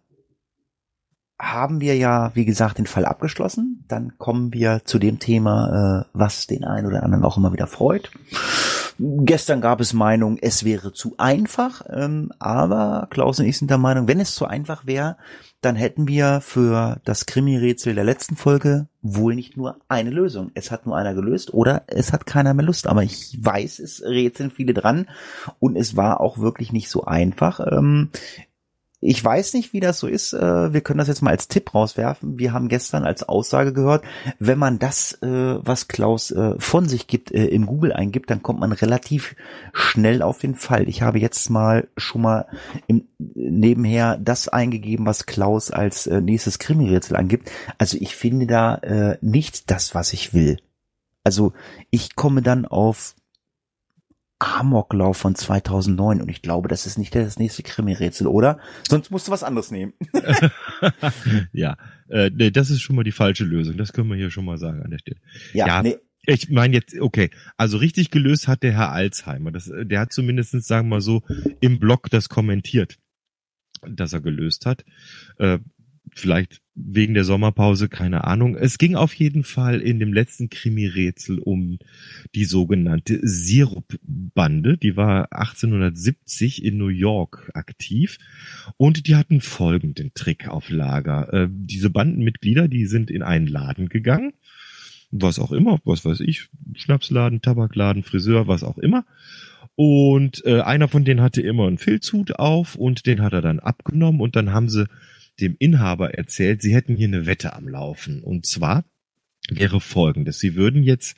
haben 1.40 1.80
wir 1.80 1.96
ja, 1.96 2.30
wie 2.34 2.44
gesagt, 2.44 2.78
den 2.78 2.86
Fall 2.86 3.06
abgeschlossen. 3.06 3.84
Dann 3.88 4.18
kommen 4.18 4.52
wir 4.52 4.82
zu 4.84 4.98
dem 4.98 5.18
Thema, 5.18 6.02
äh, 6.02 6.08
was 6.12 6.46
den 6.46 6.64
einen 6.64 6.86
oder 6.86 7.02
anderen 7.02 7.24
auch 7.24 7.38
immer 7.38 7.52
wieder 7.52 7.66
freut. 7.66 8.10
Gestern 8.98 9.62
gab 9.62 9.80
es 9.80 9.94
Meinung, 9.94 10.36
es 10.42 10.64
wäre 10.64 10.92
zu 10.92 11.14
einfach, 11.16 11.82
ähm, 11.88 12.32
aber 12.38 13.06
Klaus 13.08 13.40
und 13.40 13.46
ich 13.46 13.56
sind 13.56 13.70
der 13.70 13.78
Meinung, 13.78 14.06
wenn 14.06 14.20
es 14.20 14.34
zu 14.34 14.44
einfach 14.44 14.84
wäre, 14.84 15.16
dann 15.62 15.74
hätten 15.74 16.06
wir 16.06 16.42
für 16.42 17.00
das 17.04 17.24
Krimi-Rätsel 17.24 17.94
der 17.94 18.04
letzten 18.04 18.36
Folge 18.36 18.88
wohl 19.00 19.34
nicht 19.34 19.56
nur 19.56 19.76
eine 19.88 20.10
Lösung. 20.10 20.50
Es 20.54 20.70
hat 20.70 20.84
nur 20.84 20.96
einer 20.96 21.14
gelöst 21.14 21.54
oder 21.54 21.84
es 21.86 22.12
hat 22.12 22.26
keiner 22.26 22.52
mehr 22.52 22.64
Lust. 22.64 22.86
Aber 22.86 23.02
ich 23.02 23.38
weiß, 23.40 23.78
es 23.78 24.02
rätseln 24.02 24.50
viele 24.50 24.74
dran 24.74 25.06
und 25.58 25.76
es 25.76 25.96
war 25.96 26.20
auch 26.20 26.38
wirklich 26.38 26.72
nicht 26.72 26.90
so 26.90 27.04
einfach. 27.04 27.60
Ähm, 27.60 28.10
ich 29.02 29.24
weiß 29.24 29.54
nicht, 29.54 29.72
wie 29.72 29.80
das 29.80 29.98
so 29.98 30.06
ist. 30.06 30.34
Äh, 30.34 30.72
wir 30.74 30.82
können 30.82 30.98
das 30.98 31.08
jetzt 31.08 31.22
mal 31.22 31.30
als 31.30 31.48
Tipp 31.48 31.74
rauswerfen. 31.74 32.38
Wir 32.38 32.52
haben 32.52 32.68
gestern 32.68 33.04
als 33.04 33.22
Aussage 33.22 33.72
gehört, 33.72 34.04
wenn 34.38 34.58
man 34.58 34.78
das, 34.78 35.14
äh, 35.22 35.26
was 35.26 35.88
Klaus 35.88 36.30
äh, 36.30 36.54
von 36.58 36.86
sich 36.86 37.06
gibt, 37.06 37.30
in 37.30 37.66
Google 37.66 37.92
eingibt, 37.92 38.30
dann 38.30 38.42
kommt 38.42 38.60
man 38.60 38.72
relativ 38.72 39.36
schnell 39.72 40.20
auf 40.22 40.38
den 40.38 40.54
Fall. 40.54 40.88
Ich 40.88 41.00
habe 41.00 41.18
jetzt 41.18 41.48
mal 41.48 41.88
schon 41.96 42.22
mal 42.22 42.46
im, 42.86 43.08
nebenher 43.18 44.18
das 44.18 44.48
eingegeben, 44.48 45.06
was 45.06 45.26
Klaus 45.26 45.70
als 45.70 46.06
nächstes 46.06 46.58
Krimi-Rätsel 46.58 47.16
angibt. 47.16 47.50
Also 47.78 47.96
ich 48.00 48.16
finde 48.16 48.46
da 48.46 49.16
nicht 49.20 49.70
das, 49.70 49.94
was 49.94 50.12
ich 50.12 50.34
will. 50.34 50.58
Also 51.24 51.52
ich 51.90 52.16
komme 52.16 52.42
dann 52.42 52.66
auf 52.66 53.14
Amoklauf 54.40 55.18
von 55.18 55.34
2009 55.34 56.22
und 56.22 56.28
ich 56.30 56.40
glaube, 56.40 56.68
das 56.68 56.86
ist 56.86 56.98
nicht 56.98 57.14
das 57.14 57.38
nächste 57.38 57.62
Krimi-Rätsel, 57.62 58.26
oder? 58.26 58.58
Sonst 58.88 59.10
musst 59.10 59.28
du 59.28 59.32
was 59.32 59.42
anderes 59.42 59.70
nehmen. 59.70 59.92
ja, 61.52 61.76
äh, 62.08 62.30
nee, 62.34 62.50
das 62.50 62.70
ist 62.70 62.80
schon 62.80 62.96
mal 62.96 63.04
die 63.04 63.12
falsche 63.12 63.44
Lösung. 63.44 63.76
Das 63.76 63.92
können 63.92 64.08
wir 64.08 64.16
hier 64.16 64.30
schon 64.30 64.46
mal 64.46 64.56
sagen 64.56 64.82
an 64.82 64.90
der 64.90 64.98
Stelle. 64.98 65.20
Ja, 65.52 65.66
ja 65.66 65.82
nee. 65.82 65.96
Ich 66.26 66.50
meine 66.50 66.74
jetzt, 66.74 66.98
okay, 66.98 67.30
also 67.56 67.78
richtig 67.78 68.10
gelöst 68.10 68.48
hat 68.48 68.62
der 68.62 68.72
Herr 68.72 68.92
Alzheimer. 68.92 69.52
Das, 69.52 69.70
der 69.74 70.00
hat 70.00 70.12
zumindestens 70.12 70.66
sagen 70.66 70.88
wir 70.88 70.96
mal 70.96 71.00
so, 71.00 71.22
im 71.60 71.78
Blog 71.78 72.10
das 72.10 72.28
kommentiert, 72.28 72.98
dass 73.82 74.12
er 74.12 74.20
gelöst 74.20 74.66
hat. 74.66 74.84
Äh, 75.38 75.58
vielleicht 76.14 76.60
wegen 76.74 77.14
der 77.14 77.24
Sommerpause, 77.24 77.88
keine 77.88 78.24
Ahnung. 78.24 78.56
Es 78.56 78.78
ging 78.78 78.94
auf 78.94 79.14
jeden 79.14 79.44
Fall 79.44 79.80
in 79.80 79.98
dem 79.98 80.12
letzten 80.12 80.48
Krimi-Rätsel 80.48 81.38
um 81.38 81.78
die 82.34 82.44
sogenannte 82.44 83.20
Sirup-Bande. 83.22 84.78
Die 84.78 84.96
war 84.96 85.32
1870 85.32 86.64
in 86.64 86.78
New 86.78 86.88
York 86.88 87.50
aktiv 87.54 88.18
und 88.76 89.06
die 89.06 89.16
hatten 89.16 89.40
folgenden 89.40 90.12
Trick 90.14 90.48
auf 90.48 90.70
Lager. 90.70 91.32
Äh, 91.32 91.48
diese 91.50 91.90
Bandenmitglieder, 91.90 92.68
die 92.68 92.86
sind 92.86 93.10
in 93.10 93.22
einen 93.22 93.46
Laden 93.46 93.88
gegangen, 93.88 94.32
was 95.10 95.38
auch 95.38 95.52
immer, 95.52 95.80
was 95.84 96.04
weiß 96.04 96.20
ich, 96.20 96.48
Schnapsladen, 96.74 97.42
Tabakladen, 97.42 98.02
Friseur, 98.02 98.46
was 98.46 98.62
auch 98.62 98.78
immer. 98.78 99.04
Und 99.74 100.44
äh, 100.44 100.60
einer 100.60 100.88
von 100.88 101.04
denen 101.04 101.22
hatte 101.22 101.40
immer 101.40 101.66
einen 101.66 101.78
Filzhut 101.78 102.32
auf 102.38 102.74
und 102.74 103.06
den 103.06 103.22
hat 103.22 103.32
er 103.32 103.42
dann 103.42 103.60
abgenommen 103.60 104.20
und 104.20 104.36
dann 104.36 104.52
haben 104.52 104.68
sie 104.68 104.86
dem 105.40 105.56
Inhaber 105.58 106.14
erzählt, 106.14 106.62
sie 106.62 106.74
hätten 106.74 106.96
hier 106.96 107.08
eine 107.08 107.26
Wette 107.26 107.54
am 107.54 107.68
Laufen. 107.68 108.22
Und 108.22 108.46
zwar 108.46 108.84
wäre 109.48 109.80
folgendes. 109.80 110.38
Sie 110.38 110.54
würden 110.54 110.82
jetzt 110.82 111.16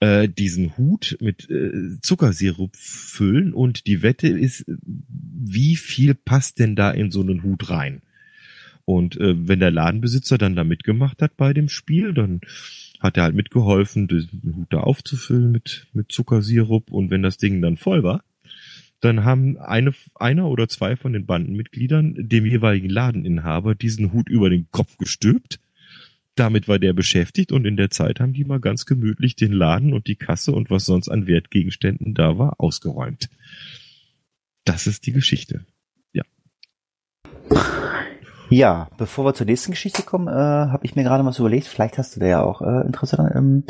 äh, 0.00 0.28
diesen 0.28 0.76
Hut 0.76 1.18
mit 1.20 1.48
äh, 1.50 2.00
Zuckersirup 2.00 2.74
füllen 2.76 3.52
und 3.52 3.86
die 3.86 4.02
Wette 4.02 4.28
ist, 4.28 4.64
wie 4.86 5.76
viel 5.76 6.14
passt 6.14 6.58
denn 6.58 6.76
da 6.76 6.90
in 6.90 7.10
so 7.10 7.20
einen 7.20 7.42
Hut 7.42 7.70
rein? 7.70 8.02
Und 8.84 9.20
äh, 9.20 9.48
wenn 9.48 9.60
der 9.60 9.70
Ladenbesitzer 9.70 10.38
dann 10.38 10.56
da 10.56 10.64
mitgemacht 10.64 11.22
hat 11.22 11.36
bei 11.36 11.52
dem 11.52 11.68
Spiel, 11.68 12.12
dann 12.12 12.40
hat 12.98 13.16
er 13.16 13.24
halt 13.24 13.34
mitgeholfen, 13.34 14.08
den 14.08 14.28
Hut 14.56 14.72
da 14.72 14.80
aufzufüllen 14.80 15.52
mit, 15.52 15.86
mit 15.92 16.10
Zuckersirup. 16.10 16.90
Und 16.90 17.10
wenn 17.10 17.22
das 17.22 17.38
Ding 17.38 17.62
dann 17.62 17.76
voll 17.76 18.02
war, 18.02 18.24
dann 19.00 19.24
haben 19.24 19.58
eine, 19.58 19.92
einer 20.14 20.48
oder 20.48 20.68
zwei 20.68 20.96
von 20.96 21.12
den 21.12 21.26
Bandenmitgliedern 21.26 22.14
dem 22.18 22.46
jeweiligen 22.46 22.90
Ladeninhaber 22.90 23.74
diesen 23.74 24.12
Hut 24.12 24.28
über 24.28 24.50
den 24.50 24.68
Kopf 24.70 24.98
gestülpt. 24.98 25.58
Damit 26.34 26.68
war 26.68 26.78
der 26.78 26.92
beschäftigt 26.92 27.50
und 27.50 27.66
in 27.66 27.76
der 27.76 27.90
Zeit 27.90 28.20
haben 28.20 28.32
die 28.32 28.44
mal 28.44 28.60
ganz 28.60 28.86
gemütlich 28.86 29.36
den 29.36 29.52
Laden 29.52 29.92
und 29.92 30.06
die 30.06 30.16
Kasse 30.16 30.52
und 30.52 30.70
was 30.70 30.84
sonst 30.84 31.08
an 31.08 31.26
Wertgegenständen 31.26 32.14
da 32.14 32.38
war, 32.38 32.60
ausgeräumt. 32.60 33.28
Das 34.64 34.86
ist 34.86 35.06
die 35.06 35.12
Geschichte. 35.12 35.64
Ja. 36.12 36.22
Ja, 38.50 38.88
bevor 38.98 39.24
wir 39.24 39.34
zur 39.34 39.46
nächsten 39.46 39.72
Geschichte 39.72 40.02
kommen, 40.02 40.28
äh, 40.28 40.30
habe 40.30 40.84
ich 40.84 40.94
mir 40.94 41.02
gerade 41.02 41.22
mal 41.22 41.32
so 41.32 41.42
überlegt, 41.42 41.66
vielleicht 41.66 41.98
hast 41.98 42.16
du 42.16 42.20
da 42.20 42.26
ja 42.26 42.42
auch 42.42 42.62
äh, 42.62 42.86
Interesse 42.86 43.16
dran. 43.16 43.32
Ähm, 43.34 43.64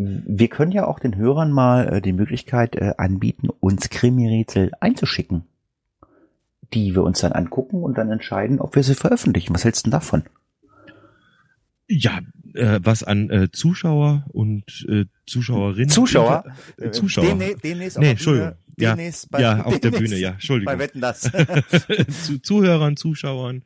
wir 0.00 0.48
können 0.48 0.70
ja 0.70 0.86
auch 0.86 1.00
den 1.00 1.16
Hörern 1.16 1.50
mal 1.50 1.88
äh, 1.88 2.00
die 2.00 2.12
Möglichkeit 2.12 2.76
äh, 2.76 2.94
anbieten, 2.98 3.48
uns 3.60 3.90
Krimi-Rätsel 3.90 4.70
einzuschicken, 4.80 5.44
die 6.72 6.94
wir 6.94 7.02
uns 7.02 7.20
dann 7.20 7.32
angucken 7.32 7.82
und 7.82 7.98
dann 7.98 8.10
entscheiden, 8.10 8.60
ob 8.60 8.76
wir 8.76 8.84
sie 8.84 8.94
veröffentlichen. 8.94 9.54
Was 9.54 9.64
hältst 9.64 9.84
du 9.84 9.90
denn 9.90 9.98
davon? 9.98 10.22
Ja, 11.88 12.20
äh, 12.54 12.78
was 12.82 13.02
an 13.02 13.28
äh, 13.30 13.50
Zuschauer 13.50 14.24
und 14.28 14.86
äh, 14.88 15.06
Zuschauerinnen. 15.26 15.88
Zuschauer? 15.88 16.44
Äh, 16.76 16.90
Zuschauer. 16.90 17.24
Demnächst, 17.24 17.64
demnächst 17.64 17.98
nee, 17.98 18.10
Entschuldigung. 18.10 18.54
Bühne, 18.76 19.04
ja, 19.04 19.12
bei, 19.30 19.40
ja, 19.40 19.64
auf 19.64 19.80
der 19.80 19.90
Bühne, 19.98 20.16
ja, 20.16 20.30
Entschuldigung. 20.30 20.72
Bei 20.74 20.78
Wetten 20.78 21.00
das. 21.00 21.22
Zu, 22.24 22.38
Zuhörern, 22.40 22.96
Zuschauern, 22.96 23.56
äh, 23.56 23.62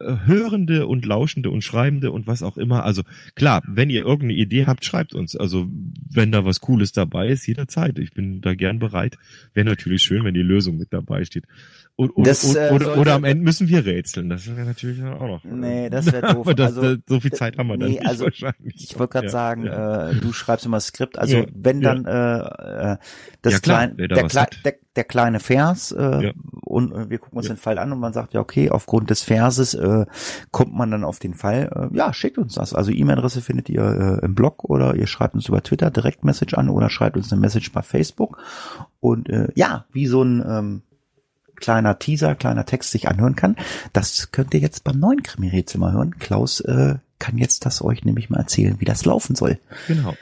Hörende 0.00 0.86
und 0.86 1.06
Lauschende 1.06 1.50
und 1.50 1.62
Schreibende 1.62 2.10
und 2.10 2.26
was 2.26 2.42
auch 2.42 2.56
immer. 2.56 2.84
Also 2.84 3.02
klar, 3.34 3.62
wenn 3.66 3.90
ihr 3.90 4.04
irgendeine 4.04 4.34
Idee 4.34 4.66
habt, 4.66 4.84
schreibt 4.84 5.14
uns. 5.14 5.36
Also 5.36 5.68
wenn 6.10 6.32
da 6.32 6.44
was 6.44 6.60
Cooles 6.60 6.92
dabei 6.92 7.28
ist, 7.28 7.46
jederzeit. 7.46 7.98
Ich 7.98 8.12
bin 8.12 8.40
da 8.40 8.54
gern 8.54 8.78
bereit. 8.78 9.16
Wäre 9.52 9.66
natürlich 9.66 10.02
schön, 10.02 10.24
wenn 10.24 10.34
die 10.34 10.42
Lösung 10.42 10.78
mit 10.78 10.92
dabei 10.92 11.24
steht. 11.24 11.44
Und, 11.96 12.10
und, 12.10 12.26
das, 12.26 12.56
äh, 12.56 12.72
oder, 12.72 12.98
oder, 12.98 13.14
am 13.14 13.22
Ende 13.22 13.44
müssen 13.44 13.68
wir 13.68 13.86
rätseln. 13.86 14.28
Das 14.28 14.48
wäre 14.48 14.66
natürlich 14.66 15.00
auch 15.04 15.28
noch. 15.28 15.44
Nee, 15.44 15.88
das 15.90 16.10
wäre 16.10 16.26
doof. 16.34 16.52
Das, 16.56 16.76
also, 16.76 16.96
so 17.06 17.20
viel 17.20 17.30
Zeit 17.30 17.56
haben 17.56 17.68
wir 17.68 17.78
dann 17.78 17.88
nee, 17.88 17.98
nicht 17.98 18.06
also, 18.06 18.24
wahrscheinlich. 18.24 18.74
Ich 18.90 18.98
wollte 18.98 19.12
gerade 19.12 19.26
ja, 19.26 19.30
sagen, 19.30 19.66
ja. 19.66 20.10
Äh, 20.10 20.16
du 20.16 20.32
schreibst 20.32 20.66
immer 20.66 20.80
Skript. 20.80 21.20
Also 21.20 21.36
ja, 21.36 21.46
wenn 21.54 21.80
dann 21.80 22.04
äh, 22.04 22.94
äh, 22.94 22.96
das 23.42 23.62
klein, 23.62 23.96
der, 23.96 24.08
Kle 24.08 24.46
der, 24.64 24.74
der, 24.96 25.04
kleine 25.04 25.38
Vers 25.38 25.92
äh, 25.92 26.32
und 26.62 26.92
äh, 26.92 27.10
wir 27.10 27.18
gucken 27.18 27.38
uns 27.38 27.46
den 27.46 27.58
Fall 27.58 27.78
an 27.78 27.92
und 27.92 28.00
man 28.00 28.12
sagt 28.12 28.34
ja 28.34 28.40
okay, 28.40 28.70
aufgrund 28.70 29.10
des 29.10 29.22
Verses 29.22 29.74
äh, 29.74 30.04
kommt 30.50 30.74
man 30.74 30.90
dann 30.90 31.04
auf 31.04 31.20
den 31.20 31.34
Fall. 31.34 31.90
Äh, 31.92 31.96
ja, 31.96 32.12
schickt 32.12 32.38
uns 32.38 32.54
das. 32.54 32.74
Also 32.74 32.90
E-Mail-Adresse 32.90 33.40
findet 33.40 33.68
ihr 33.68 34.18
äh, 34.20 34.24
im 34.24 34.34
Blog 34.34 34.64
oder 34.64 34.96
ihr 34.96 35.06
schreibt 35.06 35.36
uns 35.36 35.48
über 35.48 35.62
Twitter 35.62 35.92
direkt 35.92 36.24
Message 36.24 36.54
an 36.54 36.70
oder 36.70 36.90
schreibt 36.90 37.16
uns 37.16 37.30
eine 37.30 37.40
Message 37.40 37.70
bei 37.70 37.82
Facebook. 37.82 38.42
Und 38.98 39.28
äh, 39.28 39.46
ja, 39.54 39.84
wie 39.92 40.08
so 40.08 40.24
ein 40.24 40.44
ähm, 40.44 40.82
kleiner 41.56 41.98
Teaser, 41.98 42.34
kleiner 42.34 42.66
Text 42.66 42.90
sich 42.90 43.08
anhören 43.08 43.36
kann. 43.36 43.56
Das 43.92 44.30
könnt 44.32 44.54
ihr 44.54 44.60
jetzt 44.60 44.84
beim 44.84 44.98
neuen 44.98 45.22
Krimi-Rätsel 45.22 45.80
hören. 45.80 46.18
Klaus 46.18 46.60
äh, 46.60 46.96
kann 47.18 47.38
jetzt 47.38 47.66
das 47.66 47.82
euch 47.82 48.04
nämlich 48.04 48.30
mal 48.30 48.40
erzählen, 48.40 48.80
wie 48.80 48.84
das 48.84 49.04
laufen 49.04 49.36
soll. 49.36 49.58
Genau. 49.88 50.14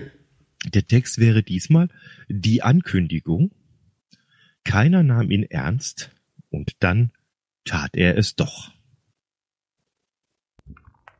Der 0.72 0.87
Text 0.87 1.18
wäre 1.18 1.43
diesmal 1.43 1.89
die 2.28 2.62
Ankündigung. 2.62 3.51
Keiner 4.64 5.03
nahm 5.03 5.30
ihn 5.30 5.43
ernst 5.43 6.11
und 6.51 6.76
dann 6.80 7.11
tat 7.64 7.91
er 7.95 8.16
es 8.16 8.37
doch. 8.37 8.70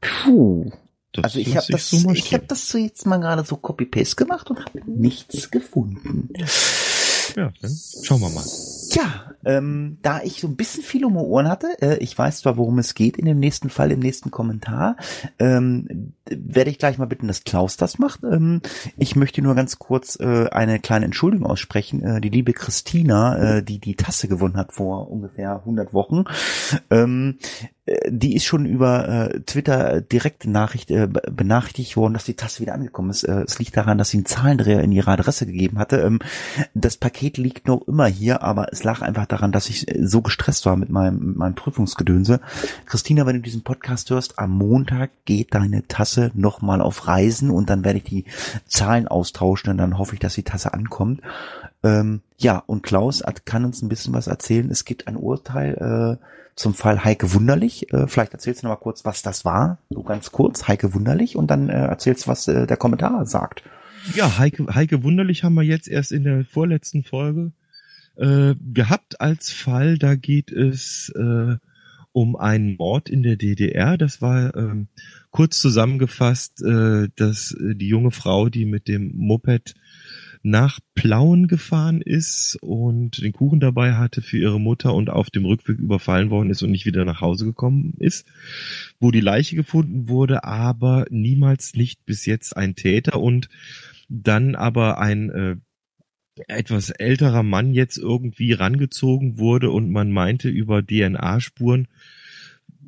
Puh. 0.01 0.71
Das 1.13 1.25
also 1.25 1.41
ich 1.41 1.57
habe 1.57 1.67
das, 1.69 1.91
so 1.91 2.11
ich 2.11 2.33
habe 2.33 2.47
das 2.47 2.69
so 2.69 2.79
jetzt 2.79 3.05
mal 3.05 3.19
gerade 3.19 3.45
so 3.45 3.57
Copy-Paste 3.57 4.17
gemacht 4.17 4.49
und 4.51 4.61
habe 4.61 4.81
nichts 4.91 5.51
gefunden. 5.51 6.31
Ja, 7.37 7.53
dann 7.61 7.79
schauen 8.03 8.21
wir 8.21 8.31
mal. 8.31 8.45
Ja, 8.95 9.33
ähm, 9.45 9.99
da 10.03 10.21
ich 10.23 10.41
so 10.41 10.49
ein 10.49 10.57
bisschen 10.57 10.83
viel 10.83 11.05
um 11.05 11.15
die 11.15 11.19
Ohren 11.19 11.49
hatte, 11.49 11.69
äh, 11.81 11.97
ich 11.99 12.17
weiß 12.17 12.41
zwar, 12.41 12.57
worum 12.57 12.79
es 12.79 12.95
geht 12.95 13.17
in 13.17 13.25
dem 13.25 13.39
nächsten 13.39 13.71
Fall, 13.71 13.91
im 13.91 14.01
nächsten 14.01 14.31
Kommentar, 14.31 14.97
ähm, 15.39 16.13
werde 16.29 16.71
ich 16.71 16.79
gleich 16.79 16.99
mal 16.99 17.07
bitten, 17.07 17.27
dass 17.27 17.45
Klaus 17.45 17.77
das 17.77 17.99
macht. 17.99 18.23
Ähm, 18.23 18.61
ich 18.97 19.17
möchte 19.17 19.41
nur 19.41 19.55
ganz 19.55 19.79
kurz 19.79 20.19
äh, 20.21 20.49
eine 20.51 20.79
kleine 20.79 21.07
Entschuldigung 21.07 21.47
aussprechen. 21.47 22.03
Äh, 22.03 22.21
die 22.21 22.29
liebe 22.29 22.53
Christina, 22.53 23.57
äh, 23.57 23.63
die 23.63 23.79
die 23.79 23.97
Tasse 23.97 24.29
gewonnen 24.29 24.57
hat 24.57 24.73
vor 24.73 25.11
ungefähr 25.11 25.57
100 25.57 25.95
Wochen, 25.95 26.25
ähm, 26.91 27.39
äh, 27.82 27.82
die 28.09 28.37
ist 28.37 28.45
schon 28.45 28.65
über 28.65 29.09
äh, 29.09 29.41
Twitter 29.41 30.01
direkt 30.01 30.47
Nachricht, 30.47 30.93
äh, 30.93 31.09
be- 31.09 31.23
benachrichtigt 31.33 31.97
worden, 31.97 32.15
dass 32.15 32.25
die 32.25 32.35
Tasse 32.35 32.61
wieder 32.61 32.75
angekommen 32.75 33.11
ist. 33.11 33.25
Äh, 33.25 33.43
es 33.43 33.59
liegt 33.59 33.77
daran, 33.77 33.99
dass 33.99 34.11
sie 34.11 34.19
einen 34.19 34.27
Zahlendreher 34.27 34.83
in 34.83 34.93
ihre 34.93 35.11
Adresse 35.11 35.47
gegeben 35.47 35.81
hatte. 35.81 35.97
Ähm, 35.97 36.21
das 36.75 36.97
Paket 36.97 37.39
liegt 37.39 37.67
noch 37.67 37.89
immer 37.89 38.07
hier, 38.07 38.43
aber 38.43 38.73
es 38.73 38.85
lag 38.85 39.03
einfach 39.03 39.27
daran, 39.27 39.51
dass 39.51 39.69
ich 39.69 39.89
äh, 39.89 40.07
so 40.07 40.23
gestresst 40.23 40.65
war 40.65 40.77
mit 40.77 40.91
meinem, 40.91 41.19
mit 41.19 41.37
meinem 41.37 41.57
Prüfungsgedönse. 41.57 42.41
Christina, 42.87 43.27
wenn 43.27 43.35
du 43.37 43.43
diesen 43.43 43.65
Podcast 43.65 44.11
hörst, 44.11 44.39
am 44.39 44.53
Montag 44.53 45.11
geht 45.25 45.53
deine 45.53 45.85
Tasse 45.89 46.31
nochmal 46.35 46.81
auf 46.81 47.09
Reisen 47.09 47.51
und 47.51 47.69
dann 47.69 47.85
werde 47.85 47.99
ich 47.99 48.05
die 48.05 48.27
Zahlen 48.69 49.09
austauschen 49.09 49.71
und 49.71 49.79
dann 49.79 49.99
hoffe 49.99 50.15
ich, 50.15 50.21
dass 50.21 50.35
die 50.35 50.45
Tasse 50.45 50.73
ankommt. 50.73 51.21
Ähm, 51.83 52.21
ja, 52.39 52.63
und 52.65 52.85
Klaus 52.85 53.25
hat, 53.25 53.45
kann 53.45 53.65
uns 53.65 53.83
ein 53.83 53.89
bisschen 53.89 54.15
was 54.15 54.29
erzählen. 54.29 54.71
Es 54.71 54.85
gibt 54.85 55.09
ein 55.09 55.17
Urteil 55.17 56.19
äh, 56.21 56.25
zum 56.55 56.75
Fall 56.75 57.05
Heike 57.05 57.33
Wunderlich. 57.35 57.93
Äh, 57.93 58.07
vielleicht 58.07 58.33
erzählst 58.33 58.63
du 58.63 58.67
noch 58.67 58.75
mal 58.75 58.81
kurz, 58.81 59.05
was 59.05 59.23
das 59.23 59.45
war. 59.45 59.79
So 59.91 60.03
ganz 60.03 60.33
kurz, 60.33 60.69
Heike 60.69 60.95
Wunderlich. 60.95 61.37
Und 61.37 61.51
dann 61.51 61.69
äh, 61.69 61.87
erzählst, 61.87 62.29
was 62.29 62.49
äh, 62.49 62.67
der 62.67 62.77
Kommentar 62.77 63.27
sagt. 63.27 63.63
Ja, 64.15 64.39
Heike, 64.39 64.75
Heike 64.75 65.03
Wunderlich 65.03 65.45
haben 65.45 65.55
wir 65.55 65.63
jetzt 65.63 65.89
erst 65.89 66.13
in 66.13 66.25
der 66.25 66.45
vorletzten 66.45 67.05
Folge 67.05 67.53
äh, 68.17 68.55
gehabt 68.73 69.21
als 69.21 69.51
Fall. 69.51 69.99
Da 69.99 70.15
geht 70.15 70.51
es 70.51 71.13
äh, 71.15 71.57
um 72.13 72.37
einen 72.37 72.77
Mord 72.77 73.09
in 73.09 73.23
der 73.23 73.37
DDR. 73.37 73.97
Das 73.97 74.21
war 74.21 74.55
ähm, 74.57 74.89
kurz 75.31 75.61
zusammengefasst, 75.61 76.63
äh, 76.63 77.09
dass 77.17 77.53
äh, 77.53 77.75
die 77.75 77.89
junge 77.89 78.11
Frau, 78.11 78.49
die 78.49 78.67
mit 78.67 78.89
dem 78.89 79.13
Moped 79.17 79.75
nach 80.43 80.81
Plauen 80.95 81.47
gefahren 81.47 82.01
ist 82.01 82.59
und 82.61 83.23
den 83.23 83.33
Kuchen 83.33 83.61
dabei 83.61 83.95
hatte 83.95 84.23
für 84.23 84.39
ihre 84.39 84.61
Mutter 84.61 84.93
und 84.95 85.09
auf 85.09 85.31
dem 85.31 85.45
Rückweg 85.45 85.79
überfallen 85.79 86.31
worden 86.31 86.51
ist 86.51 86.63
und 86.63 86.73
nicht 86.73 86.87
wieder 86.87 87.05
nach 87.05 87.21
Hause 87.21 87.45
gekommen 87.45 87.95
ist, 87.99 88.27
wo 88.99 89.11
die 89.11 89.21
Leiche 89.21 89.55
gefunden 89.55 90.09
wurde, 90.09 90.45
aber 90.45 91.07
niemals 91.11 91.75
nicht 91.75 92.05
bis 92.07 92.27
jetzt 92.27 92.57
ein 92.57 92.75
Täter 92.75 93.21
und 93.21 93.49
dann 94.09 94.57
aber 94.57 94.99
ein 94.99 95.31
äh, 95.31 95.57
etwas 96.49 96.91
älterer 96.91 97.43
Mann 97.43 97.73
jetzt 97.73 97.99
irgendwie 97.99 98.53
rangezogen 98.53 99.39
wurde 99.39 99.71
und 99.71 99.91
man 99.91 100.11
meinte 100.11 100.49
über 100.49 100.85
DNA-Spuren 100.85 101.89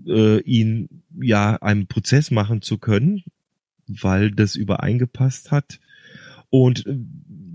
äh, 0.06 0.40
ihn 0.40 1.02
ja 1.20 1.56
einem 1.56 1.86
Prozess 1.86 2.30
machen 2.30 2.62
zu 2.62 2.78
können, 2.78 3.22
weil 3.86 4.30
das 4.30 4.56
übereingepasst 4.56 5.50
hat. 5.50 5.78
Und 6.50 6.86
äh, 6.86 6.96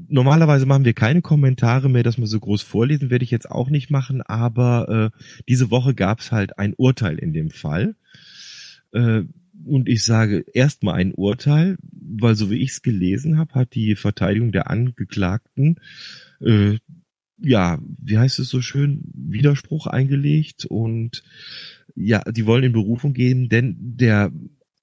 normalerweise 0.09 0.65
machen 0.65 0.85
wir 0.85 0.93
keine 0.93 1.21
Kommentare 1.21 1.89
mehr, 1.89 2.03
dass 2.03 2.17
wir 2.17 2.27
so 2.27 2.39
groß 2.39 2.61
vorlesen, 2.61 3.09
werde 3.09 3.23
ich 3.23 3.31
jetzt 3.31 3.49
auch 3.49 3.69
nicht 3.69 3.89
machen, 3.89 4.21
aber 4.21 5.11
äh, 5.13 5.23
diese 5.47 5.71
Woche 5.71 5.93
gab 5.93 6.19
es 6.19 6.31
halt 6.31 6.57
ein 6.57 6.73
Urteil 6.75 7.17
in 7.17 7.33
dem 7.33 7.49
Fall. 7.51 7.95
Äh, 8.91 9.23
und 9.65 9.89
ich 9.89 10.05
sage 10.05 10.45
erstmal 10.53 10.95
ein 10.95 11.13
Urteil, 11.13 11.77
weil 11.91 12.35
so 12.35 12.49
wie 12.49 12.61
ich 12.61 12.71
es 12.71 12.81
gelesen 12.81 13.37
habe, 13.37 13.53
hat 13.55 13.75
die 13.75 13.95
Verteidigung 13.95 14.51
der 14.51 14.69
Angeklagten 14.69 15.79
äh, 16.39 16.77
ja, 17.41 17.79
wie 18.01 18.17
heißt 18.17 18.39
es 18.39 18.49
so 18.49 18.61
schön, 18.61 19.01
Widerspruch 19.13 19.87
eingelegt 19.87 20.65
und 20.65 21.23
ja, 21.95 22.21
die 22.23 22.45
wollen 22.45 22.63
in 22.63 22.73
Berufung 22.73 23.13
gehen, 23.13 23.49
denn 23.49 23.75
der 23.79 24.31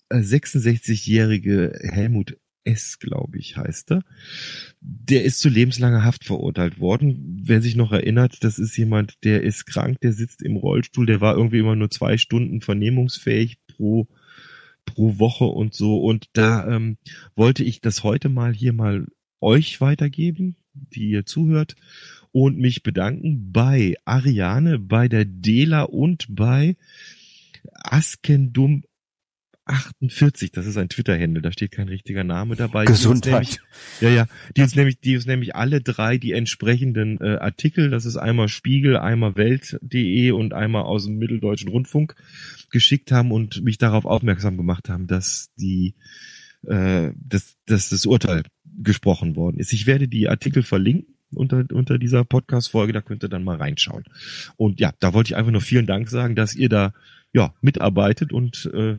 äh, 0.09 0.19
66-jährige 0.19 1.79
Helmut 1.83 2.37
S., 2.67 2.99
glaube 2.99 3.39
ich, 3.39 3.57
heißt 3.57 3.93
er, 3.93 4.03
der 4.81 5.25
ist 5.25 5.41
zu 5.41 5.49
lebenslanger 5.49 6.05
Haft 6.05 6.25
verurteilt 6.25 6.79
worden. 6.81 7.41
Wer 7.43 7.63
sich 7.63 7.77
noch 7.77 7.93
erinnert, 7.93 8.43
das 8.43 8.59
ist 8.59 8.77
jemand, 8.77 9.25
der 9.25 9.43
ist 9.43 9.67
krank, 9.67 10.01
der 10.01 10.13
sitzt 10.13 10.43
im 10.43 10.57
Rollstuhl, 10.57 11.07
der 11.07 11.21
war 11.21 11.37
irgendwie 11.37 11.59
immer 11.59 11.77
nur 11.77 11.91
zwei 11.91 12.19
Stunden 12.19 12.61
vernehmungsfähig 12.61 13.59
pro 13.69 14.09
pro 14.85 15.19
Woche 15.19 15.45
und 15.45 15.75
so. 15.75 15.99
Und 15.99 16.29
da 16.33 16.67
ähm, 16.67 16.97
wollte 17.35 17.65
ich 17.65 17.81
das 17.81 18.03
heute 18.05 18.29
mal 18.29 18.55
hier 18.55 18.73
mal 18.73 19.07
euch 19.41 19.81
weitergeben, 19.81 20.57
die 20.73 21.11
ihr 21.11 21.27
zuhört, 21.27 21.77
und 22.33 22.59
mich 22.59 22.83
bedanken 22.83 23.51
bei 23.53 23.97
Ariane, 24.05 24.79
bei 24.79 25.09
der 25.09 25.25
Dela 25.25 25.83
und 25.83 26.27
bei 26.29 26.77
Askendum 27.73 28.85
48, 29.67 30.53
das 30.53 30.67
ist 30.67 30.77
ein 30.77 30.89
Twitter-Händel, 30.89 31.43
da 31.43 31.51
steht 31.51 31.73
kein 31.73 31.89
richtiger 31.89 32.23
Name 32.23 32.55
dabei. 32.55 32.85
Gesundheit. 32.85 33.33
Nämlich, 33.33 33.59
ja, 34.01 34.11
ja, 34.11 34.27
die 34.57 34.63
uns 34.63 34.77
nämlich, 34.77 35.01
die 35.01 35.17
uns 35.17 35.27
nämlich 35.27 35.57
alle 35.57 35.81
drei 35.81 36.19
die 36.19 36.33
entsprechenden 36.33 37.21
äh, 37.21 37.37
Artikel, 37.39 37.91
das 37.91 38.07
ist 38.07 38.17
einmal 38.17 38.49
Spiegel, 38.49 38.97
einmal 38.97 39.37
Welt.de 39.37 40.31
und 40.31 40.55
einmal 40.55 40.83
aus 40.83 41.07
dem 41.07 41.19
Mitteldeutschen 41.19 41.69
Rundfunk 41.69 42.15
geschickt 42.71 43.11
haben 43.11 43.33
und 43.33 43.63
mich 43.65 43.77
darauf 43.79 44.05
aufmerksam 44.05 44.57
gemacht 44.57 44.89
haben, 44.89 45.09
dass 45.09 45.51
die, 45.57 45.97
äh, 46.67 47.11
dass, 47.17 47.57
dass 47.67 47.89
das 47.89 48.07
Urteil 48.07 48.45
gesprochen 48.79 49.35
worden 49.35 49.59
ist. 49.59 49.73
Ich 49.73 49.87
werde 49.87 50.07
die 50.07 50.29
Artikel 50.29 50.63
verlinken 50.63 51.17
unter, 51.35 51.65
unter 51.73 51.99
dieser 51.99 52.25
Podcast-Folge, 52.25 52.93
da 52.93 53.01
könnt 53.01 53.25
ihr 53.25 53.29
dann 53.29 53.43
mal 53.43 53.57
reinschauen. 53.57 54.05
Und 54.57 54.79
ja, 54.79 54.93
da 55.01 55.13
wollte 55.13 55.33
ich 55.33 55.37
einfach 55.37 55.51
nur 55.51 55.61
vielen 55.61 55.87
Dank 55.87 56.09
sagen, 56.09 56.37
dass 56.37 56.55
ihr 56.55 56.69
da 56.69 56.93
ja 57.33 57.53
mitarbeitet 57.61 58.33
und 58.33 58.71
äh, 58.73 58.99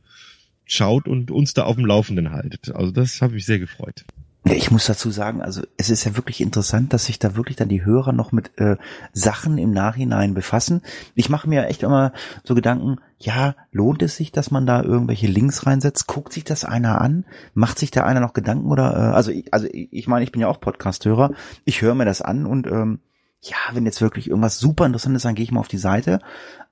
schaut 0.67 1.07
und 1.07 1.31
uns 1.31 1.53
da 1.53 1.63
auf 1.63 1.75
dem 1.75 1.85
Laufenden 1.85 2.31
haltet. 2.31 2.73
Also 2.73 2.91
das 2.91 3.21
habe 3.21 3.33
mich 3.33 3.45
sehr 3.45 3.59
gefreut. 3.59 4.05
Ja, 4.45 4.53
Ich 4.53 4.71
muss 4.71 4.85
dazu 4.85 5.09
sagen, 5.09 5.41
also 5.41 5.61
es 5.75 5.89
ist 5.89 6.05
ja 6.05 6.15
wirklich 6.15 6.39
interessant, 6.39 6.93
dass 6.93 7.05
sich 7.05 7.19
da 7.19 7.35
wirklich 7.35 7.57
dann 7.57 7.67
die 7.67 7.83
Hörer 7.83 8.13
noch 8.13 8.31
mit 8.31 8.57
äh, 8.59 8.77
Sachen 9.11 9.57
im 9.57 9.71
Nachhinein 9.71 10.33
befassen. 10.33 10.81
Ich 11.15 11.29
mache 11.29 11.49
mir 11.49 11.67
echt 11.67 11.83
immer 11.83 12.13
so 12.43 12.55
Gedanken, 12.55 12.97
ja, 13.17 13.55
lohnt 13.71 14.01
es 14.03 14.15
sich, 14.15 14.31
dass 14.31 14.51
man 14.51 14.65
da 14.65 14.83
irgendwelche 14.83 15.27
Links 15.27 15.65
reinsetzt? 15.65 16.07
Guckt 16.07 16.31
sich 16.31 16.43
das 16.45 16.63
einer 16.63 17.01
an? 17.01 17.25
Macht 17.55 17.77
sich 17.79 17.91
da 17.91 18.05
einer 18.05 18.21
noch 18.21 18.33
Gedanken 18.33 18.71
oder 18.71 18.93
äh, 18.93 19.15
also 19.15 19.31
ich, 19.31 19.53
also 19.53 19.67
ich 19.67 19.91
ich 19.91 20.07
meine, 20.07 20.23
ich 20.23 20.31
bin 20.31 20.41
ja 20.41 20.47
auch 20.47 20.61
Podcast-Hörer. 20.61 21.31
Ich 21.65 21.81
höre 21.81 21.95
mir 21.95 22.05
das 22.05 22.21
an 22.21 22.45
und 22.45 22.67
ähm, 22.67 22.99
ja, 23.41 23.57
wenn 23.73 23.85
jetzt 23.85 24.01
wirklich 24.01 24.29
irgendwas 24.29 24.59
super 24.59 24.85
interessant 24.85 25.15
ist, 25.15 25.25
dann 25.25 25.35
gehe 25.35 25.43
ich 25.43 25.51
mal 25.51 25.59
auf 25.59 25.67
die 25.67 25.77
Seite. 25.77 26.19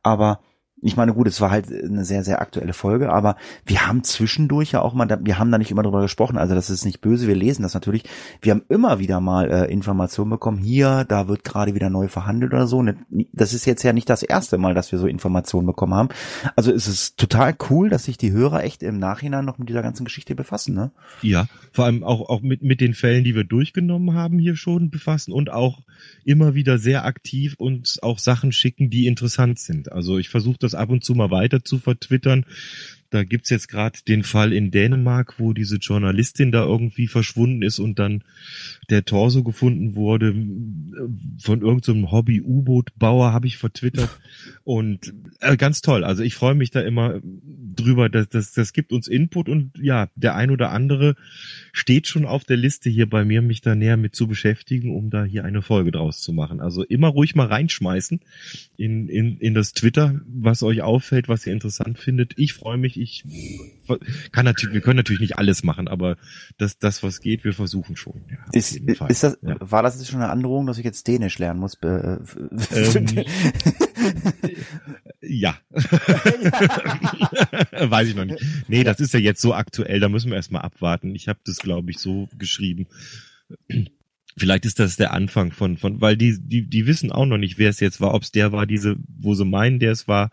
Aber 0.01 0.39
ich 0.81 0.97
meine, 0.97 1.13
gut, 1.13 1.27
es 1.27 1.39
war 1.39 1.51
halt 1.51 1.71
eine 1.71 2.03
sehr, 2.03 2.23
sehr 2.23 2.41
aktuelle 2.41 2.73
Folge, 2.73 3.11
aber 3.11 3.37
wir 3.65 3.87
haben 3.87 4.03
zwischendurch 4.03 4.73
ja 4.73 4.81
auch 4.81 4.93
mal, 4.93 5.07
wir 5.23 5.39
haben 5.39 5.51
da 5.51 5.57
nicht 5.57 5.71
immer 5.71 5.83
drüber 5.83 6.01
gesprochen, 6.01 6.37
also 6.37 6.53
das 6.53 6.69
ist 6.69 6.85
nicht 6.85 7.01
böse, 7.01 7.27
wir 7.27 7.35
lesen 7.35 7.63
das 7.63 7.73
natürlich. 7.73 8.03
Wir 8.41 8.51
haben 8.51 8.63
immer 8.67 8.99
wieder 8.99 9.21
mal 9.21 9.49
äh, 9.49 9.71
Informationen 9.71 10.31
bekommen, 10.31 10.57
hier, 10.57 11.05
da 11.07 11.27
wird 11.27 11.43
gerade 11.43 11.75
wieder 11.75 11.89
neu 11.89 12.07
verhandelt 12.09 12.53
oder 12.53 12.67
so. 12.67 12.85
Das 13.31 13.53
ist 13.53 13.65
jetzt 13.65 13.83
ja 13.83 13.93
nicht 13.93 14.09
das 14.09 14.21
erste 14.21 14.57
Mal, 14.57 14.73
dass 14.73 14.91
wir 14.91 14.99
so 14.99 15.07
Informationen 15.07 15.65
bekommen 15.65 15.93
haben. 15.93 16.09
Also 16.55 16.71
es 16.71 16.87
ist 16.87 17.17
total 17.17 17.55
cool, 17.69 17.89
dass 17.89 18.03
sich 18.03 18.17
die 18.17 18.31
Hörer 18.31 18.63
echt 18.63 18.83
im 18.83 18.99
Nachhinein 18.99 19.45
noch 19.45 19.57
mit 19.57 19.69
dieser 19.69 19.81
ganzen 19.81 20.03
Geschichte 20.03 20.35
befassen, 20.35 20.75
ne? 20.75 20.91
Ja, 21.21 21.47
vor 21.71 21.85
allem 21.85 22.03
auch, 22.03 22.29
auch 22.29 22.41
mit, 22.41 22.61
mit 22.63 22.81
den 22.81 22.93
Fällen, 22.93 23.23
die 23.23 23.33
wir 23.33 23.45
durchgenommen 23.45 24.13
haben, 24.13 24.39
hier 24.39 24.55
schon 24.55 24.89
befassen 24.89 25.31
und 25.31 25.51
auch 25.51 25.81
immer 26.25 26.53
wieder 26.53 26.77
sehr 26.77 27.05
aktiv 27.05 27.55
uns 27.57 28.01
auch 28.03 28.19
Sachen 28.19 28.51
schicken, 28.51 28.89
die 28.89 29.07
interessant 29.07 29.59
sind. 29.59 29.91
Also 29.91 30.17
ich 30.17 30.29
versuche 30.29 30.57
das 30.65 30.75
ab 30.75 30.89
und 30.89 31.03
zu 31.03 31.13
mal 31.15 31.31
weiter 31.31 31.63
zu 31.63 31.79
vertwittern, 31.79 32.45
Da 33.15 33.23
gibt's 33.23 33.49
jetzt 33.49 33.69
gerade 33.69 33.97
den 34.05 34.23
Fall 34.23 34.51
in 34.51 34.71
Dänemark, 34.71 35.39
wo 35.39 35.53
diese 35.53 35.77
Journalistin 35.77 36.51
da 36.51 36.65
irgendwie 36.65 37.07
verschwunden 37.07 37.61
ist 37.61 37.79
und 37.79 37.97
dann 37.97 38.25
der 38.89 39.05
Torso 39.05 39.41
gefunden 39.41 39.95
wurde 39.95 40.33
von 41.39 41.61
irgendeinem 41.61 42.01
so 42.01 42.11
Hobby-U-Boot-Bauer, 42.11 43.31
habe 43.31 43.47
ich 43.47 43.55
vertwittert. 43.55 44.19
Und 44.65 45.13
äh, 45.39 45.55
ganz 45.55 45.81
toll. 45.81 46.03
Also 46.03 46.23
ich 46.23 46.35
freue 46.35 46.55
mich 46.55 46.71
da 46.71 46.81
immer 46.81 47.21
drüber. 47.75 48.09
Das, 48.09 48.27
das, 48.27 48.51
das 48.51 48.73
gibt 48.73 48.91
uns 48.91 49.07
Input 49.07 49.47
und 49.47 49.71
ja, 49.79 50.09
der 50.15 50.35
ein 50.35 50.51
oder 50.51 50.71
andere 50.71 51.15
steht 51.71 52.07
schon 52.07 52.25
auf 52.25 52.43
der 52.43 52.57
Liste 52.57 52.89
hier 52.89 53.09
bei 53.09 53.23
mir, 53.23 53.41
mich 53.41 53.61
da 53.61 53.75
näher 53.75 53.95
mit 53.95 54.13
zu 54.13 54.27
beschäftigen, 54.27 54.93
um 54.93 55.09
da 55.09 55.23
hier 55.23 55.45
eine 55.45 55.61
Folge 55.61 55.91
draus 55.91 56.21
zu 56.21 56.33
machen. 56.33 56.59
Also 56.59 56.83
immer 56.83 57.07
ruhig 57.07 57.33
mal 57.33 57.47
reinschmeißen 57.47 58.19
in, 58.75 59.07
in, 59.07 59.37
in 59.37 59.53
das 59.53 59.71
Twitter, 59.71 60.19
was 60.27 60.63
euch 60.63 60.81
auffällt, 60.81 61.29
was 61.29 61.47
ihr 61.47 61.53
interessant 61.53 61.97
findet. 61.97 62.33
Ich 62.37 62.51
freue 62.51 62.77
mich, 62.77 62.99
ich 63.05 63.23
kann 64.31 64.45
natürlich, 64.45 64.73
wir 64.73 64.81
können 64.81 64.97
natürlich 64.97 65.21
nicht 65.21 65.37
alles 65.37 65.63
machen, 65.63 65.87
aber 65.87 66.17
das, 66.57 66.79
das 66.79 67.03
was 67.03 67.21
geht, 67.21 67.43
wir 67.43 67.53
versuchen 67.53 67.95
schon. 67.95 68.23
Ja, 68.29 68.37
ist, 68.51 68.75
ist 68.75 69.23
das, 69.23 69.37
ja. 69.41 69.55
war 69.59 69.83
das 69.83 69.97
jetzt 69.97 70.09
schon 70.09 70.21
eine 70.21 70.31
Androhung, 70.31 70.65
dass 70.65 70.77
ich 70.77 70.85
jetzt 70.85 71.07
Dänisch 71.07 71.37
lernen 71.37 71.59
muss? 71.59 71.77
Ähm, 71.83 72.25
ja. 75.21 75.57
Weiß 77.89 78.07
ich 78.07 78.15
noch 78.15 78.25
nicht. 78.25 78.43
Nee, 78.67 78.83
das 78.83 78.99
ist 78.99 79.13
ja 79.13 79.19
jetzt 79.19 79.41
so 79.41 79.53
aktuell, 79.53 79.99
da 79.99 80.09
müssen 80.09 80.29
wir 80.29 80.37
erstmal 80.37 80.63
abwarten. 80.63 81.15
Ich 81.15 81.27
habe 81.27 81.39
das, 81.45 81.57
glaube 81.57 81.91
ich, 81.91 81.99
so 81.99 82.27
geschrieben. 82.37 82.87
Vielleicht 84.37 84.65
ist 84.65 84.79
das 84.79 84.97
der 84.97 85.13
Anfang 85.13 85.51
von, 85.51 85.77
von, 85.77 86.01
weil 86.01 86.17
die, 86.17 86.37
die, 86.37 86.63
die 86.63 86.87
wissen 86.87 87.11
auch 87.11 87.25
noch 87.25 87.37
nicht, 87.37 87.57
wer 87.57 87.69
es 87.69 87.79
jetzt 87.79 88.01
war, 88.01 88.13
ob 88.13 88.23
es 88.23 88.31
der 88.31 88.51
war, 88.51 88.65
diese, 88.65 88.97
wo 89.07 89.33
sie 89.33 89.45
meinen, 89.45 89.79
der 89.79 89.93
es 89.93 90.09
war. 90.09 90.29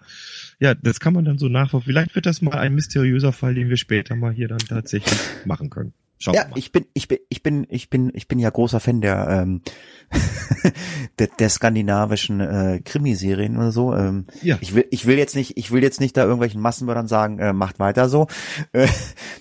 Ja, 0.59 0.75
das 0.75 0.99
kann 0.99 1.15
man 1.15 1.25
dann 1.25 1.39
so 1.39 1.49
nachverfolgen. 1.49 1.87
Vielleicht 1.87 2.15
wird 2.17 2.27
das 2.27 2.43
mal 2.43 2.59
ein 2.59 2.75
mysteriöser 2.75 3.33
Fall, 3.33 3.55
den 3.55 3.69
wir 3.69 3.77
später 3.77 4.17
mal 4.17 4.33
hier 4.33 4.49
dann 4.49 4.59
tatsächlich 4.59 5.19
machen 5.45 5.71
können. 5.71 5.93
Schauen 6.23 6.35
ja, 6.35 6.47
ich 6.55 6.71
bin, 6.71 6.87
ich 6.95 7.09
bin, 7.09 7.19
ich 7.31 7.43
bin, 7.43 7.67
ich 7.69 7.91
bin, 7.91 8.13
ich 8.15 8.29
bin 8.29 8.39
ja 8.39 8.49
großer 8.49 8.79
Fan 8.79 9.01
der 9.01 9.27
ähm, 9.29 9.61
der, 11.19 11.27
der 11.27 11.49
skandinavischen 11.49 12.39
äh, 12.39 12.81
Krimiserien 12.85 13.57
oder 13.57 13.73
so. 13.73 13.93
Ähm, 13.93 14.27
ja. 14.41 14.57
Ich 14.61 14.73
will, 14.73 14.87
ich 14.93 15.05
will 15.05 15.19
jetzt 15.19 15.35
nicht, 15.35 15.57
ich 15.57 15.73
will 15.73 15.83
jetzt 15.83 15.99
nicht 15.99 16.17
da 16.17 16.23
irgendwelchen 16.23 16.61
Massenmördern 16.61 17.09
sagen, 17.09 17.41
äh, 17.41 17.53
macht 17.53 17.81
weiter 17.81 18.09
so, 18.09 18.29
äh, 18.73 18.87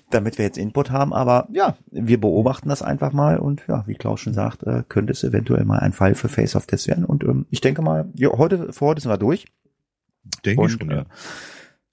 damit 0.09 0.39
wir 0.39 0.45
jetzt 0.45 0.57
Input 0.57 0.89
haben. 0.89 1.13
Aber 1.13 1.47
ja, 1.51 1.77
wir 1.91 2.19
beobachten 2.19 2.69
das 2.69 2.81
einfach 2.81 3.13
mal 3.13 3.37
und 3.37 3.61
ja, 3.67 3.83
wie 3.85 3.93
Klaus 3.93 4.19
schon 4.21 4.33
sagt, 4.33 4.63
äh, 4.63 4.81
könnte 4.89 5.11
es 5.11 5.23
eventuell 5.23 5.65
mal 5.65 5.77
ein 5.77 5.93
Fall 5.93 6.15
für 6.15 6.29
Face 6.29 6.55
of 6.55 6.65
Death 6.65 6.87
werden. 6.87 7.05
Und 7.05 7.23
ähm, 7.23 7.45
ich 7.51 7.61
denke 7.61 7.83
mal, 7.83 8.09
ja, 8.15 8.29
heute, 8.29 8.73
für 8.73 8.87
heute 8.87 9.01
sind 9.01 9.11
wir 9.11 9.19
durch. 9.19 9.45
Denke 10.43 10.61
und, 10.63 10.71
ich 10.71 10.79
schon, 10.79 10.89
ja. 10.89 11.01
Äh, 11.01 11.05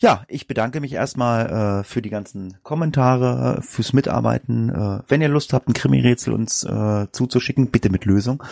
ja, 0.01 0.25
ich 0.29 0.47
bedanke 0.47 0.81
mich 0.81 0.93
erstmal 0.93 1.81
äh, 1.81 1.85
für 1.85 2.03
die 2.03 2.11
ganzen 2.11 2.57
Kommentare, 2.63 3.59
äh, 3.59 3.63
fürs 3.63 3.93
Mitarbeiten. 3.93 4.69
Äh, 4.69 5.01
wenn 5.09 5.21
ihr 5.21 5.29
Lust 5.29 5.53
habt, 5.53 5.69
ein 5.69 5.73
Krimi-Rätsel 5.73 6.33
uns 6.33 6.63
äh, 6.63 7.07
zuzuschicken, 7.11 7.71
bitte 7.71 7.91
mit 7.91 8.05
Lösung, 8.05 8.43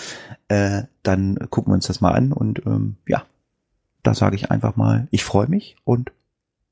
äh, 0.48 0.82
dann 1.04 1.38
gucken 1.50 1.70
wir 1.70 1.74
uns 1.76 1.86
das 1.86 2.00
mal 2.00 2.12
an. 2.12 2.32
Und 2.32 2.66
ähm, 2.66 2.96
ja, 3.06 3.24
da 4.02 4.14
sage 4.14 4.34
ich 4.34 4.50
einfach 4.50 4.74
mal, 4.74 5.06
ich 5.12 5.22
freue 5.22 5.48
mich 5.48 5.76
und 5.84 6.10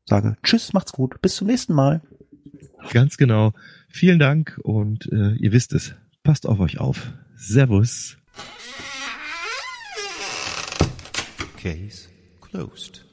sage 0.07 0.37
Tschüss, 0.43 0.72
macht's 0.72 0.93
gut, 0.93 1.22
bis 1.22 1.37
zum 1.37 1.47
nächsten 1.47 1.72
Mal. 1.72 2.01
Ganz 2.91 3.16
genau. 3.16 3.53
Vielen 3.89 4.18
Dank 4.18 4.59
und 4.62 5.11
äh, 5.12 5.35
ihr 5.37 5.53
wisst 5.53 5.72
es. 5.72 5.95
Passt 6.25 6.49
auf 6.49 6.59
euch 6.59 6.79
auf. 6.81 7.12
Servus. 7.37 8.16
Case 11.57 12.09
closed. 12.41 13.03